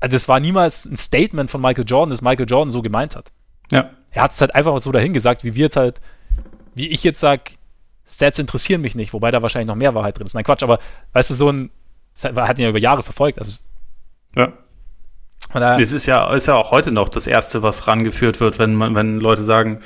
[0.00, 3.30] also es war niemals ein Statement von Michael Jordan, das Michael Jordan so gemeint hat.
[3.70, 3.90] Ja.
[4.10, 6.00] Er hat es halt einfach so dahin gesagt, wie wir jetzt halt,
[6.74, 7.52] wie ich jetzt sag,
[8.08, 10.34] Stats interessieren mich nicht, wobei da wahrscheinlich noch mehr Wahrheit drin ist.
[10.34, 10.78] Nein, Quatsch, aber
[11.12, 11.70] weißt du, so ein, das
[12.22, 13.38] hat ihn ja über Jahre verfolgt.
[13.38, 13.62] Also,
[14.34, 14.52] ja.
[15.52, 18.94] Das ist ja, ist ja auch heute noch das Erste, was rangeführt wird, wenn man,
[18.94, 19.80] wenn Leute sagen,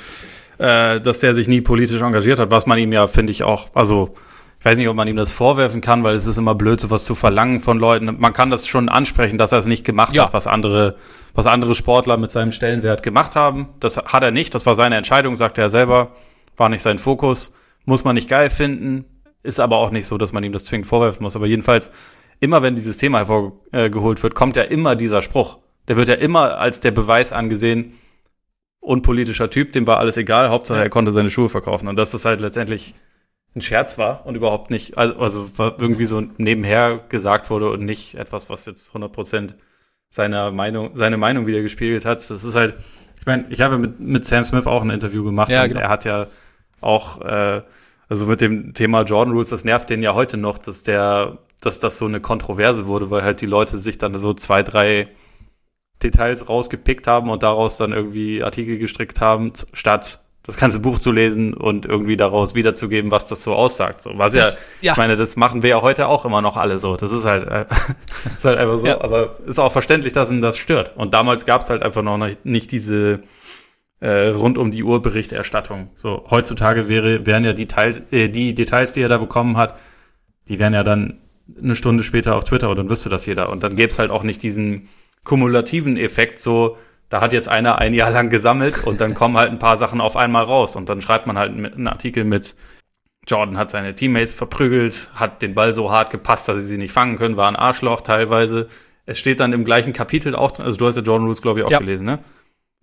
[0.57, 3.69] äh, dass der sich nie politisch engagiert hat, was man ihm ja, finde ich, auch,
[3.73, 4.15] also
[4.59, 7.03] ich weiß nicht, ob man ihm das vorwerfen kann, weil es ist immer blöd, sowas
[7.03, 8.15] zu verlangen von Leuten.
[8.19, 10.25] Man kann das schon ansprechen, dass er es nicht gemacht ja.
[10.25, 10.97] hat, was andere,
[11.33, 13.69] was andere Sportler mit seinem Stellenwert gemacht haben.
[13.79, 16.11] Das hat er nicht, das war seine Entscheidung, sagte er selber,
[16.57, 17.55] war nicht sein Fokus,
[17.85, 19.05] muss man nicht geil finden,
[19.41, 21.35] ist aber auch nicht so, dass man ihm das zwingend vorwerfen muss.
[21.35, 21.91] Aber jedenfalls
[22.41, 25.59] immer wenn dieses Thema hervorgeholt wird, kommt ja immer dieser Spruch.
[25.87, 27.93] Der wird ja immer als der Beweis angesehen,
[28.81, 31.87] unpolitischer Typ, dem war alles egal, Hauptsache er konnte seine Schuhe verkaufen.
[31.87, 32.95] Und dass das halt letztendlich
[33.55, 38.15] ein Scherz war und überhaupt nicht, also, also irgendwie so nebenher gesagt wurde und nicht
[38.15, 39.55] etwas, was jetzt 100 Prozent
[40.09, 42.27] seiner Meinung, seine Meinung wieder gespiegelt hat.
[42.29, 42.75] Das ist halt,
[43.19, 45.81] ich meine, ich habe mit, mit Sam Smith auch ein Interview gemacht ja, genau.
[45.81, 46.27] er hat ja
[46.79, 47.61] auch, äh,
[48.09, 51.79] also mit dem Thema Jordan Rules, das nervt den ja heute noch, dass der dass
[51.79, 55.07] das so eine Kontroverse wurde, weil halt die Leute sich dann so zwei, drei
[56.03, 61.11] Details rausgepickt haben und daraus dann irgendwie Artikel gestrickt haben, statt das ganze Buch zu
[61.11, 64.01] lesen und irgendwie daraus wiederzugeben, was das so aussagt.
[64.01, 66.57] So, was das, ja, ja, ich meine, das machen wir ja heute auch immer noch
[66.57, 66.95] alle so.
[66.95, 67.65] Das ist halt, äh,
[68.37, 68.87] ist halt einfach so.
[68.87, 69.01] Ja.
[69.01, 70.97] Aber ist auch verständlich, dass ihn das stört.
[70.97, 73.21] Und damals gab es halt einfach noch nicht diese
[73.99, 75.91] äh, rund um die Uhr Berichterstattung.
[75.95, 79.75] So heutzutage wäre, wären ja die, Teil, äh, die Details, die er da bekommen hat,
[80.47, 81.20] die wären ja dann
[81.61, 83.49] eine Stunde später auf Twitter und dann wüsste das jeder.
[83.49, 84.89] Und dann gäbe es halt auch nicht diesen
[85.23, 86.77] kumulativen Effekt, so,
[87.09, 90.01] da hat jetzt einer ein Jahr lang gesammelt und dann kommen halt ein paar Sachen
[90.01, 90.75] auf einmal raus.
[90.75, 92.55] Und dann schreibt man halt einen Artikel mit,
[93.27, 96.91] Jordan hat seine Teammates verprügelt, hat den Ball so hart gepasst, dass sie sie nicht
[96.91, 98.67] fangen können, war ein Arschloch teilweise.
[99.05, 101.59] Es steht dann im gleichen Kapitel auch drin, also du hast ja Jordan Rules, glaube
[101.59, 101.79] ich, auch ja.
[101.79, 102.19] gelesen, ne?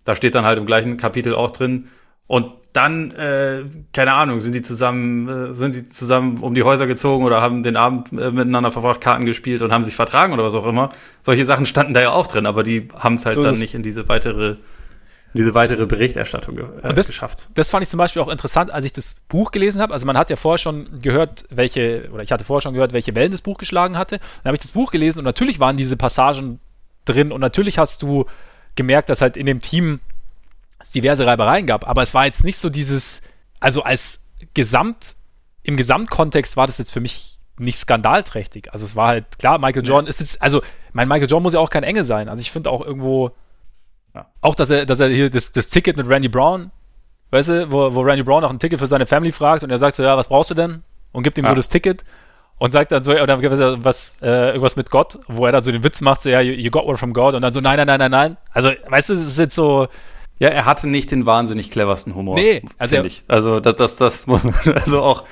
[0.05, 1.89] Da steht dann halt im gleichen Kapitel auch drin,
[2.29, 3.63] und dann, äh,
[3.93, 7.63] keine Ahnung, sind die zusammen, äh, sind die zusammen um die Häuser gezogen oder haben
[7.63, 10.91] den Abend äh, miteinander verbracht, Karten gespielt und haben sich vertragen oder was auch immer.
[11.21, 13.73] Solche Sachen standen da ja auch drin, aber die haben es halt so dann nicht
[13.73, 14.57] in diese weitere, in
[15.33, 17.49] diese weitere Berichterstattung äh, das, geschafft.
[17.55, 19.93] Das fand ich zum Beispiel auch interessant, als ich das Buch gelesen habe.
[19.93, 23.15] Also man hat ja vorher schon gehört, welche, oder ich hatte vorher schon gehört, welche
[23.15, 24.19] Wellen das Buch geschlagen hatte.
[24.43, 26.59] Dann habe ich das Buch gelesen und natürlich waren diese Passagen
[27.05, 28.25] drin und natürlich hast du
[28.75, 30.01] gemerkt, dass halt in dem Team
[30.79, 33.21] es diverse Reibereien gab, aber es war jetzt nicht so dieses,
[33.59, 35.15] also als Gesamt,
[35.63, 38.71] im Gesamtkontext war das jetzt für mich nicht skandalträchtig.
[38.71, 40.09] Also es war halt klar, Michael Jordan ja.
[40.09, 40.61] ist jetzt, also
[40.93, 42.29] mein Michael Jordan muss ja auch kein Engel sein.
[42.29, 43.31] Also ich finde auch irgendwo,
[44.15, 44.27] ja.
[44.41, 46.71] auch dass er, dass er hier das, das Ticket mit Randy Brown,
[47.31, 49.77] weißt du, wo, wo Randy Brown noch ein Ticket für seine Family fragt und er
[49.77, 50.83] sagt so, ja, was brauchst du denn?
[51.11, 51.49] Und gibt ihm ja.
[51.49, 52.05] so das Ticket
[52.57, 53.41] und sagt dann so, oder
[53.83, 56.53] was, äh, irgendwas mit Gott, wo er dann so den Witz macht, so, ja, you,
[56.53, 58.37] you got one from God und dann so, nein, nein, nein, nein, nein.
[58.51, 59.87] Also, weißt du, es ist jetzt so,
[60.39, 62.35] ja, er hatte nicht den wahnsinnig cleversten Humor.
[62.35, 63.23] Nee, also ich.
[63.27, 64.25] Also das, das, das,
[64.85, 65.25] also auch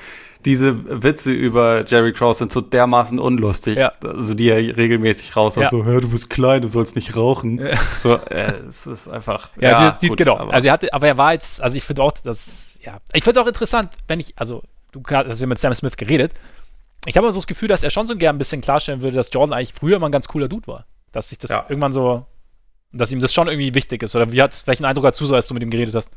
[0.44, 3.76] diese Witze über Jerry Krause sind so dermaßen unlustig.
[3.78, 3.92] Ja.
[4.04, 5.68] Also die er regelmäßig raus Ja.
[5.68, 7.58] so, "Hä, du bist klein, du sollst nicht rauchen.
[7.58, 7.76] Ja.
[8.02, 9.50] So, äh, es ist einfach.
[9.60, 10.36] Ja, die, die, gut, genau.
[10.38, 13.24] aber- also er hatte, aber er war jetzt, also ich finde auch, dass, ja, ich
[13.24, 14.62] finde es auch interessant, wenn ich, also
[14.92, 16.32] du hast wir mit Sam Smith geredet.
[17.06, 19.16] Ich habe aber so das Gefühl, dass er schon so gern ein bisschen klarstellen würde,
[19.16, 20.84] dass Jordan eigentlich früher mal ein ganz cooler Dude war.
[21.10, 21.64] Dass sich das Ja.
[21.68, 22.26] irgendwann so,
[22.92, 24.16] dass ihm das schon irgendwie wichtig ist.
[24.16, 26.12] Oder wie hat's, welchen Eindruck hast du so, als du mit ihm geredet hast?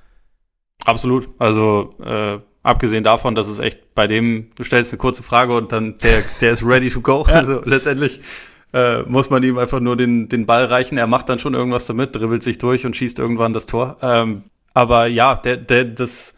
[0.86, 1.30] Absolut.
[1.38, 5.72] Also äh, abgesehen davon, dass es echt bei dem, du stellst eine kurze Frage und
[5.72, 7.26] dann der, der ist ready to go.
[7.28, 7.36] Ja.
[7.36, 8.22] Also letztendlich
[8.74, 10.98] äh, muss man ihm einfach nur den, den Ball reichen.
[10.98, 13.98] Er macht dann schon irgendwas damit, dribbelt sich durch und schießt irgendwann das Tor.
[14.02, 14.44] Ähm,
[14.74, 16.34] aber ja, der, der, das,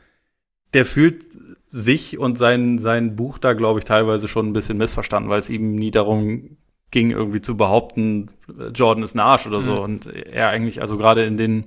[0.73, 1.23] der fühlt
[1.69, 5.49] sich und sein, sein Buch da, glaube ich, teilweise schon ein bisschen missverstanden, weil es
[5.49, 6.57] ihm nie darum
[6.93, 8.29] ging, irgendwie zu behaupten,
[8.73, 9.73] Jordan ist ein Arsch oder so.
[9.73, 9.79] Mhm.
[9.81, 11.65] Und er eigentlich, also gerade in den,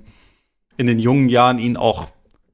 [0.77, 2.07] in den jungen Jahren ihn auch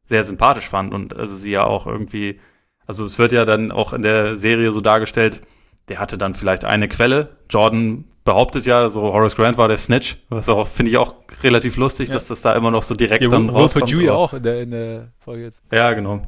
[0.06, 2.40] sehr sympathisch fand und also sie ja auch irgendwie,
[2.86, 5.42] also es wird ja dann auch in der Serie so dargestellt,
[5.88, 7.38] der hatte dann vielleicht eine Quelle.
[7.50, 11.14] Jordan behauptet ja, so Horace Grant war der Snitch, was auch, finde ich auch
[11.44, 12.14] relativ lustig, Ja.
[12.16, 13.86] dass das da immer noch so direkt Ja, dann Will rauskommt.
[13.86, 15.62] Perdue ja auch in der, in der Folge jetzt.
[15.72, 16.22] ja, genau.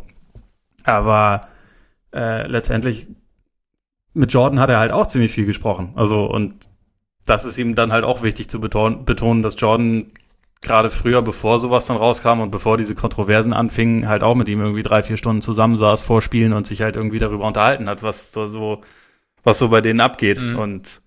[0.84, 1.48] Aber
[2.14, 3.08] äh, letztendlich
[4.16, 5.94] mit Jordan hat er halt auch ziemlich viel gesprochen.
[5.96, 6.70] Also und
[7.26, 10.12] das ist ihm dann halt auch wichtig zu betonen, betonen dass Jordan
[10.62, 14.62] gerade früher, bevor sowas dann rauskam und bevor diese Kontroversen anfingen, halt auch mit ihm
[14.62, 18.32] irgendwie drei, vier Stunden zusammensaß vor Spielen und sich halt irgendwie darüber unterhalten hat, was
[18.32, 18.82] da so,
[19.44, 20.42] was so bei denen abgeht.
[20.42, 20.58] Mhm.
[20.58, 21.02] Und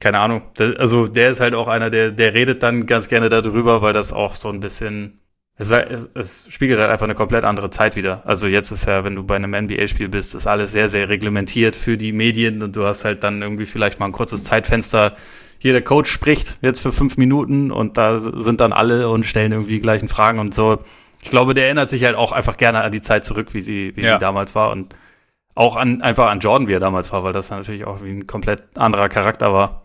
[0.00, 0.42] keine Ahnung.
[0.58, 4.12] Also der ist halt auch einer, der, der redet dann ganz gerne darüber, weil das
[4.12, 5.20] auch so ein bisschen
[5.58, 8.22] es, es, es spiegelt halt einfach eine komplett andere Zeit wieder.
[8.26, 11.76] Also jetzt ist ja, wenn du bei einem NBA-Spiel bist, ist alles sehr, sehr reglementiert
[11.76, 15.14] für die Medien und du hast halt dann irgendwie vielleicht mal ein kurzes Zeitfenster.
[15.58, 19.52] Hier der Coach spricht jetzt für fünf Minuten und da sind dann alle und stellen
[19.52, 20.78] irgendwie die gleichen Fragen und so.
[21.22, 23.92] Ich glaube, der erinnert sich halt auch einfach gerne an die Zeit zurück, wie sie,
[23.96, 24.12] wie Ja.
[24.14, 24.94] sie damals war und
[25.54, 28.26] auch an, einfach an Jordan, wie er damals war, weil das natürlich auch wie ein
[28.26, 29.82] komplett anderer Charakter war.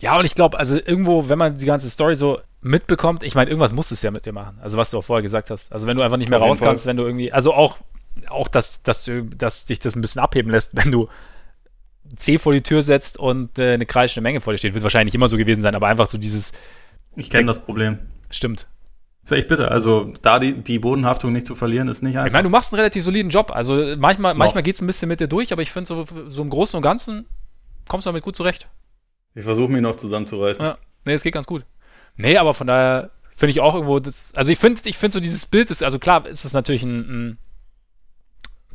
[0.00, 3.50] Ja, und ich glaube, also irgendwo, wenn man die ganze Story so mitbekommt, ich meine,
[3.50, 4.58] irgendwas muss es ja mit dir machen.
[4.60, 5.72] Also was du auch vorher gesagt hast.
[5.72, 7.78] Also wenn du einfach nicht mehr raus kannst, wenn du irgendwie, also auch,
[8.28, 11.08] auch dass, dass, du, dass dich das ein bisschen abheben lässt, wenn du
[12.16, 14.74] C vor die Tür setzt und äh, eine kreischende Menge vor dir steht.
[14.74, 16.52] Wird wahrscheinlich immer so gewesen sein, aber einfach so dieses,
[17.16, 17.98] Ich kenne das Problem.
[18.30, 18.66] stimmt.
[19.24, 19.70] Ist echt bitter.
[19.70, 22.32] Also da die, die Bodenhaftung nicht zu verlieren, ist nicht Ich einfach.
[22.32, 23.52] meine, du machst einen relativ soliden Job.
[23.54, 24.38] Also manchmal, Noch.
[24.38, 26.76] manchmal geht es ein bisschen mit dir durch, aber ich finde so, so im Großen
[26.76, 27.24] und Ganzen
[27.88, 28.66] kommst du damit gut zurecht.
[29.34, 30.64] Ich versuche mich noch zusammenzureißen.
[30.64, 30.78] Ja.
[31.04, 31.64] Nee, es geht ganz gut.
[32.16, 34.34] Nee, aber von daher finde ich auch irgendwo das.
[34.34, 36.98] Also ich finde, ich finde so dieses Bild ist, also klar, ist es natürlich ein,
[36.98, 37.38] ein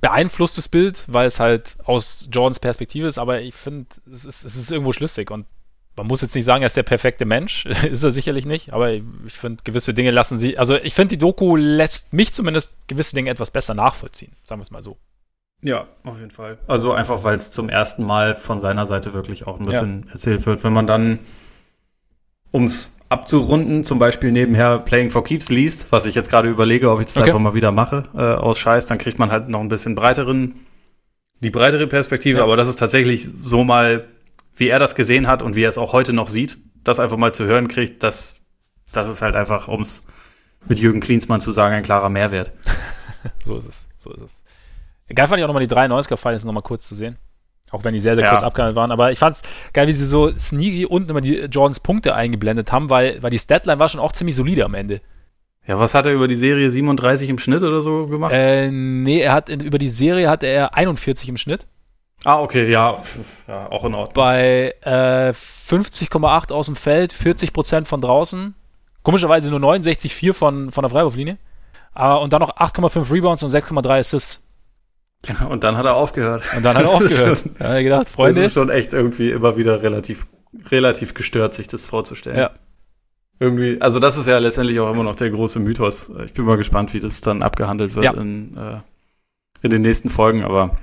[0.01, 4.55] beeinflusstes Bild, weil es halt aus Jordans Perspektive ist, aber ich finde, es ist, es
[4.55, 5.45] ist irgendwo schlüssig und
[5.95, 8.93] man muss jetzt nicht sagen, er ist der perfekte Mensch, ist er sicherlich nicht, aber
[8.93, 13.15] ich finde, gewisse Dinge lassen sie, also ich finde, die Doku lässt mich zumindest gewisse
[13.15, 14.97] Dinge etwas besser nachvollziehen, sagen wir es mal so.
[15.61, 16.57] Ja, auf jeden Fall.
[16.67, 20.45] Also einfach, weil es zum ersten Mal von seiner Seite wirklich auch ein bisschen erzählt
[20.45, 20.63] wird.
[20.63, 21.19] Wenn man dann,
[22.51, 26.89] um es abzurunden, zum Beispiel nebenher Playing for Keeps liest, was ich jetzt gerade überlege,
[26.91, 27.25] ob ich das Okay.
[27.29, 30.55] einfach mal wieder mache, äh, aus Scheiß, dann kriegt man halt noch ein bisschen breiteren,
[31.41, 32.43] die breitere Perspektive, Ja.
[32.43, 34.05] aber das ist tatsächlich so mal,
[34.55, 37.17] wie er das gesehen hat und wie er es auch heute noch sieht, das einfach
[37.17, 38.37] mal zu hören kriegt, das,
[38.93, 40.03] das ist halt einfach, um es
[40.67, 42.51] mit Jürgen Klinsmann zu sagen, ein klarer Mehrwert.
[43.43, 44.43] So ist es, so ist es.
[45.13, 47.17] Geil fand ich auch nochmal die 93er-Files nochmal kurz zu sehen.
[47.71, 48.31] Auch wenn die sehr, sehr Ja.
[48.31, 48.91] kurz abgehandelt waren.
[48.91, 52.89] Aber ich fand's geil, wie sie so sneaky unten immer die Jordans Punkte eingeblendet haben,
[52.89, 55.01] weil, weil die Statline war schon auch ziemlich solide am Ende.
[55.67, 58.33] Ja, was hat er über die Serie 37 im Schnitt oder so gemacht?
[58.33, 61.67] Äh, nee, er hat in, über die Serie hatte er 41 im Schnitt.
[62.25, 62.95] Ah, okay, ja,
[63.47, 64.13] ja auch in Ordnung.
[64.13, 68.55] Bei äh, 50,8 aus dem Feld, 40% von draußen.
[69.03, 71.37] Komischerweise nur 69,4 von, von der Freiwurflinie.
[71.93, 74.45] Ah, und dann noch 8,5 Rebounds und 6,3 Assists.
[75.27, 76.43] Ja, und dann hat er aufgehört.
[76.55, 77.39] Und dann hat er Das aufgehört.
[77.39, 78.41] schon- hat er gedacht, Das Freunde.
[78.41, 80.27] ist schon echt irgendwie immer wieder relativ,
[80.71, 82.37] relativ gestört, sich das vorzustellen.
[82.37, 82.51] Ja.
[83.41, 86.11] Irgendwie, also das ist ja letztendlich auch immer noch der große Mythos.
[86.25, 88.13] Ich bin mal gespannt, wie das dann abgehandelt wird Ja.
[88.13, 88.77] in, äh,
[89.61, 90.77] in den nächsten Folgen, aber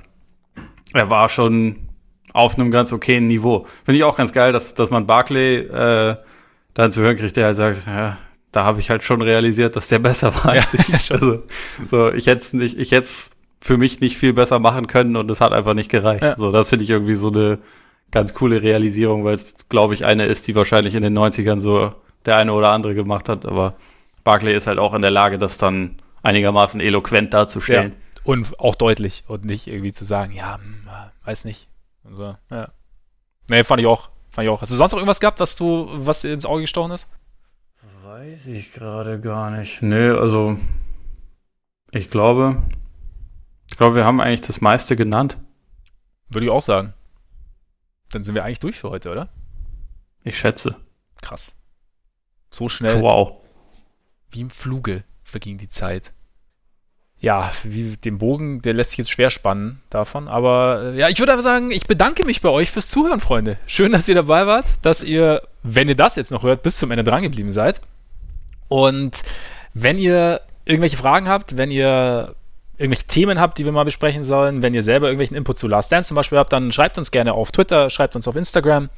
[0.93, 1.89] er war schon
[2.33, 3.65] auf einem ganz okayen Niveau.
[3.85, 6.15] Finde ich auch ganz geil, dass, dass man Barclay äh,
[6.73, 8.17] dann zu hören kriegt, der halt sagt, ja,
[8.51, 11.11] da habe ich halt schon realisiert, dass der besser war als Ja, ich.
[11.11, 11.43] Also,
[11.91, 13.07] so, ich hätte es nicht, ich hätte
[13.59, 16.23] für mich nicht viel besser machen können und es hat einfach nicht gereicht.
[16.23, 16.37] Ja.
[16.37, 17.59] So, das finde ich irgendwie so eine
[18.11, 21.93] ganz coole Realisierung, weil es, glaube ich, eine ist, die wahrscheinlich in den 90ern so
[22.25, 23.75] der eine oder andere gemacht hat, aber
[24.23, 27.95] Barclay ist halt auch in der Lage, das dann einigermaßen eloquent darzustellen.
[28.23, 30.85] Und auch deutlich und nicht irgendwie zu sagen, ja, hm,
[31.23, 31.69] weiß nicht.
[32.03, 32.69] Und so, ja.
[33.49, 34.09] Nee, fand ich auch.
[34.29, 34.61] Fand ich auch.
[34.61, 37.07] Hast du sonst noch irgendwas gehabt, was du, was dir ins Auge gestochen ist?
[38.03, 39.81] Weiß ich gerade gar nicht.
[39.81, 40.57] Nee, also
[41.91, 42.61] ich glaube,
[43.69, 45.37] Ich glaube, wir haben eigentlich das meiste genannt.
[46.29, 46.93] Würde ich auch sagen.
[48.09, 49.29] Dann sind wir eigentlich durch für heute, oder?
[50.23, 50.75] Ich schätze.
[51.21, 51.55] Krass.
[52.49, 53.01] So schnell.
[53.01, 53.37] Wow.
[54.29, 56.13] Wie im Fluge verging die Zeit.
[57.19, 60.27] Ja, wie den Bogen, der lässt sich jetzt schwer spannen davon.
[60.27, 63.57] Aber äh, ja, ich würde aber sagen, ich bedanke mich bei euch fürs Zuhören, Freunde.
[63.65, 66.91] Schön, dass ihr dabei wart, dass ihr, wenn ihr das jetzt noch hört, bis zum
[66.91, 67.81] Ende dran geblieben seid.
[68.67, 69.17] Und
[69.73, 72.35] wenn ihr irgendwelche Fragen habt, wenn ihr
[72.77, 75.91] irgendwelche Themen habt, die wir mal besprechen sollen, wenn ihr selber irgendwelchen Input zu Last
[75.91, 78.89] Dance zum Beispiel habt, dann schreibt uns gerne auf Twitter, schreibt uns auf Instagram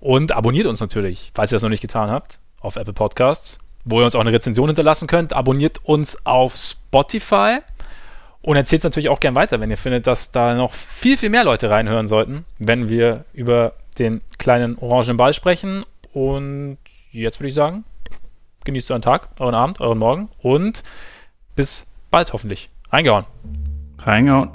[0.00, 4.00] und abonniert uns natürlich, falls ihr das noch nicht getan habt, auf Apple Podcasts, wo
[4.00, 5.32] ihr uns auch eine Rezension hinterlassen könnt.
[5.32, 7.58] Abonniert uns auf Spotify
[8.42, 11.30] und erzählt es natürlich auch gern weiter, wenn ihr findet, dass da noch viel, viel
[11.30, 15.84] mehr Leute reinhören sollten, wenn wir über den kleinen orangen Ball sprechen.
[16.12, 16.78] Und
[17.10, 17.84] jetzt würde ich sagen,
[18.64, 20.84] genießt euren Tag, euren Abend, euren Morgen und
[21.56, 22.68] bis bald hoffentlich.
[22.92, 23.24] Reingehauen.
[23.98, 24.50] Reingehauen.